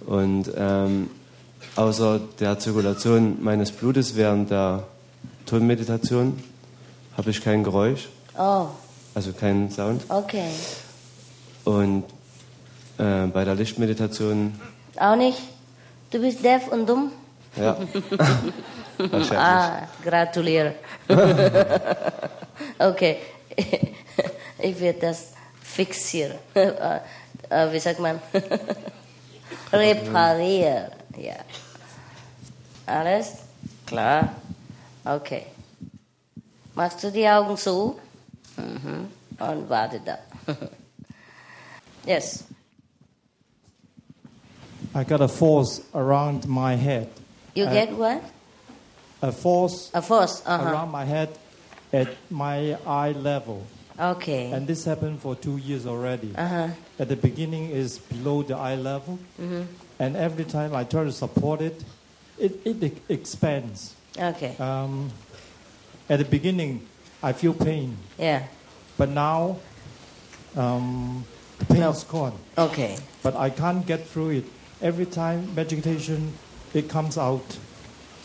[0.06, 1.08] Und ähm,
[1.76, 4.84] außer der Zirkulation meines Blutes während der
[5.46, 6.38] Tonmeditation
[7.16, 8.66] habe ich kein Geräusch, Oh,
[9.14, 10.02] also keinen Sound.
[10.08, 10.48] okay.
[11.64, 12.04] Und
[12.98, 14.60] äh, bei der Lichtmeditation,
[14.96, 15.38] Auch nicht?
[16.10, 17.10] Du bist deaf und dumm?
[17.56, 17.76] ja,
[18.98, 19.32] wahrscheinlich.
[19.38, 20.74] ah, gratuliere.
[22.78, 23.18] okay.
[24.58, 25.28] ich werde das
[25.62, 26.36] fixieren.
[26.54, 27.00] Äh,
[27.72, 28.20] Wie sagt man?
[29.72, 30.90] Reparieren.
[31.16, 31.34] Ja.
[32.86, 33.32] Alles?
[33.86, 34.30] Klar?
[35.04, 35.46] Okay.
[36.74, 37.98] Machst du die Augen zu?
[38.56, 39.08] Mhm.
[39.38, 40.18] Und warte da.
[42.06, 42.44] yes.
[44.94, 47.08] I got a force around my head.
[47.54, 48.22] You Uh, get what?
[49.22, 50.42] a force A force.
[50.46, 50.70] Uh-huh.
[50.72, 51.28] around my head
[51.92, 53.62] at my eye level.
[53.98, 54.50] Okay.
[54.52, 56.32] And this happened for two years already.
[56.36, 56.68] Uh-huh.
[56.98, 59.62] At the beginning is below the eye level, mm-hmm.
[60.00, 61.84] and every time I try to support it,
[62.38, 63.94] it, it expands.
[64.18, 64.56] Okay.
[64.58, 65.10] Um,
[66.08, 66.86] at the beginning,
[67.22, 68.44] I feel pain, Yeah.
[68.98, 69.56] but now
[70.56, 71.24] um,
[71.58, 72.34] the pain is gone.
[72.58, 72.96] Okay.
[73.22, 74.44] But I can't get through it.
[74.82, 76.32] Every time meditation,
[76.74, 77.56] it comes out,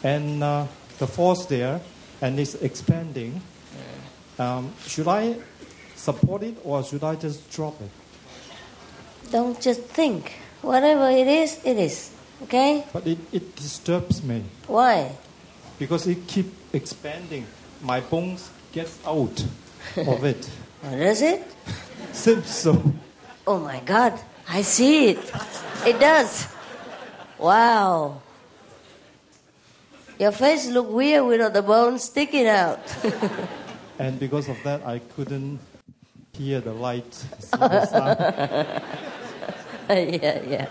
[0.04, 1.80] and uh, the force there,
[2.22, 3.42] and it's expanding.
[4.38, 5.36] Um, should I
[5.96, 7.90] support it or should I just drop it?
[9.32, 10.32] Don't just think.
[10.62, 12.12] Whatever it is, it is.
[12.44, 12.86] Okay?
[12.94, 15.12] But it, it disturbs me Why?
[15.78, 17.46] because it keep expanding.
[17.82, 19.44] My bones gets out
[19.98, 20.50] of it.
[20.82, 21.44] Oh, does it?
[22.14, 22.82] Seems so.
[23.46, 25.32] Oh my God, I see it.
[25.86, 26.48] It does.
[27.38, 28.22] Wow.
[30.18, 32.80] Your face look weird with all the bones sticking out.
[34.00, 35.60] And because of that, I couldn't
[36.32, 37.14] hear the light.
[37.14, 38.20] see the sound.
[39.90, 40.68] yeah, yeah.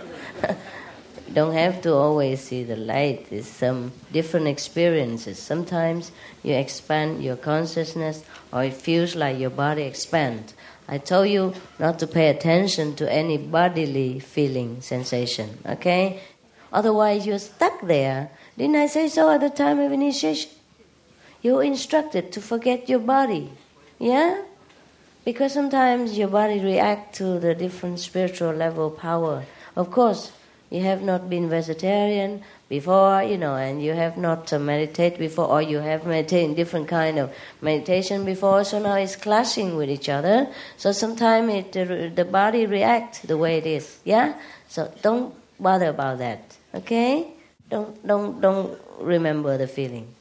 [1.34, 3.26] Don't have to always see the light.
[3.30, 5.38] It's some different experiences.
[5.38, 6.10] Sometimes
[6.42, 10.54] you expand your consciousness, or it feels like your body expands.
[10.88, 15.58] I told you not to pay attention to any bodily feeling, sensation.
[15.66, 16.20] Okay?
[16.72, 18.30] Otherwise, you're stuck there.
[18.56, 20.50] Didn't I say so at the time of initiation?
[21.42, 23.50] You're instructed to forget your body.
[23.98, 24.42] Yeah?
[25.24, 29.44] Because sometimes your body react to the different spiritual level power.
[29.76, 30.32] Of course,
[30.70, 35.46] you have not been vegetarian before, you know, and you have not uh, meditated before,
[35.46, 37.32] or you have meditated different kind of
[37.62, 38.64] meditation before.
[38.64, 40.48] So now it's clashing with each other.
[40.76, 43.98] So sometimes it the, the body react the way it is.
[44.04, 44.34] Yeah.
[44.68, 46.56] So don't bother about that.
[46.74, 47.32] Okay.
[47.70, 50.14] Don't don't don't remember the feeling.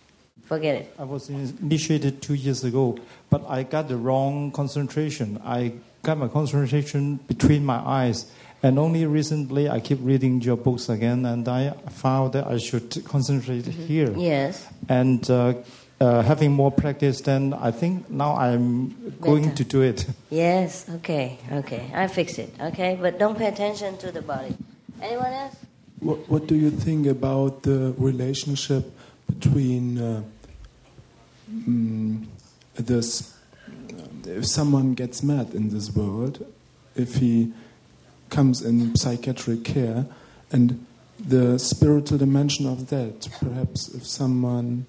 [0.46, 0.96] Forget it.
[0.98, 2.98] I was initiated two years ago,
[3.30, 5.42] but I got the wrong concentration.
[5.44, 8.32] I got my concentration between my eyes.
[8.64, 13.04] And only recently I keep reading your books again, and I found that I should
[13.06, 14.12] concentrate here.
[14.18, 14.68] Yes.
[14.90, 15.54] And uh,
[16.00, 20.06] uh, having more practice, then I think now I'm going to do it.
[20.30, 20.90] Yes.
[20.90, 21.38] Okay.
[21.52, 21.90] Okay.
[21.94, 22.54] I fix it.
[22.60, 22.98] Okay.
[23.00, 24.56] But don't pay attention to the body.
[25.02, 25.56] Anyone else?
[26.00, 28.92] What, what do you think about the relationship
[29.28, 30.24] between uh,
[31.52, 32.26] mm,
[32.76, 33.34] this?
[34.26, 36.46] If someone gets mad in this world,
[36.96, 37.54] if he
[38.30, 40.06] comes in psychiatric care,
[40.52, 40.86] and
[41.20, 44.86] the spiritual dimension of that, perhaps if someone.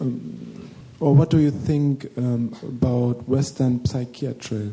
[0.00, 0.70] Um,
[1.00, 4.72] or what do you think um, about Western psychiatry?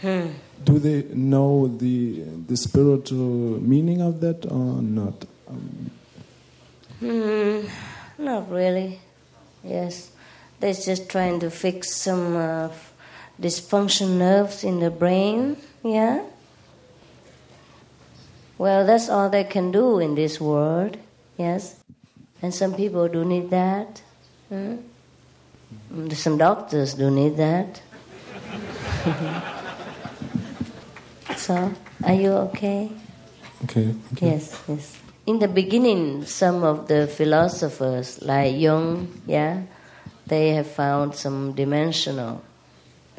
[0.00, 0.28] Hmm.
[0.64, 5.24] Do they know the the spiritual meaning of that or not?
[5.48, 5.90] Um,
[7.00, 7.60] Hmm,
[8.18, 9.00] not really.
[9.64, 10.10] Yes,
[10.60, 12.68] they're just trying to fix some uh,
[13.40, 15.56] dysfunction nerves in the brain.
[15.82, 16.22] Yeah.
[18.60, 20.98] Well, that's all they can do in this world.
[21.38, 21.76] Yes,
[22.42, 24.02] and some people do need that.
[24.50, 24.76] Hmm?
[25.90, 27.80] Mm, Some doctors do need that.
[31.38, 31.72] so,
[32.04, 32.92] are you okay?
[33.64, 33.94] okay.
[34.20, 34.98] Yes, yes.
[35.24, 39.62] In the beginning, some of the philosophers, like Jung, yeah,
[40.26, 42.44] they have found some dimensional,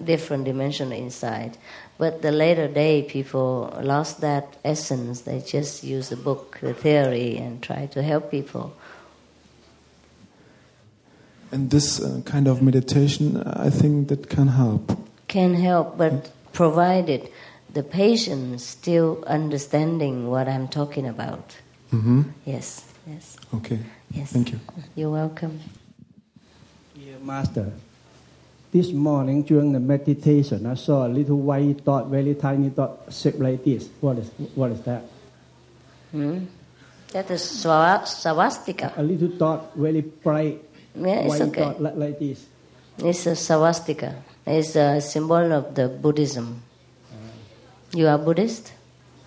[0.03, 1.57] different dimensional inside.
[2.01, 5.21] But the later day, people lost that essence.
[5.21, 8.73] They just use the book, the theory, and try to help people.
[11.51, 14.97] And this uh, kind of meditation, I think that can help.
[15.27, 17.29] Can help, but provided
[17.71, 21.55] the patient still understanding what I'm talking about.
[21.93, 22.23] Mm-hmm.
[22.45, 23.37] Yes, yes.
[23.53, 23.77] Okay.
[24.09, 24.31] Yes.
[24.31, 24.59] Thank you.
[24.95, 25.59] You're welcome.
[26.95, 27.71] Dear Master,
[28.71, 33.39] this morning during the meditation, I saw a little white dot, very tiny dot, shaped
[33.39, 33.89] like this.
[33.99, 35.03] What is what is that?
[36.11, 36.45] Hmm?
[37.11, 38.93] That is swa- swastika.
[38.95, 40.63] A little dot, very bright,
[40.95, 41.61] Yeah, it's white okay.
[41.61, 42.45] dot like, like this.
[42.99, 44.23] It's a swastika.
[44.45, 46.63] It's a symbol of the Buddhism.
[47.93, 48.71] You are Buddhist?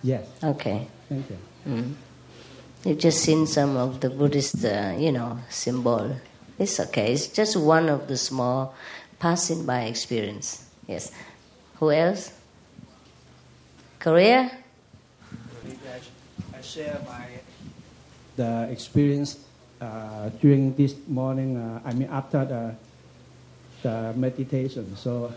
[0.01, 0.27] Yes.
[0.43, 0.87] Okay.
[1.07, 1.37] Thank you.
[1.67, 1.93] Mm.
[2.83, 6.15] You've just seen some of the Buddhist, uh, you know, symbol.
[6.57, 7.13] It's okay.
[7.13, 8.73] It's just one of the small
[9.25, 10.69] passing by experience.
[10.85, 11.09] Yes.
[11.81, 12.29] Who else?
[13.97, 14.51] Korea?
[16.53, 17.25] I share my
[18.37, 19.41] the experience
[19.81, 21.57] uh, during this morning.
[21.57, 22.63] Uh, I mean, after the
[23.81, 24.93] the meditation.
[24.95, 25.33] So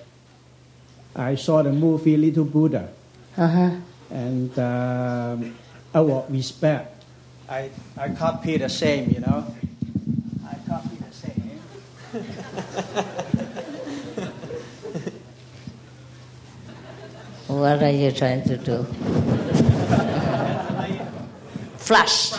[1.16, 2.92] I saw the movie Little Buddha,
[3.40, 3.72] Uh-huh.
[4.12, 5.56] and um,
[5.96, 6.92] out of respect,
[7.48, 9.08] I I copy the same.
[9.16, 9.48] You know,
[10.44, 11.56] I copy the same.
[17.58, 18.84] What are you trying to do?
[21.76, 22.32] Flash.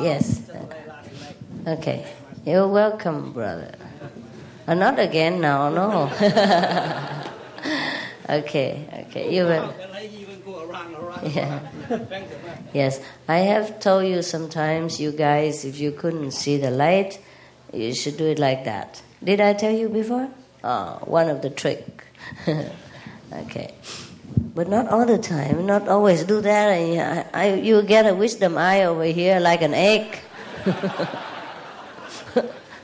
[0.00, 0.50] Yes.
[1.64, 2.04] Okay.
[2.44, 3.76] You're welcome, brother.
[4.66, 6.10] Uh, not again now, no.
[8.28, 9.32] okay, okay.
[9.32, 9.72] You will.
[11.22, 11.60] Yeah.
[12.74, 17.20] Yes, I have told you sometimes, you guys, if you couldn't see the light,
[17.72, 19.00] you should do it like that.
[19.22, 20.28] Did I tell you before?
[20.64, 22.04] Oh, one of the trick.
[23.46, 23.74] okay,
[24.54, 25.66] but not all the time.
[25.66, 26.68] Not always do that.
[26.68, 30.18] I, I, you get a wisdom eye over here like an egg.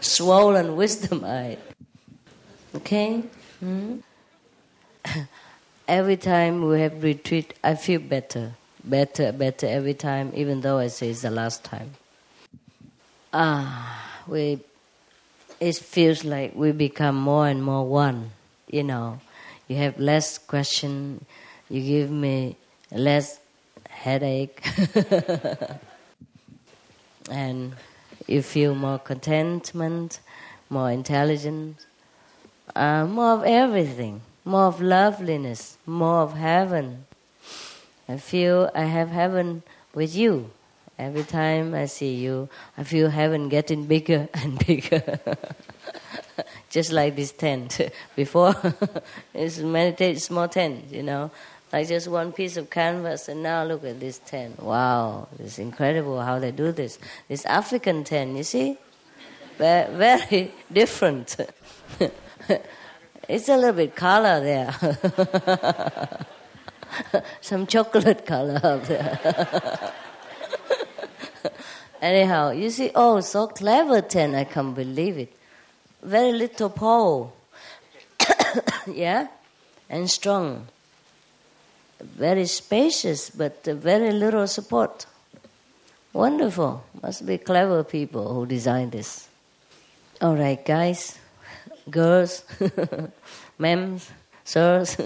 [0.00, 1.58] swollen wisdom eye.
[2.74, 3.22] Okay?
[3.60, 3.98] Hmm?
[5.88, 8.52] every time we have retreat, I feel better,
[8.84, 11.94] better, better every time, even though I say it's the last time.
[13.32, 14.60] Ah, we,
[15.60, 18.30] it feels like we become more and more one,
[18.70, 19.20] you know.
[19.68, 21.24] You have less question,
[21.68, 22.56] you give me
[22.90, 23.38] less
[23.88, 24.64] headache,
[27.30, 27.74] and
[28.26, 30.20] you feel more contentment,
[30.70, 31.84] more intelligence,
[32.74, 37.04] uh, more of everything, more of loveliness, more of heaven.
[38.08, 39.62] I feel I have heaven
[39.94, 40.50] with you.
[40.98, 45.20] Every time I see you, I feel heaven getting bigger and bigger.
[46.70, 47.80] Just like this tent.
[48.16, 48.54] Before,
[49.34, 51.30] it's meditate small tent, you know,
[51.72, 54.62] like just one piece of canvas, and now look at this tent.
[54.62, 56.98] Wow, it's incredible how they do this.
[57.28, 58.78] This African tent, you see,
[59.56, 61.36] very, very different.
[63.28, 64.74] it's a little bit color there.
[67.40, 69.92] Some chocolate color up there.
[72.00, 75.37] Anyhow, you see, oh, so clever tent, I can't believe it.
[76.02, 77.32] Very little pole.
[78.86, 79.28] yeah?
[79.90, 80.68] And strong.
[82.00, 85.06] Very spacious, but very little support.
[86.12, 86.84] Wonderful.
[87.02, 89.28] Must be clever people who designed this.
[90.20, 91.18] All right, guys,
[91.90, 92.42] girls,
[93.60, 94.10] ma'ams,
[94.44, 94.96] sirs.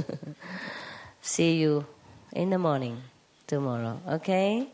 [1.22, 1.86] See you
[2.32, 3.02] in the morning
[3.46, 4.68] tomorrow, okay?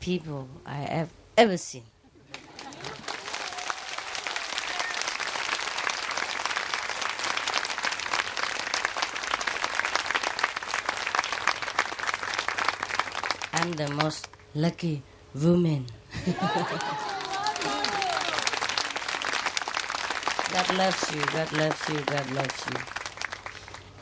[0.00, 1.08] People I have
[1.38, 1.82] ever seen.
[13.54, 15.02] I'm the most lucky
[15.34, 15.86] woman.
[20.52, 22.76] God loves you, God loves you, God loves you.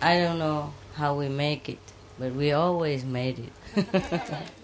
[0.02, 1.78] I don't know how we make it,
[2.18, 4.42] but we always made it.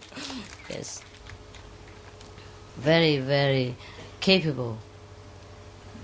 [2.86, 3.74] Very, very
[4.20, 4.78] capable,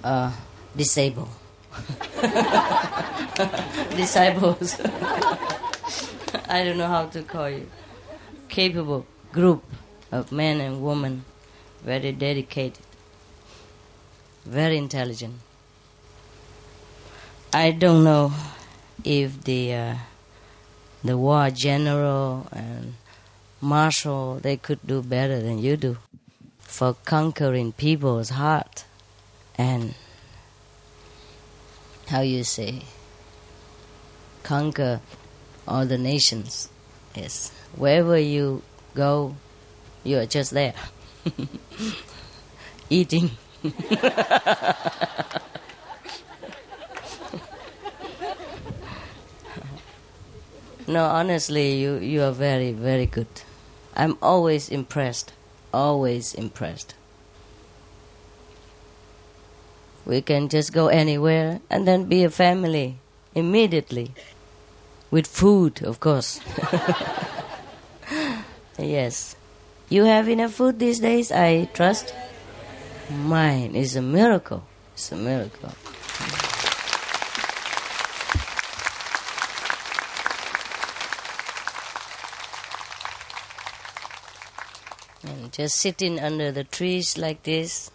[0.02, 0.32] uh,
[0.76, 1.28] disabled.
[3.94, 4.80] Disciples.
[6.48, 7.70] I don't know how to call you.
[8.48, 9.62] Capable group
[10.10, 11.24] of men and women,
[11.84, 12.82] very dedicated,
[14.44, 15.34] very intelligent.
[17.52, 18.32] I don't know
[19.04, 19.94] if the uh,
[21.04, 22.94] the war general and
[23.60, 25.96] marshal they could do better than you do
[26.73, 28.86] for conquering people's heart
[29.57, 29.94] and
[32.09, 32.81] how you say
[34.43, 35.03] conquer
[35.69, 36.70] all the nations
[37.15, 38.62] yes wherever you
[38.94, 39.36] go
[40.03, 40.73] you are just there
[42.89, 43.31] eating
[50.89, 53.28] No, honestly, you, you are very, very good.
[53.94, 55.32] I'm always impressed.
[55.73, 56.94] Always impressed.
[60.05, 62.99] We can just go anywhere and then be a family
[63.35, 64.12] immediately.
[65.11, 66.40] With food, of course.
[68.78, 69.36] yes.
[69.89, 72.15] You have enough food these days, I trust?
[73.11, 74.65] Mine is a miracle.
[74.94, 75.73] It's a miracle.
[85.24, 87.91] And just sitting under the trees like this,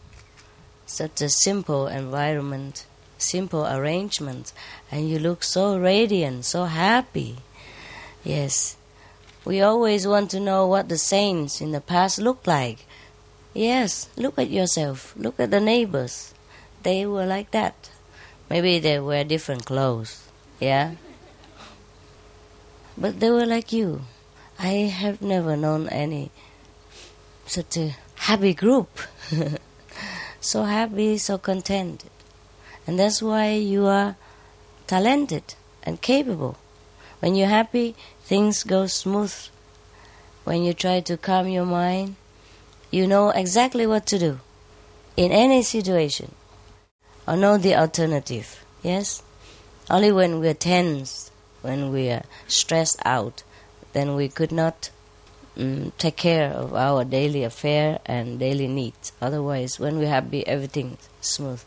[0.85, 2.85] such a simple environment,
[3.17, 4.53] simple arrangement,
[4.91, 7.37] and you look so radiant, so happy.
[8.23, 8.77] Yes,
[9.47, 12.85] We always want to know what the saints in the past looked like.
[13.53, 15.15] Yes, look at yourself.
[15.15, 16.33] Look at the neighbors.
[16.83, 17.89] They were like that.
[18.49, 20.27] Maybe they wear different clothes.
[20.59, 20.95] Yeah?
[22.97, 24.01] But they were like you.
[24.59, 26.29] I have never known any
[27.47, 28.89] such a happy group.
[30.39, 32.11] so happy, so contented.
[32.85, 34.15] And that's why you are
[34.85, 36.57] talented and capable.
[37.19, 39.33] When you're happy, things go smooth.
[40.43, 42.15] When you try to calm your mind,
[42.91, 44.39] you know exactly what to do
[45.17, 46.33] in any situation
[47.27, 48.63] or know the alternative.
[48.83, 49.23] Yes?
[49.89, 53.43] Only when we're tense, when we're stressed out,
[53.93, 54.91] then we could not
[55.57, 59.11] um, take care of our daily affair and daily needs.
[59.21, 61.63] Otherwise, when we're happy, everything's smooth.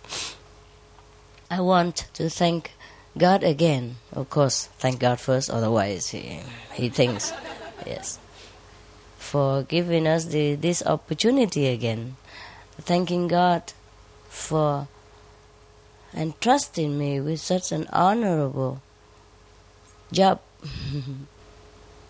[1.50, 2.72] I want to thank
[3.18, 3.96] God again.
[4.12, 6.40] Of course, thank God first, otherwise, He,
[6.72, 7.32] he thinks,
[7.84, 8.18] yes,
[9.18, 12.16] for giving us the, this opportunity again.
[12.80, 13.72] Thanking God
[14.28, 14.86] for
[16.14, 18.80] entrusting me with such an honorable
[20.12, 20.40] job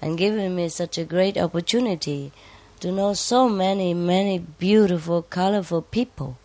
[0.03, 2.33] and giving me such a great opportunity
[2.81, 6.39] to know so many, many beautiful, colorful people.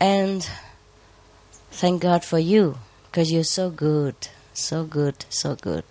[0.00, 0.48] And
[1.70, 4.14] thank God for you, because you're so good,
[4.52, 5.84] so good, so good.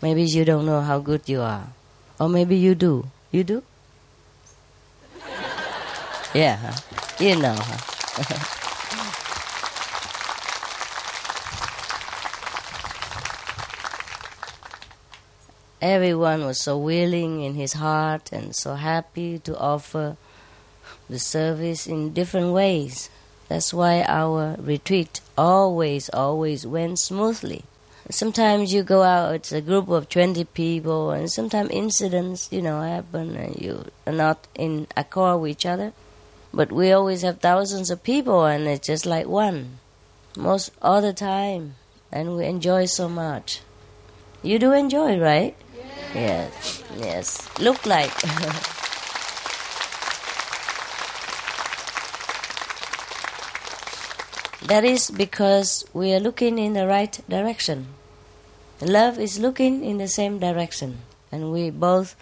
[0.00, 1.68] Maybe you don't know how good you are.
[2.20, 3.10] Or maybe you do.
[3.32, 3.62] You do?
[6.34, 6.76] yeah,
[7.18, 7.58] you know.
[15.82, 20.16] everyone was so willing in his heart and so happy to offer
[21.10, 23.10] the service in different ways.
[23.48, 27.64] That's why our retreat always, always went smoothly.
[28.10, 32.80] Sometimes you go out, it's a group of 20 people, and sometimes incidents, you know,
[32.80, 35.92] happen and you are not in accord with each other.
[36.54, 39.78] But we always have thousands of people, and it's just like one,
[40.36, 41.74] most all the time,
[42.12, 43.62] and we enjoy so much.
[44.42, 45.56] You do enjoy, right?
[46.14, 47.48] Yes, yes.
[47.58, 48.12] Look like.
[54.66, 57.86] that is because we are looking in the right direction.
[58.82, 60.98] Love is looking in the same direction,
[61.30, 62.14] and we both,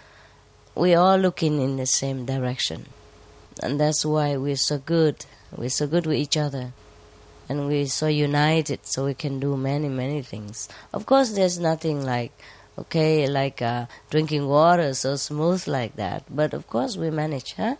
[0.73, 2.85] we are looking in the same direction,
[3.61, 5.25] and that's why we're so good.
[5.57, 6.71] We're so good with each other,
[7.49, 10.69] and we're so united, so we can do many, many things.
[10.93, 12.31] Of course, there's nothing like
[12.81, 16.23] okay, like uh, drinking water so smooth like that.
[16.29, 17.75] But of course, we manage, huh?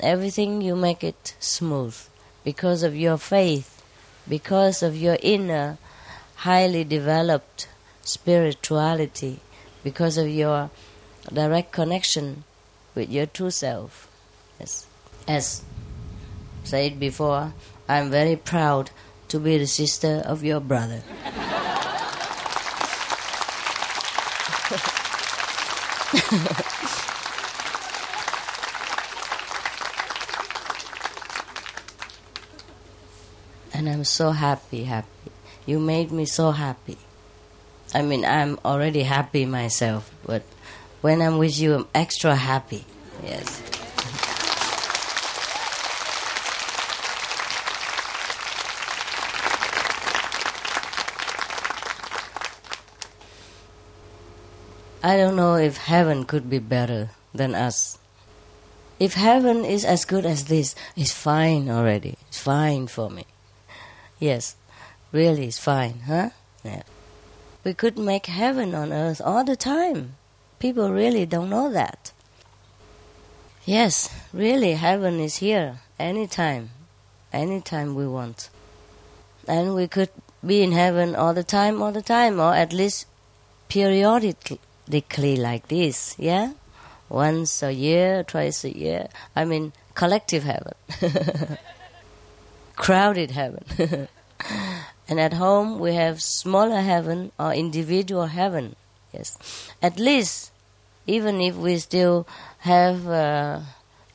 [0.00, 1.96] Everything you make it smooth
[2.44, 3.82] because of your faith,
[4.28, 5.78] because of your inner,
[6.36, 7.68] highly developed
[8.02, 9.40] spirituality,
[9.84, 10.70] because of your
[11.32, 12.44] direct connection
[12.94, 14.08] with your true self.
[14.58, 14.86] Yes.
[15.28, 15.62] As
[16.64, 17.52] said before,
[17.88, 18.90] I'm very proud
[19.28, 21.02] to be the sister of your brother.
[33.72, 35.08] and I'm so happy, happy.
[35.64, 36.98] You made me so happy.
[37.94, 40.42] I mean, I'm already happy myself, but
[41.00, 42.84] when I'm with you, I'm extra happy.
[43.24, 43.71] Yes.
[55.04, 57.98] I don't know if heaven could be better than us.
[59.00, 62.16] If heaven is as good as this, it's fine already.
[62.28, 63.26] It's fine for me.
[64.20, 64.54] Yes,
[65.10, 66.30] really, it's fine, huh?
[66.62, 66.84] Yeah.
[67.64, 70.14] We could make heaven on earth all the time.
[70.60, 72.12] People really don't know that.
[73.64, 76.70] Yes, really, heaven is here anytime,
[77.32, 78.50] anytime we want.
[79.48, 80.10] And we could
[80.46, 83.06] be in heaven all the time, all the time, or at least
[84.92, 86.52] like this, yeah?
[87.08, 89.08] Once a year, twice a year.
[89.36, 90.74] I mean, collective heaven.
[92.76, 93.64] Crowded heaven.
[95.08, 98.76] and at home we have smaller heaven or individual heaven.
[99.12, 99.36] Yes.
[99.82, 100.52] At least,
[101.06, 102.26] even if we still
[102.60, 103.60] have uh,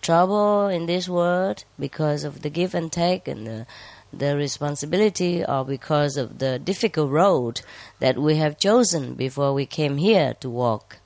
[0.02, 3.68] trouble in this world because of the give and take and the
[4.14, 7.62] the responsibility or because of the difficult road
[8.00, 10.98] that we have chosen before we came here to walk.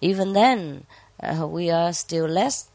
[0.00, 0.86] Even then,
[1.22, 2.68] uh, we are still less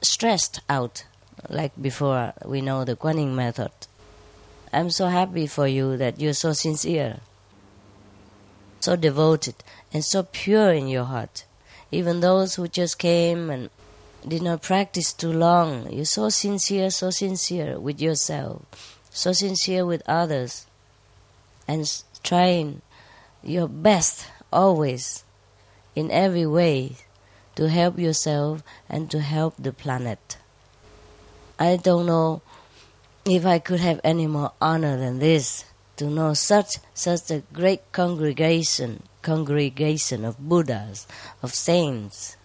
[0.00, 1.04] stressed out
[1.48, 3.72] like before we know the Kuan method.
[4.72, 7.20] I'm so happy for you that you're so sincere.
[8.80, 9.54] so devoted
[9.92, 11.44] and so pure in your heart.
[11.92, 13.70] Even those who just came and
[14.26, 20.02] did not practice too long, you're so sincere, so sincere with yourself, so sincere with
[20.06, 20.66] others,
[21.66, 21.86] and
[22.22, 22.82] trying
[23.42, 25.24] your best always
[25.94, 26.96] in every way
[27.54, 30.38] to help yourself and to help the planet.
[31.58, 32.42] I don't know
[33.24, 35.64] if I could have any more honor than this
[35.96, 41.06] to know such such a great congregation congregation of Buddhas,
[41.42, 42.36] of saints.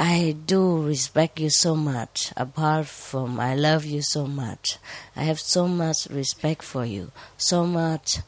[0.00, 2.32] I do respect you so much.
[2.36, 4.78] Apart from I love you so much,
[5.16, 8.18] I have so much respect for you, so much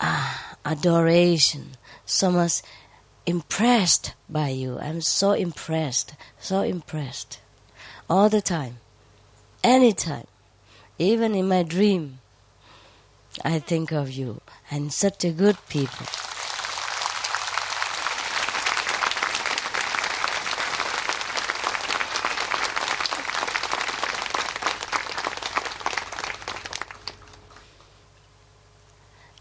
[0.00, 2.62] ah, adoration, so much
[3.24, 4.80] impressed by you.
[4.80, 7.38] I'm so impressed, so impressed,
[8.10, 8.78] all the time,
[9.62, 10.26] anytime,
[10.98, 12.18] even in my dream.
[13.44, 14.40] I think of you
[14.72, 16.06] and such a good people.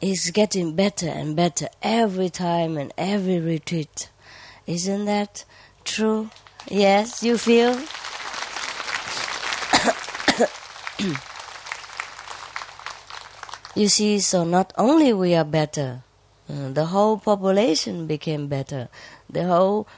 [0.09, 4.09] It's getting better and better every time and every retreat.
[4.65, 5.43] Isn't that
[5.83, 6.29] true?
[6.69, 7.73] Yes, you feel?
[13.75, 16.03] You see, so not only we are better,
[16.49, 18.87] uh, the whole population became better.
[19.29, 19.89] The whole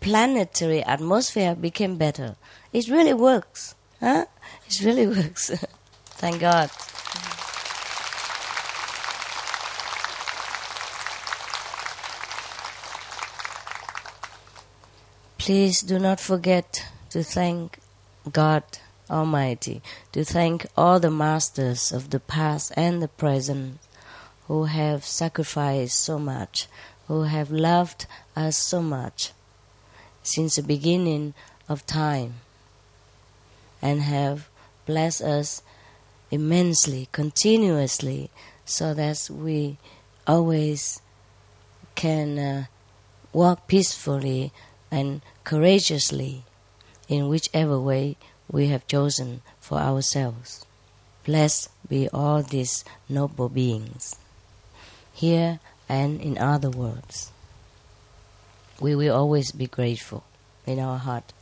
[0.00, 2.34] planetary atmosphere became better.
[2.72, 3.76] It really works.
[4.00, 4.26] Huh?
[4.66, 5.52] It really works.
[6.18, 6.68] Thank God.
[15.44, 17.80] Please do not forget to thank
[18.30, 18.62] God
[19.10, 19.82] Almighty,
[20.12, 23.80] to thank all the masters of the past and the present
[24.46, 26.68] who have sacrificed so much,
[27.08, 28.06] who have loved
[28.36, 29.32] us so much
[30.22, 31.34] since the beginning
[31.68, 32.34] of time,
[33.82, 34.48] and have
[34.86, 35.60] blessed us
[36.30, 38.30] immensely, continuously,
[38.64, 39.76] so that we
[40.24, 41.02] always
[41.96, 42.64] can uh,
[43.32, 44.52] walk peacefully
[44.88, 46.44] and courageously
[47.08, 48.16] in whichever way
[48.50, 50.64] we have chosen for ourselves.
[51.24, 54.16] Blessed be all these noble beings,
[55.12, 57.30] here and in other worlds.
[58.80, 60.24] We will always be grateful
[60.66, 61.32] in our heart.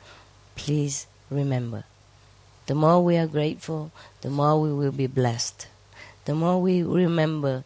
[0.56, 1.84] Please remember,
[2.66, 3.90] the more we are grateful,
[4.20, 5.66] the more we will be blessed.
[6.24, 7.64] The more we remember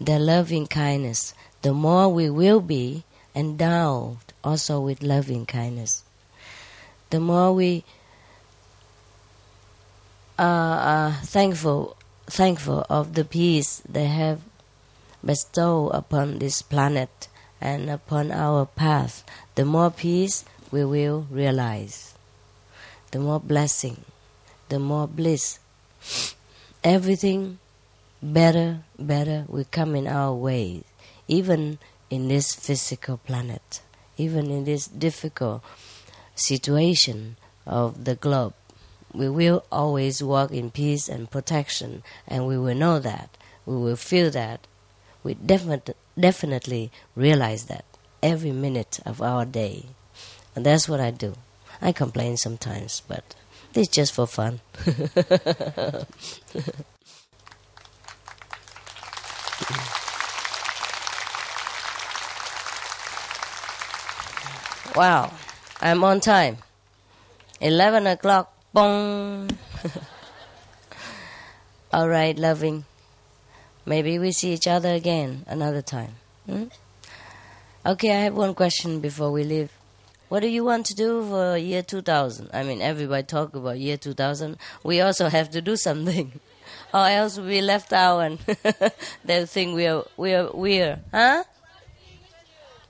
[0.00, 3.04] their loving kindness, the more we will be
[3.34, 6.04] endowed also with loving kindness.
[7.10, 7.84] The more we
[10.38, 11.96] are, are thankful,
[12.26, 14.40] thankful of the peace they have
[15.24, 17.28] bestowed upon this planet
[17.60, 22.14] and upon our path, the more peace we will realize,
[23.10, 24.04] the more blessing,
[24.68, 25.58] the more bliss.
[26.82, 27.58] Everything
[28.22, 30.82] better, better will come in our way,
[31.28, 31.78] even
[32.10, 33.80] in this physical planet,
[34.16, 35.62] even in this difficult
[36.34, 37.36] situation
[37.66, 38.54] of the globe.
[39.12, 43.36] We will always walk in peace and protection, and we will know that.
[43.64, 44.66] We will feel that.
[45.22, 47.84] We definitely, definitely realize that
[48.22, 49.86] every minute of our day.
[50.56, 51.34] And that's what I do.
[51.80, 53.34] I complain sometimes, but
[53.74, 54.60] it's just for fun.
[64.94, 65.32] wow,
[65.80, 66.58] I'm on time.
[67.60, 69.48] 11 o'clock, boom.
[71.92, 72.84] All right, loving.
[73.86, 76.14] Maybe we see each other again another time.
[76.46, 76.64] Hmm?
[77.86, 79.70] Okay, I have one question before we leave.
[80.28, 82.50] What do you want to do for year 2000?
[82.52, 84.56] I mean, everybody talk about year 2000.
[84.82, 86.40] We also have to do something,
[86.92, 88.38] or else we left out and
[89.24, 91.44] they'll think we are we are weird, huh?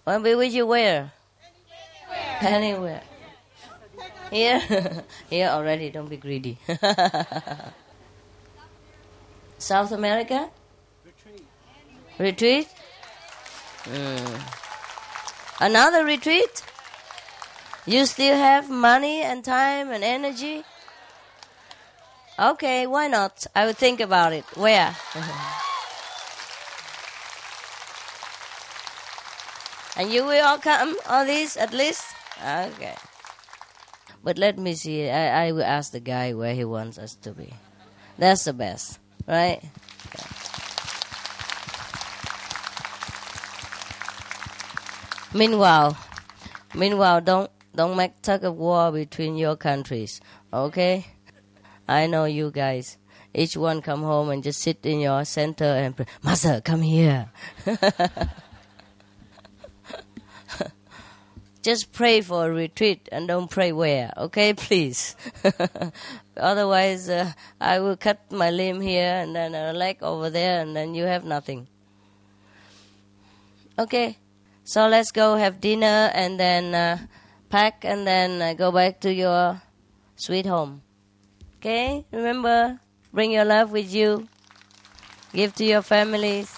[0.07, 1.14] To be with you where?
[2.41, 3.03] Anywhere.
[4.31, 4.61] Here,
[5.31, 5.91] here already.
[5.91, 6.59] Don't be greedy.
[9.59, 10.51] South America.
[12.19, 12.69] Retreat.
[13.85, 14.41] Mm.
[15.61, 16.63] Another retreat?
[17.87, 20.65] You still have money and time and energy?
[22.39, 23.47] Okay, why not?
[23.55, 24.45] I will think about it.
[24.57, 24.97] Where?
[29.97, 32.03] And you will all come, all these at least?
[32.43, 32.95] Okay.
[34.25, 37.33] But let me see, I, I will ask the guy where he wants us to
[37.33, 37.53] be.
[38.19, 39.61] That's the best, right?
[40.07, 40.25] Okay.
[45.35, 45.99] Meanwhile,
[46.75, 50.21] meanwhile, don't don't make tug of war between your countries,
[50.53, 51.07] okay?
[51.89, 52.99] I know you guys.
[53.35, 57.31] Each one come home and just sit in your center and pray, Master, come here.
[61.65, 64.13] just pray for a retreat and don't pray where.
[64.17, 65.17] Okay, please.
[66.37, 70.77] Otherwise, uh, I will cut my limb here and then a leg over there, and
[70.77, 71.67] then you have nothing.
[73.79, 74.19] Okay,
[74.63, 76.99] so let's go have dinner and then uh,
[77.49, 79.61] pack and then uh, go back to your
[80.15, 80.83] sweet home.
[81.59, 82.79] Okay, remember,
[83.13, 84.29] bring your love with you.
[85.33, 86.55] Give to your families,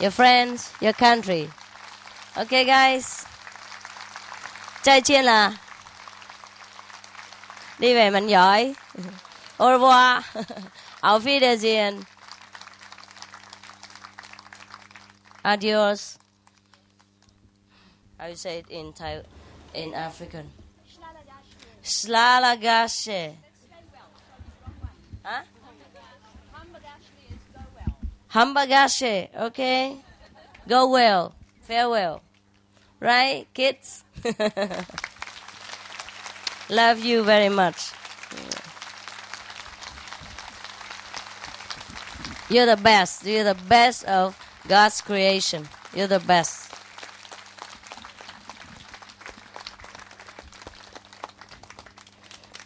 [0.00, 1.50] your friends, your country.
[2.38, 3.25] Okay, guys.
[4.85, 5.57] 再见啦。
[7.79, 8.73] Đi về mạnh giỏi.
[9.57, 10.23] Au revoir.
[11.01, 12.03] Auf Wiedersehen.
[15.43, 16.17] Adios.
[18.19, 19.23] How you say it in Thai,
[19.73, 20.51] in African?
[21.83, 23.33] Slalagashe.
[25.23, 25.43] Huh?
[28.33, 29.29] Hambagashe.
[29.35, 29.97] Okay.
[30.67, 31.33] Go well.
[31.63, 32.21] Farewell.
[32.99, 34.03] Right, kids?
[36.68, 37.92] Love you very much.
[42.48, 43.24] You're the best.
[43.24, 44.38] You're the best of
[44.68, 45.68] God's creation.
[45.94, 46.72] You're the best.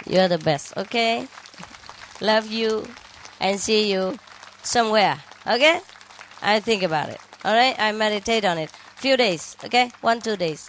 [0.06, 1.28] You're the best, okay?
[2.20, 2.86] Love you
[3.38, 4.18] and see you
[4.62, 5.80] somewhere, okay?
[6.42, 7.76] I think about it, all right?
[7.78, 8.70] I meditate on it.
[8.96, 9.92] Few days, okay?
[10.00, 10.68] One, two days.